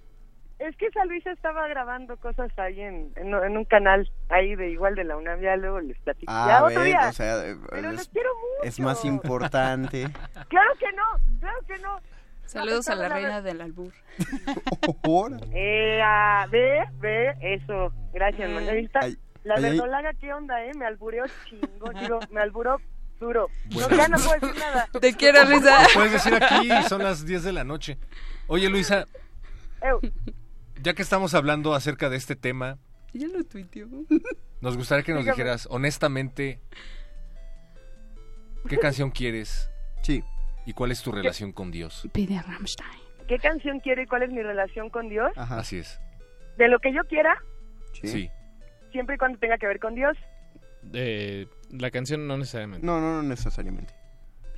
[0.68, 4.70] Es que esa Luisa estaba grabando cosas ahí en, en, en un canal ahí de
[4.72, 5.40] igual de la UNAM.
[5.42, 6.32] Ya luego les platico.
[6.32, 7.08] ya Ah, otro ves, día.
[7.10, 8.64] o sea, eh, Pero los es, quiero mucho.
[8.68, 10.08] es más importante.
[10.50, 12.00] Claro que no, claro que no.
[12.46, 13.92] Saludos a la vez- reina del albur.
[15.54, 17.92] Eh, ah, ve, ve, eso.
[18.14, 18.68] Gracias, man.
[18.68, 19.00] Ahí está.
[19.04, 19.70] Ay, la ay, ay.
[19.72, 20.72] verdolaga, ¿qué onda, eh?
[20.76, 21.96] Me albureó chingón.
[22.00, 22.78] Digo, me alburó
[23.20, 23.48] duro.
[23.66, 23.88] Bueno.
[23.90, 24.88] No, ya no puedo decir nada.
[25.00, 25.78] Te quiero, Luisa.
[25.94, 27.98] Puedes decir aquí, son las 10 de la noche.
[28.48, 29.06] Oye, Luisa,
[29.82, 30.00] Eu,
[30.82, 32.78] ya que estamos hablando acerca de este tema,
[33.14, 33.88] Ya lo tuiteó.
[34.62, 35.36] nos gustaría que nos Dígame.
[35.38, 36.60] dijeras honestamente
[38.68, 39.70] qué canción quieres
[40.02, 40.24] Sí.
[40.66, 42.08] y cuál es tu relación con Dios.
[42.14, 42.90] Pide a Rammstein.
[43.28, 45.32] ¿Qué canción quiero y cuál es mi relación con Dios?
[45.36, 45.60] Ajá.
[45.60, 46.00] Así es.
[46.58, 47.38] De lo que yo quiera,
[47.94, 48.08] Sí.
[48.08, 48.30] Sí.
[48.92, 50.16] siempre y cuando tenga que ver con Dios.
[50.94, 52.86] Eh, la canción no necesariamente.
[52.86, 53.94] No, no, no necesariamente.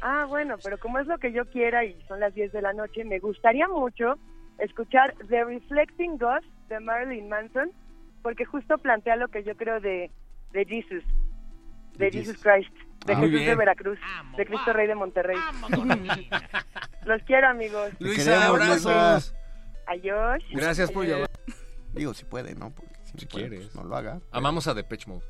[0.02, 2.74] Ah, bueno, pero como es lo que yo quiera y son las 10 de la
[2.74, 4.16] noche, me gustaría mucho
[4.60, 7.72] escuchar The Reflecting Ghost de Marilyn Manson,
[8.22, 10.12] porque justo plantea lo que yo creo de,
[10.52, 11.04] de Jesus,
[11.98, 12.42] de De Jesus Jesus.
[12.44, 12.74] Christ,
[13.06, 13.56] de Ah, Jesús de.
[13.56, 14.00] Veracruz,
[14.36, 15.38] de Cristo Rey de Monterrey.
[17.06, 17.92] Los quiero, amigos.
[18.00, 19.34] Luisa, abrazos.
[19.88, 20.44] Adiós.
[20.52, 21.30] Gracias por llamar.
[21.94, 22.72] Digo, si puede, ¿no?
[22.72, 23.66] Porque si, Si puede, quieres.
[23.68, 24.20] pues, no lo haga.
[24.32, 25.24] Amamos a Depeche Mode.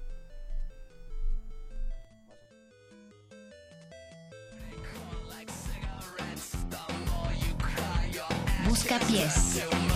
[8.78, 9.87] Buscapiés.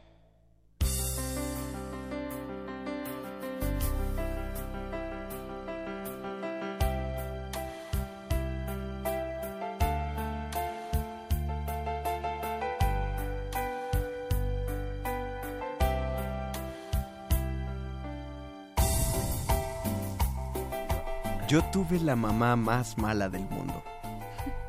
[21.49, 23.83] Yo tuve la mamá más mala del mundo.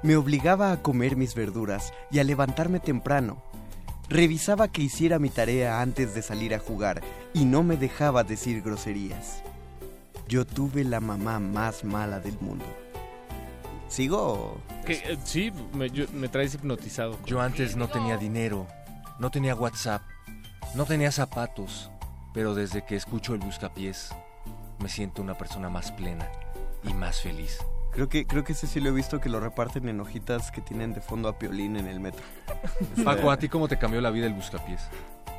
[0.03, 3.41] Me obligaba a comer mis verduras y a levantarme temprano.
[4.09, 7.01] Revisaba que hiciera mi tarea antes de salir a jugar
[7.33, 9.41] y no me dejaba decir groserías.
[10.27, 12.65] Yo tuve la mamá más mala del mundo.
[13.89, 14.57] ¿Sigo?
[14.85, 17.17] Eh, sí, me, yo- me traes hipnotizado.
[17.25, 18.67] Yo antes no tenía dinero,
[19.19, 20.01] no tenía WhatsApp,
[20.75, 21.89] no tenía zapatos,
[22.33, 24.09] pero desde que escucho el buscapiés,
[24.79, 26.29] me siento una persona más plena
[26.87, 27.59] y más feliz.
[27.91, 30.61] Creo que, creo que ese sí lo he visto que lo reparten en hojitas que
[30.61, 32.21] tienen de fondo a Piolín en el metro.
[33.03, 34.81] Paco, ¿a ti cómo te cambió la vida el buscapiés?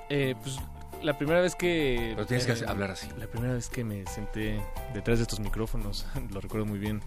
[0.09, 0.59] Eh, pues
[1.03, 2.13] la primera vez que...
[2.15, 3.09] Pero tienes que eh, hablar así.
[3.17, 4.61] La primera vez que me senté
[4.93, 7.01] detrás de estos micrófonos, lo recuerdo muy bien,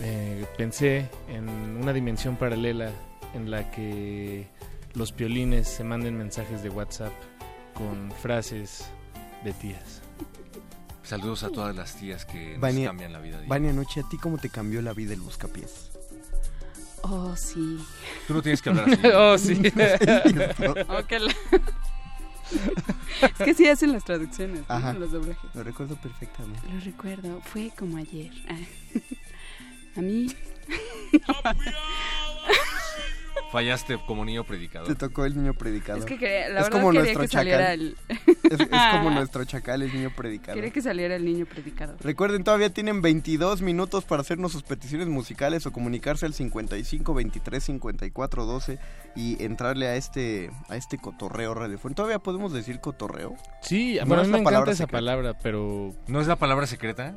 [0.00, 2.90] eh, pensé en una dimensión paralela
[3.34, 4.46] en la que
[4.94, 7.12] los piolines se manden mensajes de WhatsApp
[7.74, 8.90] con frases
[9.44, 10.02] de tías.
[11.06, 13.40] Saludos a todas las tías que nos cambian la vida.
[13.46, 15.90] Vania Noche, ¿a ti cómo te cambió la vida el buscapiés?
[17.02, 17.78] Oh, sí.
[18.26, 19.00] Tú no tienes que hablar así.
[19.14, 19.54] oh, sí.
[21.06, 21.34] Que la-
[23.22, 24.92] es que sí hacen las traducciones, ¿no?
[24.94, 25.54] Los doblajes.
[25.54, 26.60] Lo recuerdo perfectamente.
[26.72, 28.32] Lo recuerdo, fue como ayer.
[28.48, 28.56] Ah.
[29.96, 30.34] A mí.
[33.52, 34.88] Fallaste como niño predicador.
[34.88, 36.00] Te tocó el niño predicador.
[36.00, 37.44] Es que quería- la es verdad como quería nuestro que chacal.
[37.46, 37.96] saliera el-
[38.50, 40.56] es, es como nuestro chacal, el niño predicador.
[40.56, 41.96] Quería que saliera el niño predicador.
[42.00, 47.62] Recuerden, todavía tienen 22 minutos para hacernos sus peticiones musicales o comunicarse al 55 23
[47.64, 48.78] 54 12
[49.14, 51.96] y entrarle a este a este cotorreo radiofónico.
[51.96, 53.36] ¿Todavía podemos decir cotorreo?
[53.62, 54.96] Sí, No bueno, a mí me encanta esa secreta.
[54.98, 55.94] palabra, pero...
[56.08, 57.14] ¿No es la palabra secreta?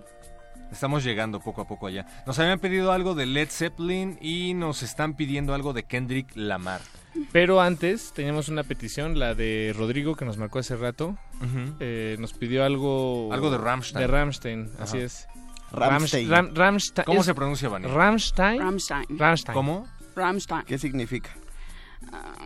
[0.72, 2.06] Estamos llegando poco a poco allá.
[2.28, 6.82] Nos habían pedido algo de Led Zeppelin y nos están pidiendo algo de Kendrick Lamar.
[7.32, 11.18] Pero antes teníamos una petición, la de Rodrigo que nos marcó hace rato.
[11.38, 11.76] Ujú.
[11.80, 13.34] Eh, nos pidió algo...
[13.34, 14.00] Algo de Rammstein.
[14.02, 15.06] De Rammstein, así Ajá.
[15.06, 15.28] es.
[15.72, 16.30] Rammstein.
[16.30, 17.06] Ram- Rammstein.
[17.06, 17.88] ¿Cómo es- se pronuncia, Vani?
[17.88, 18.60] Rammstein.
[18.62, 19.06] Rammstein.
[19.18, 19.54] Rammstein.
[19.54, 19.88] ¿Cómo?
[20.16, 20.64] Rammstein.
[20.66, 21.32] ¿Qué significa?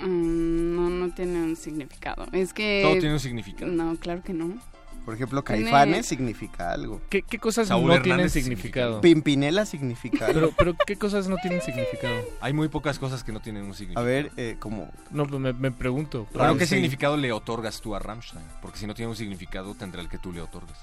[0.01, 2.25] Mm, no, no tiene un significado.
[2.31, 2.81] Es que...
[2.83, 3.71] Todo tiene un significado.
[3.71, 4.57] No, claro que no.
[5.05, 7.01] Por ejemplo, Tiene- Caifanes significa algo.
[7.09, 9.01] ¿Qué, qué cosas Saúl no Hernández tienen significa significado?
[9.01, 10.39] Pimpinela significa algo.
[10.39, 12.15] Pero, pero ¿qué cosas no tienen significado?
[12.39, 14.05] Hay muy pocas cosas que no tienen un A significado.
[14.05, 14.89] ver, eh, como...
[15.11, 16.25] No, pues me, me pregunto.
[16.31, 16.67] Pero ¿qué Rammstein.
[16.69, 18.45] significado le otorgas tú a Rammstein?
[18.61, 20.77] Porque si no tiene un significado, tendrá el que tú le otorgues.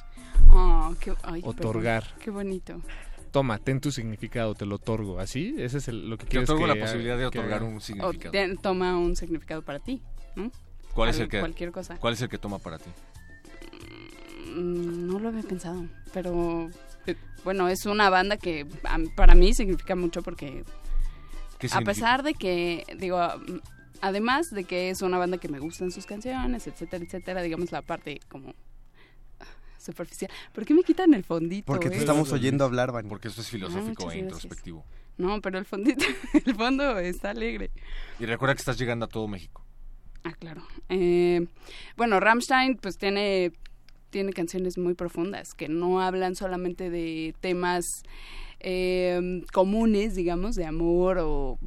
[0.50, 1.57] Oh, qué, ay, perdón.
[1.58, 2.05] Otorgar.
[2.23, 2.81] Qué bonito.
[3.31, 5.18] Toma, ten tu significado, te lo otorgo.
[5.20, 5.55] ¿Así?
[5.57, 7.81] Ese es el- lo que Te quieres otorgo que la posibilidad de otorgar un O
[7.81, 8.32] significado.
[8.32, 10.02] te- toma un significado para ti,
[10.36, 10.50] ¿no?
[10.94, 11.97] ¿Cuál es el que Cualquier cosa.
[11.97, 12.90] ¿Cuál es el que toma para ti?
[14.55, 16.70] Mm, No lo había pensado, pero
[17.07, 18.67] eh, bueno, es una banda que
[19.17, 20.65] para mí significa mucho porque
[21.59, 23.19] ¿Qué a pesar de que, digo,
[24.01, 27.83] además de que es una banda que me gustan sus canciones, etcétera, etcétera, digamos la
[27.83, 28.55] parte como
[29.41, 29.45] ah,
[29.79, 30.31] superficial.
[30.53, 31.67] ¿Por qué me quitan el fondito?
[31.67, 32.01] Porque te eh?
[32.01, 32.93] estamos oyendo hablar.
[33.09, 34.23] Porque esto es Ah, filosófico e gracias.
[34.23, 34.85] introspectivo.
[35.19, 36.05] No, pero el fondito,
[36.47, 37.70] el fondo está alegre.
[38.19, 39.62] Y recuerda que estás llegando a todo México.
[40.25, 40.62] Ah, claro.
[40.89, 41.47] Eh,
[41.99, 43.53] bueno, Rammstein pues tiene,
[44.11, 47.85] tiene canciones muy profundas que no hablan solamente de temas
[48.61, 51.59] eh, comunes, digamos, de amor o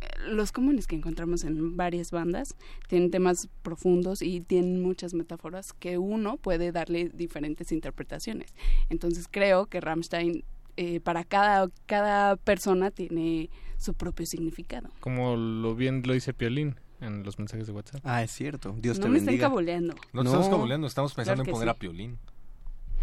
[0.00, 2.54] eh, los comunes que encontramos en varias bandas.
[2.88, 8.54] Tienen temas profundos y tienen muchas metáforas que uno puede darle diferentes interpretaciones.
[8.90, 10.44] Entonces creo que Rammstein
[10.76, 14.90] eh, para cada, cada persona tiene su propio significado.
[15.00, 18.00] Como lo bien lo dice Piolín en los mensajes de WhatsApp.
[18.04, 18.74] Ah, es cierto.
[18.78, 19.48] Dios no te me estén bendiga.
[19.48, 19.94] cabuleando.
[20.12, 20.30] No, No.
[20.30, 21.76] estamos cabuleando, estamos pensando Claro en poner sí.
[21.76, 22.18] a Piolín.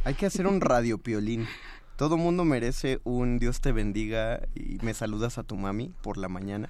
[0.03, 1.47] Hay que hacer un radio piolín.
[1.97, 6.27] Todo mundo merece un Dios te bendiga y me saludas a tu mami por la
[6.29, 6.69] mañana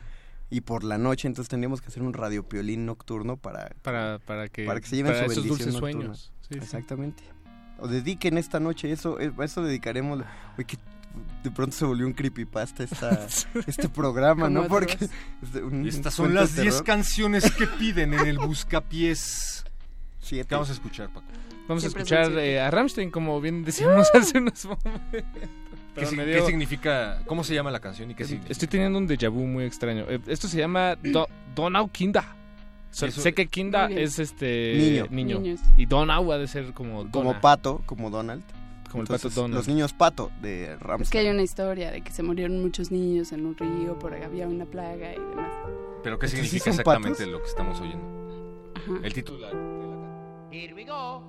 [0.49, 1.27] y por la noche.
[1.27, 4.95] Entonces tendríamos que hacer un radio piolín nocturno para, Para, para que, para que se
[4.97, 6.15] lleven para su esos bendición dulces nocturna.
[6.15, 6.31] sueños.
[6.41, 6.57] Sí, sí.
[6.59, 7.23] Exactamente.
[7.79, 10.21] O dediquen esta noche eso, eh, a eso dedicaremos.
[10.57, 10.77] Uy, que
[11.43, 13.27] de pronto se volvió un creepypasta esta,
[13.67, 14.67] este programa, ¿no?
[14.67, 14.97] Porque
[15.63, 16.85] un Estas son las de 10 terror.
[16.85, 19.63] canciones que piden en el Buscapiés.
[20.19, 20.49] Siete.
[20.49, 21.25] ¿Qué vamos a escuchar, Paco?
[21.67, 25.49] Vamos a escuchar eh, a Rammstein, como bien decíamos hace unos momentos.
[25.95, 27.21] ¿Qué, si- significa?
[27.25, 28.51] ¿Cómo se llama la canción y qué significa?
[28.51, 30.05] Estoy teniendo un déjà vu muy extraño.
[30.09, 32.35] Eh, Esto se llama Do- Donau Kinda.
[32.91, 35.39] So- sé que Kinda es este Niño.
[35.39, 35.57] niño.
[35.77, 38.43] Y Donau ha de ser como Como pato, como Donald.
[38.95, 39.56] Como el Entonces, pato Donald.
[39.57, 41.30] Los niños pato de Es que hay Ramstein.
[41.33, 45.14] una historia de que se murieron muchos niños en un río porque había una plaga
[45.14, 45.51] y demás.
[46.03, 47.32] ¿Pero qué ¿Entonces sí significa exactamente patos?
[47.33, 48.72] lo que estamos oyendo?
[48.75, 48.99] Ajá.
[49.03, 50.51] El título de la, de la canción.
[50.51, 51.24] Here we go.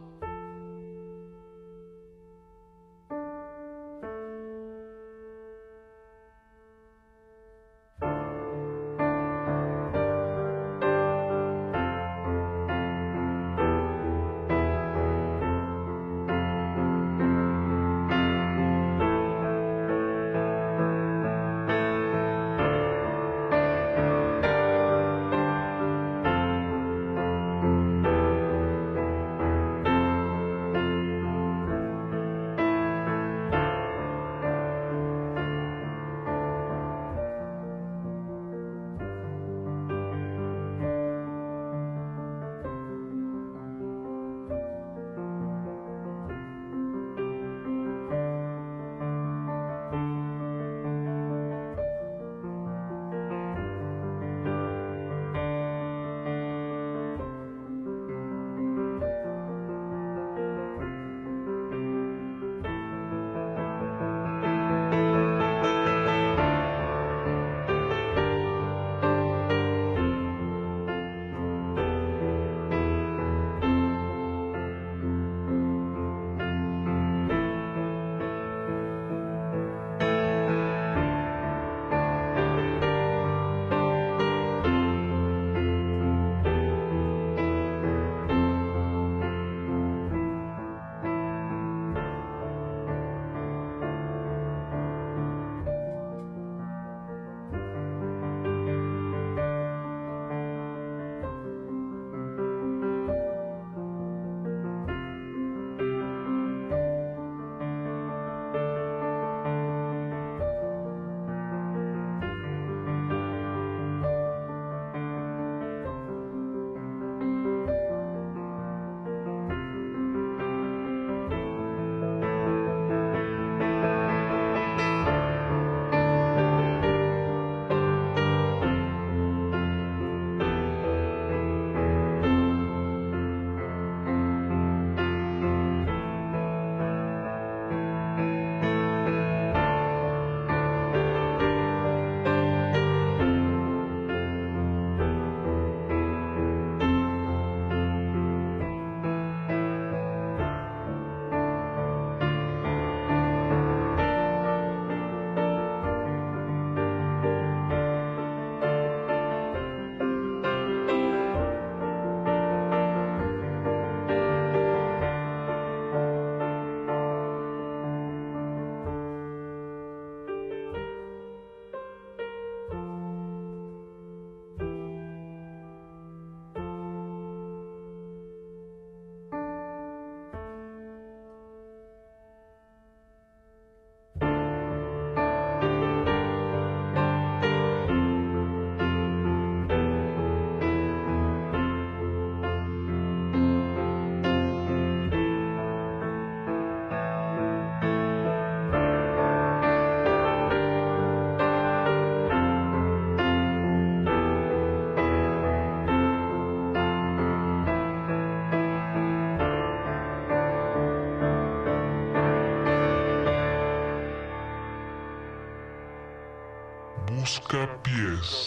[217.97, 218.46] Buscapiés.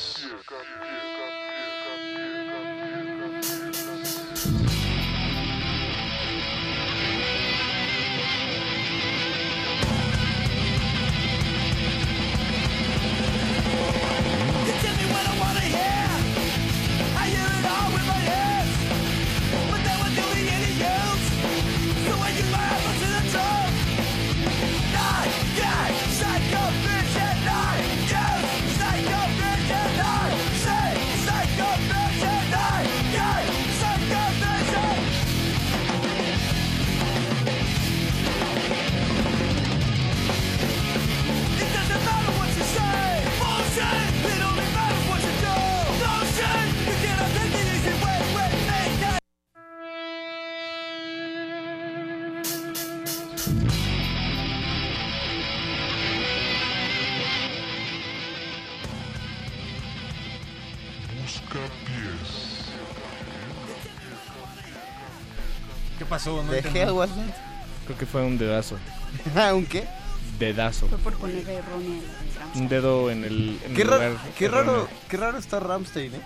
[66.20, 66.44] Pasó?
[66.44, 66.80] No ¿De entendí.
[66.80, 67.36] hell was that?
[67.86, 68.78] Creo que fue un dedazo.
[69.54, 69.88] ¿Un qué?
[70.38, 70.88] Dedazo.
[70.88, 72.02] Fue por la Ramstein.
[72.56, 74.74] Un dedo en el, en Qué, el lugar qué erróneo.
[74.74, 76.22] raro, qué raro está Ramstein, ¿eh?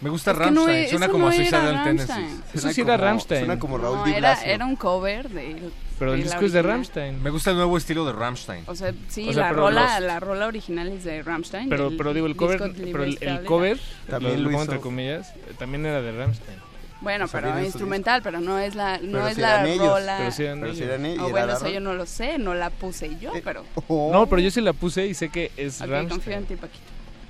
[0.00, 2.40] Me gusta Es que no es- suena eso como no a Suicidal era Tendencies.
[2.52, 3.40] Eso sí era Rammstein.
[3.46, 4.52] Suena como Raúl No, Di era, Blasio.
[4.52, 5.70] era un cover de.
[5.98, 6.62] Pero el de la disco es de.
[6.62, 7.22] Rammstein.
[7.22, 8.64] Me gusta el nuevo estilo de Rammstein.
[8.66, 11.68] O sea, sí, O sea, la, pero rola, los- la rola original es de Rammstein.
[11.70, 13.78] Pero, pero digo, el cover, pero el, el cover,
[14.10, 16.58] También lo, lo pongo entre comillas, eh, también era de Rammstein.
[17.04, 19.66] Bueno, O sea, pero instrumental, pero no es la, no Pero es si la eran
[19.68, 19.86] ellos.
[19.88, 20.16] rola.
[20.18, 20.88] Pero sí eran Pero si ellos.
[20.90, 23.64] eran ellos, Oh, y bueno, eso yo no lo sé, no la puse yo, pero.
[23.86, 24.10] Oh.
[24.12, 26.08] No, pero yo sí la puse y sé que es Ok, Rammstein.
[26.20, 26.82] confío en ti, Paquito.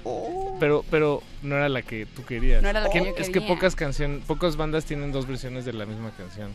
[0.05, 0.57] Oh.
[0.61, 2.63] Pero, pero no era la que tú querías.
[2.63, 5.73] No era la que yo Es que pocas canciones, pocas bandas tienen dos versiones de
[5.75, 6.53] la misma canción.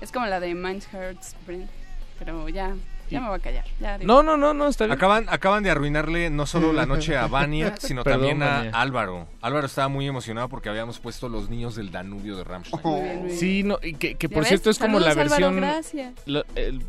[0.00, 1.68] Es como la de Minds Hurts, Brent.
[2.18, 2.74] Pero ya,
[3.10, 3.64] ya me voy a callar.
[3.80, 4.12] Ya, digo.
[4.12, 4.96] No, no, no, no, está bien.
[4.96, 8.70] Acaban, acaban de arruinarle no solo la noche a Vania, sino Perdón, también a Vania.
[8.74, 9.26] Álvaro.
[9.40, 12.44] Álvaro estaba muy emocionado porque habíamos puesto Los Niños del Danubio de
[13.02, 13.30] bien.
[13.30, 14.48] Sí, no, y que, que ¿Ya por ves?
[14.48, 15.56] cierto es como la Saludos, Álvaro, versión.
[15.56, 16.12] gracias.
[16.26, 16.80] lo- el-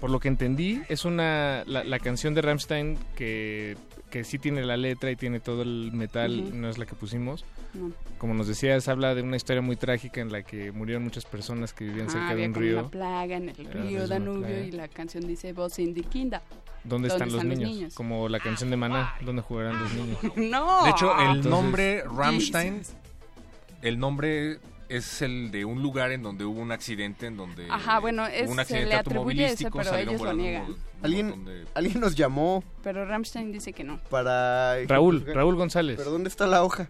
[0.00, 1.62] por lo que entendí, es una.
[1.66, 3.76] La, la canción de Rammstein que,
[4.14, 6.54] que sí tiene la letra y tiene todo el metal, Ujú.
[6.54, 7.44] no es la que pusimos.
[7.74, 7.90] No.
[8.16, 11.72] Como nos decías, habla de una historia muy trágica en la que murieron muchas personas
[11.72, 12.78] que vivían Ah, cerca de había un como río.
[12.78, 16.42] una plaga en el río Danubio y la canción dice Vos in the Kinda.
[16.84, 17.92] ¿Dónde están, los, niños?
[17.96, 20.18] Como la canción de Maná, ¿dónde jugarán los niños?
[20.36, 20.84] No.
[20.84, 22.82] De hecho, el Entonces- nombre Rammstein,
[23.82, 27.98] el nombre es el de un lugar en donde hubo un accidente, en donde Ajá,
[28.00, 30.42] bueno, hubo es- un se accidente le atribuye ese, automovilístico, pero salieron ellos lo volando
[30.42, 30.62] niegan.
[30.64, 33.98] un- un ¿Alguien, de- alguien nos llamó Pero Rammstein dice que no.
[34.10, 34.76] para...
[34.86, 35.96] Raúl, Raúl González.
[35.98, 36.88] ¿Pero dónde está la hoja?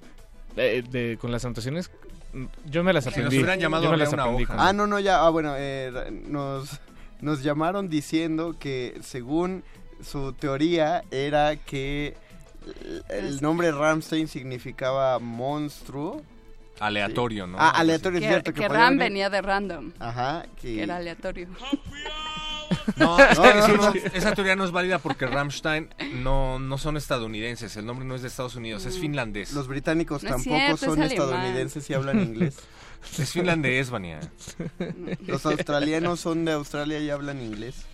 [0.57, 1.91] Eh, de, con las anotaciones,
[2.67, 3.37] yo me las Si nos aprendí.
[3.39, 4.45] hubieran llamado, yo me las una aprendí.
[4.45, 4.55] hoja.
[4.59, 5.25] Ah, no, no, ya.
[5.27, 5.93] Ah, bueno, eh,
[6.29, 6.81] nos,
[7.21, 9.65] nos llamaron diciendo que según
[10.03, 12.15] su teoría era que
[13.09, 16.23] el nombre Ramstein significaba monstruo.
[16.81, 17.57] Aleatorio, ¿no?
[17.59, 18.53] Ah, aleatorio, es Que, cierto.
[18.53, 19.93] que podía Ram venir- venía de random.
[19.99, 20.83] Ajá, Que que...
[20.83, 21.49] era aleatorio.
[22.97, 23.93] No, que No, no, no.
[24.15, 25.89] esa teoría no es válida porque Rammstein
[26.23, 29.53] no, no son estadounidenses, el nombre no es de Estados Unidos, es finlandés.
[29.53, 32.57] Los británicos No es tampoco cierto, son estadounidenses y hablan inglés.
[33.19, 34.19] Es finlandés, Vania.
[35.27, 37.85] Los australianos son de Australia y hablan inglés.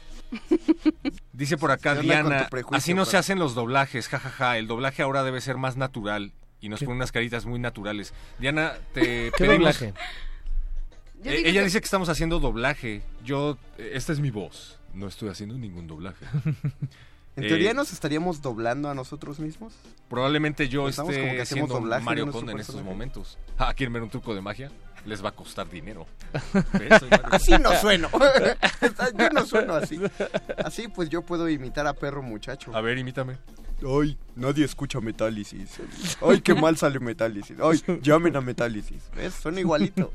[1.33, 3.21] Dice por acá ¿Qué onda con Diana, así no se Fran?
[3.21, 7.13] hacen los doblajes, jajaja, el doblaje ahora debe ser más natural y nos pone unas
[7.13, 8.13] caritas muy naturales.
[8.39, 9.01] Diana, te
[9.37, 9.95] ¿Qué pedimos- doblaje?
[11.23, 13.03] Yo Eh, ella que- dice que estamos haciendo doblaje.
[13.25, 14.79] Yo, eh, esta es mi voz.
[14.95, 16.25] No estoy haciendo ningún doblaje.
[17.37, 19.73] En Eh, teoría nos estaríamos doblando a nosotros mismos.
[20.09, 23.39] Probablemente yo Pensamos como que esté hacemos haciendo doblaje Mario Conde en estos momentos.
[23.57, 24.71] Ah, ¿quieren ver un truco de magia?
[25.11, 26.07] Les va a costar dinero.
[27.33, 28.09] Así no sueno.
[29.19, 30.01] yo no sueno así.
[30.65, 32.73] Así pues yo puedo imitar a perro muchacho.
[32.77, 33.37] A ver, imítame.
[33.85, 35.81] Ay, nadie escucha Metálisis.
[36.23, 37.57] Ay, qué mal sale Metálisis.
[37.61, 39.03] Ay, llamen a Metálisis.
[39.17, 39.35] ¿Ves?
[39.35, 40.13] Son igualito.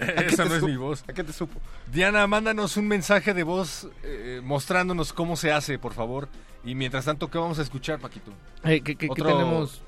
[0.00, 1.04] ¿A qué Esa no es mi voz.
[1.06, 1.60] ¿A qué te supo?
[1.92, 6.28] Diana, mándanos un mensaje de voz eh, mostrándonos cómo se hace, por favor.
[6.64, 8.32] Y mientras tanto, ¿qué vamos a escuchar, Paquito?
[8.64, 9.80] Eh, ¿qué, qué- tenemos?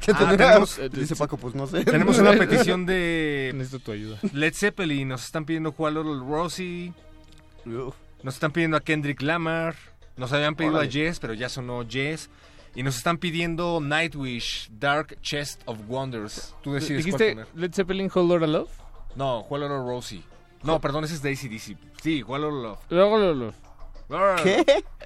[0.00, 0.76] ¿Qué Ah, tenemos?
[0.76, 1.84] tenemos- Dice Paco, pues no sé.
[1.84, 4.18] Tenemos una petición de Necesito tu ayuda.
[4.32, 5.08] Led Zeppelin.
[5.08, 6.92] Nos están pidiendo Juan Little Rosie.
[7.64, 7.94] Uf.
[8.22, 9.74] Nos están pidiendo a Kendrick Lamar.
[10.16, 10.88] Nos habían pedido Órale.
[10.88, 12.30] a Jess, pero ya sonó Jess.
[12.74, 16.54] Y nos están pidiendo Nightwish, Dark Chest of Wonders.
[16.62, 17.48] Tú decides cuál ¿Dijiste poner.
[17.54, 18.70] Led Zeppelin Hold Lotta Love?
[19.14, 20.22] No, Juan Little Rosie.
[20.62, 21.76] No, perdón, ese es Daisy DC.
[22.02, 22.78] Sí, Juan Little Love.
[22.90, 23.52] Luego, luego.
[24.42, 24.64] ¿Qué?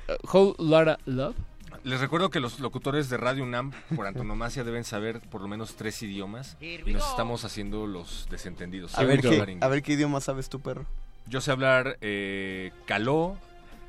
[0.09, 1.36] Eh, Hold Lotta Love.
[1.83, 5.76] Les recuerdo que los locutores de Radio UNAM, por antonomasia, deben saber por lo menos
[5.76, 6.57] tres idiomas.
[6.60, 8.99] Y nos estamos haciendo los desentendidos.
[8.99, 10.84] A, ver qué, a idioma sabes tú, perro.
[11.26, 13.39] Yo sé hablar eh, caló,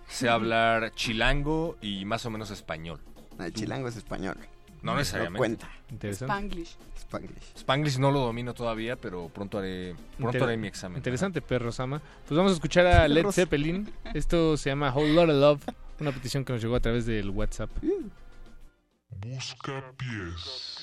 [0.07, 2.99] sé hablar chilango y más o menos español.
[3.39, 4.37] Ah, el chilango es español.
[4.81, 5.33] No necesariamente.
[5.33, 5.69] No cuenta.
[6.11, 6.75] Spanglish.
[6.97, 7.55] Spanglish.
[7.55, 10.97] Spanglish no lo domino todavía, pero pronto haré, pronto haré mi examen.
[10.97, 12.01] Interesante, perro Sama.
[12.27, 13.91] Pues vamos a escuchar a Led Zeppelin.
[14.13, 15.61] Esto se llama Whole Lot of Love.
[16.01, 17.69] Una petición que nos llegó a través del WhatsApp.
[19.21, 20.81] Busca pies.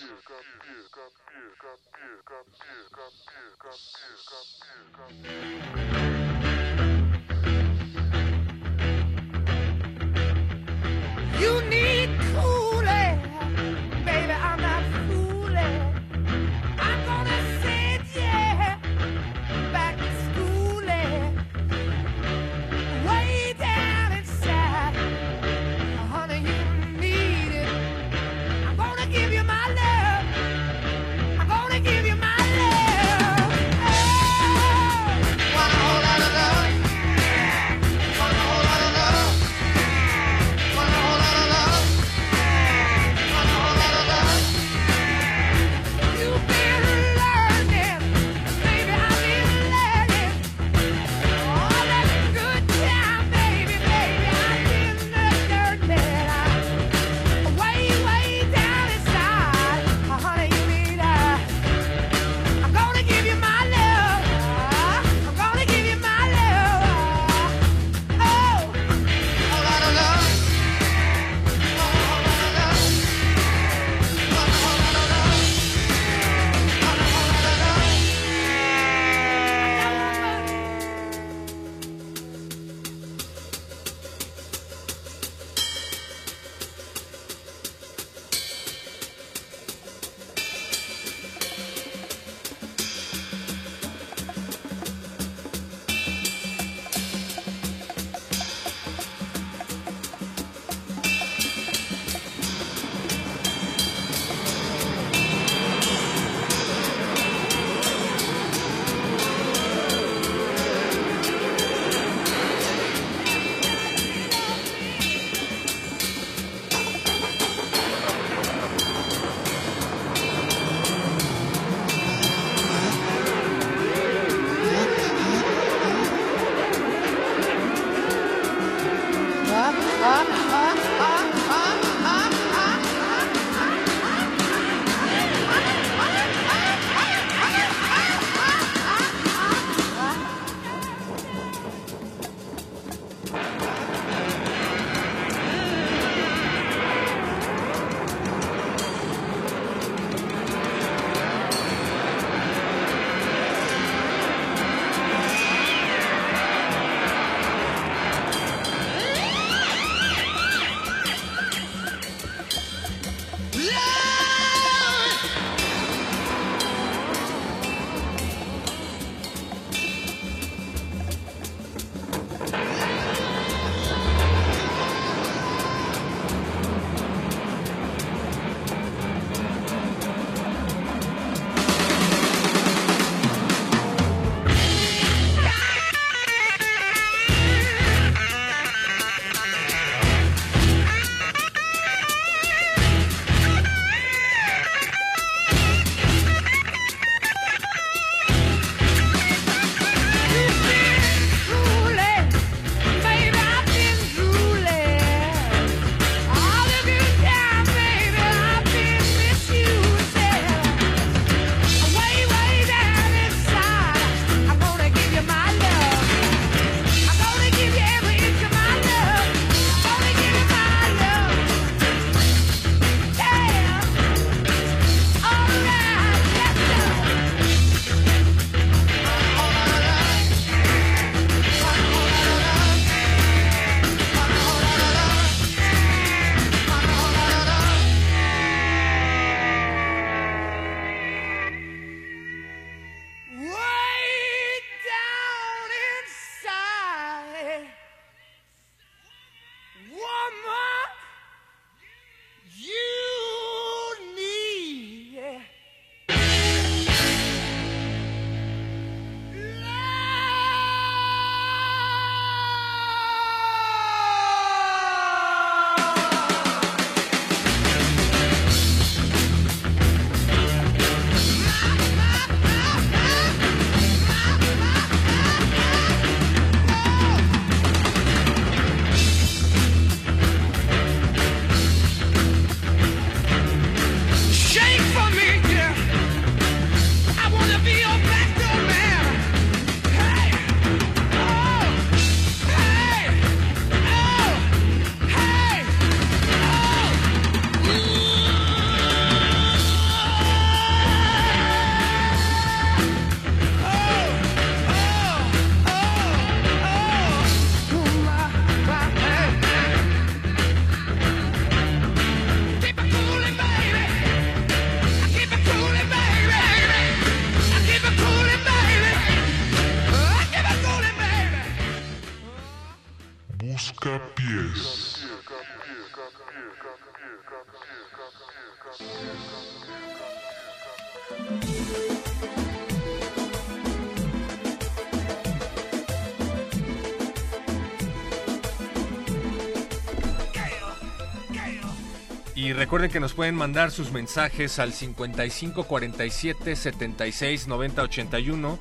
[342.68, 348.58] Recuerden que nos pueden mandar sus mensajes al 55 47 76 90 81,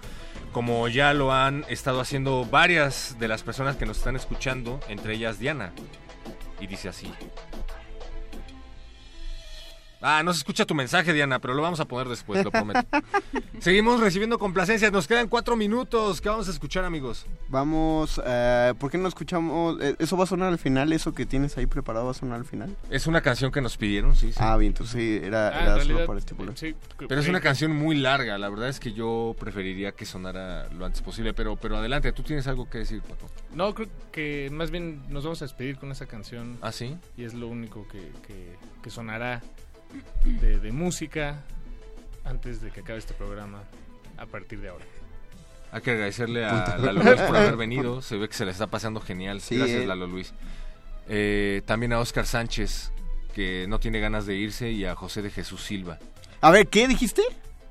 [0.53, 5.15] como ya lo han estado haciendo varias de las personas que nos están escuchando, entre
[5.15, 5.73] ellas Diana.
[6.61, 7.11] Y dice así.
[10.09, 12.79] Ah, no se escucha tu mensaje, Diana, pero lo vamos a poner después, lo prometo.
[13.59, 14.89] Seguimos recibiendo complacencias.
[14.89, 16.21] Nos quedan cuatro minutos.
[16.21, 17.25] ¿Qué vamos a escuchar, amigos?
[17.49, 19.81] Vamos, eh, ¿por qué no escuchamos?
[19.81, 20.93] eh, ¿Eso va a sonar al final?
[20.93, 22.73] ¿Eso que tienes ahí preparado va a sonar al final?
[22.89, 24.31] Es una canción que nos pidieron, sí.
[24.31, 24.39] sí.
[24.41, 26.57] Ah, bien, entonces sí, era, Ah, era en solo realidad, para este estipular.
[26.57, 26.73] Sí,
[27.05, 28.37] Pero es una canción muy larga.
[28.37, 31.33] La verdad es que yo preferiría que sonara lo antes posible.
[31.33, 33.27] Pero, pero adelante, tú tienes algo que decir, Paco.
[33.53, 36.57] No, creo que más bien nos vamos a despedir con esa canción.
[36.61, 36.97] ¿Ah, sí?
[37.17, 39.41] Y es lo único que, que, que sonará
[40.23, 41.43] de, de música
[42.25, 43.63] antes de que acabe este programa
[44.17, 44.85] a partir de ahora.
[45.71, 46.77] Hay que agradecerle a.
[46.77, 48.01] Lalo Luis por haber venido.
[48.01, 49.41] Se ve que se le está pasando genial.
[49.41, 49.87] Sí, Gracias, eh.
[49.87, 50.33] Lalo Luis.
[51.09, 52.91] Eh, también a Oscar Sánchez,
[53.33, 55.99] que no tiene ganas de irse, y a José de Jesús Silva.
[56.41, 57.21] A ver, ¿qué dijiste?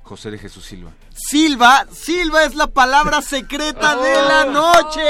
[0.07, 0.91] José de Jesús Silva.
[1.13, 5.01] Silva, Silva es la palabra secreta de la noche.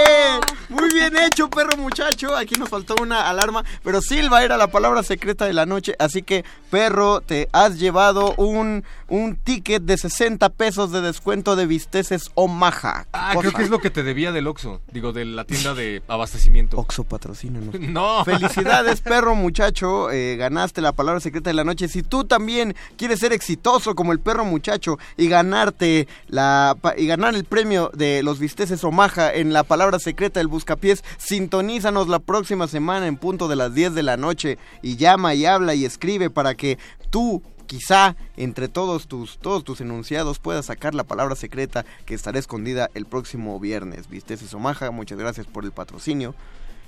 [0.69, 2.35] Muy bien hecho, perro muchacho.
[2.35, 5.95] Aquí nos faltó una alarma, pero Silva era la palabra secreta de la noche.
[5.99, 11.65] Así que, perro, te has llevado un, un ticket de 60 pesos de descuento de
[11.67, 13.05] Visteces Omaha.
[13.13, 14.81] Ah, creo que es lo que te debía del Oxxo.
[14.91, 16.77] Digo, de la tienda de abastecimiento.
[16.77, 17.75] Oxxo patrocínanos.
[17.87, 18.23] No.
[18.25, 20.11] Felicidades, perro muchacho.
[20.11, 21.87] eh, ganaste la palabra secreta de la noche.
[21.87, 24.86] Si tú también quieres ser exitoso como el perro muchacho
[25.17, 30.39] y ganarte la y ganar el premio de los visteces Omaha en la palabra secreta
[30.39, 34.95] del buscapiés, sintonízanos la próxima semana en punto de las 10 de la noche y
[34.95, 36.77] llama y habla y escribe para que
[37.09, 42.39] tú Quizá entre todos tus, todos tus enunciados puedas sacar la palabra secreta que estará
[42.39, 44.07] escondida el próximo viernes.
[44.09, 46.33] Visteces Omaha, muchas gracias por el patrocinio.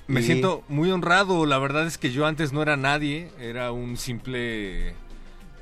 [0.08, 1.46] Me Y- siento muy honrado.
[1.46, 3.30] La verdad es que yo antes no era nadie.
[3.42, 4.96] Era un simple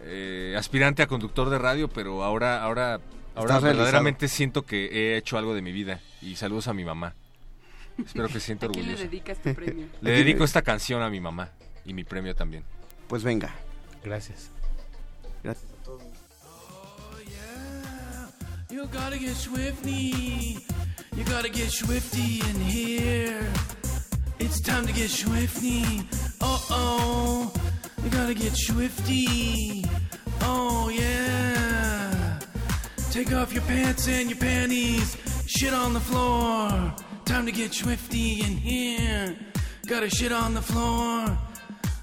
[0.08, 3.02] eh, aspirante a conductor de radio, pero ahora, ahora, ahora
[3.56, 3.64] Estás realizado.
[3.77, 6.00] verdaderamente siento que he hecho algo de mi vida.
[6.22, 7.14] Y saludos a mi mamá.
[8.03, 9.10] Espero que se sienta ¿A quién le orgullosa.
[9.11, 9.88] dedica este premio?
[10.02, 11.50] Le dedico esta canción a mi mamá
[11.86, 12.64] y mi premio también.
[13.08, 13.53] Pues venga.
[14.03, 14.50] Gracias.
[15.44, 15.68] Gracias.
[18.69, 20.60] You gotta get swifty.
[21.16, 23.40] You gotta get swifty in here.
[24.40, 25.84] It's time to get swifty.
[26.42, 27.53] Uh oh.
[28.08, 29.84] You gotta get swifty.
[30.40, 32.40] Oh yeah.
[33.11, 35.18] Take off your pants and your panties.
[35.45, 36.69] Shit on the floor.
[37.26, 39.36] Time to get swifty in here.
[39.88, 41.38] Gotta shit on the floor.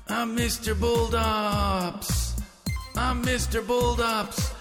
[0.09, 0.75] I'm Mr.
[0.75, 2.39] Bulldops.
[2.97, 3.65] I'm Mr.
[3.65, 4.53] Bulldops.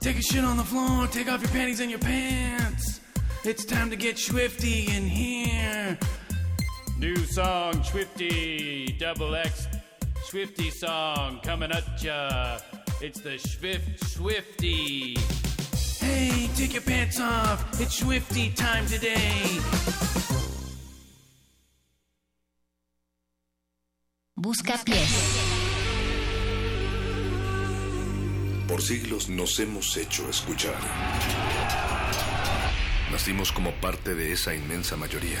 [0.00, 3.00] Take a shit on the floor, take off your panties and your pants.
[3.44, 5.96] It's time to get swifty in here.
[6.98, 9.68] New song, Swifty, double X,
[10.24, 12.58] Swifty song coming at ya.
[13.00, 15.16] It's the Swift Swifty.
[16.00, 17.80] Hey, take your pants off.
[17.80, 19.60] It's swifty time today.
[24.36, 25.42] Busca pies.
[28.68, 30.80] Por siglos nos hemos hecho escuchar.
[33.10, 35.40] Nacimos como parte de esa inmensa mayoría.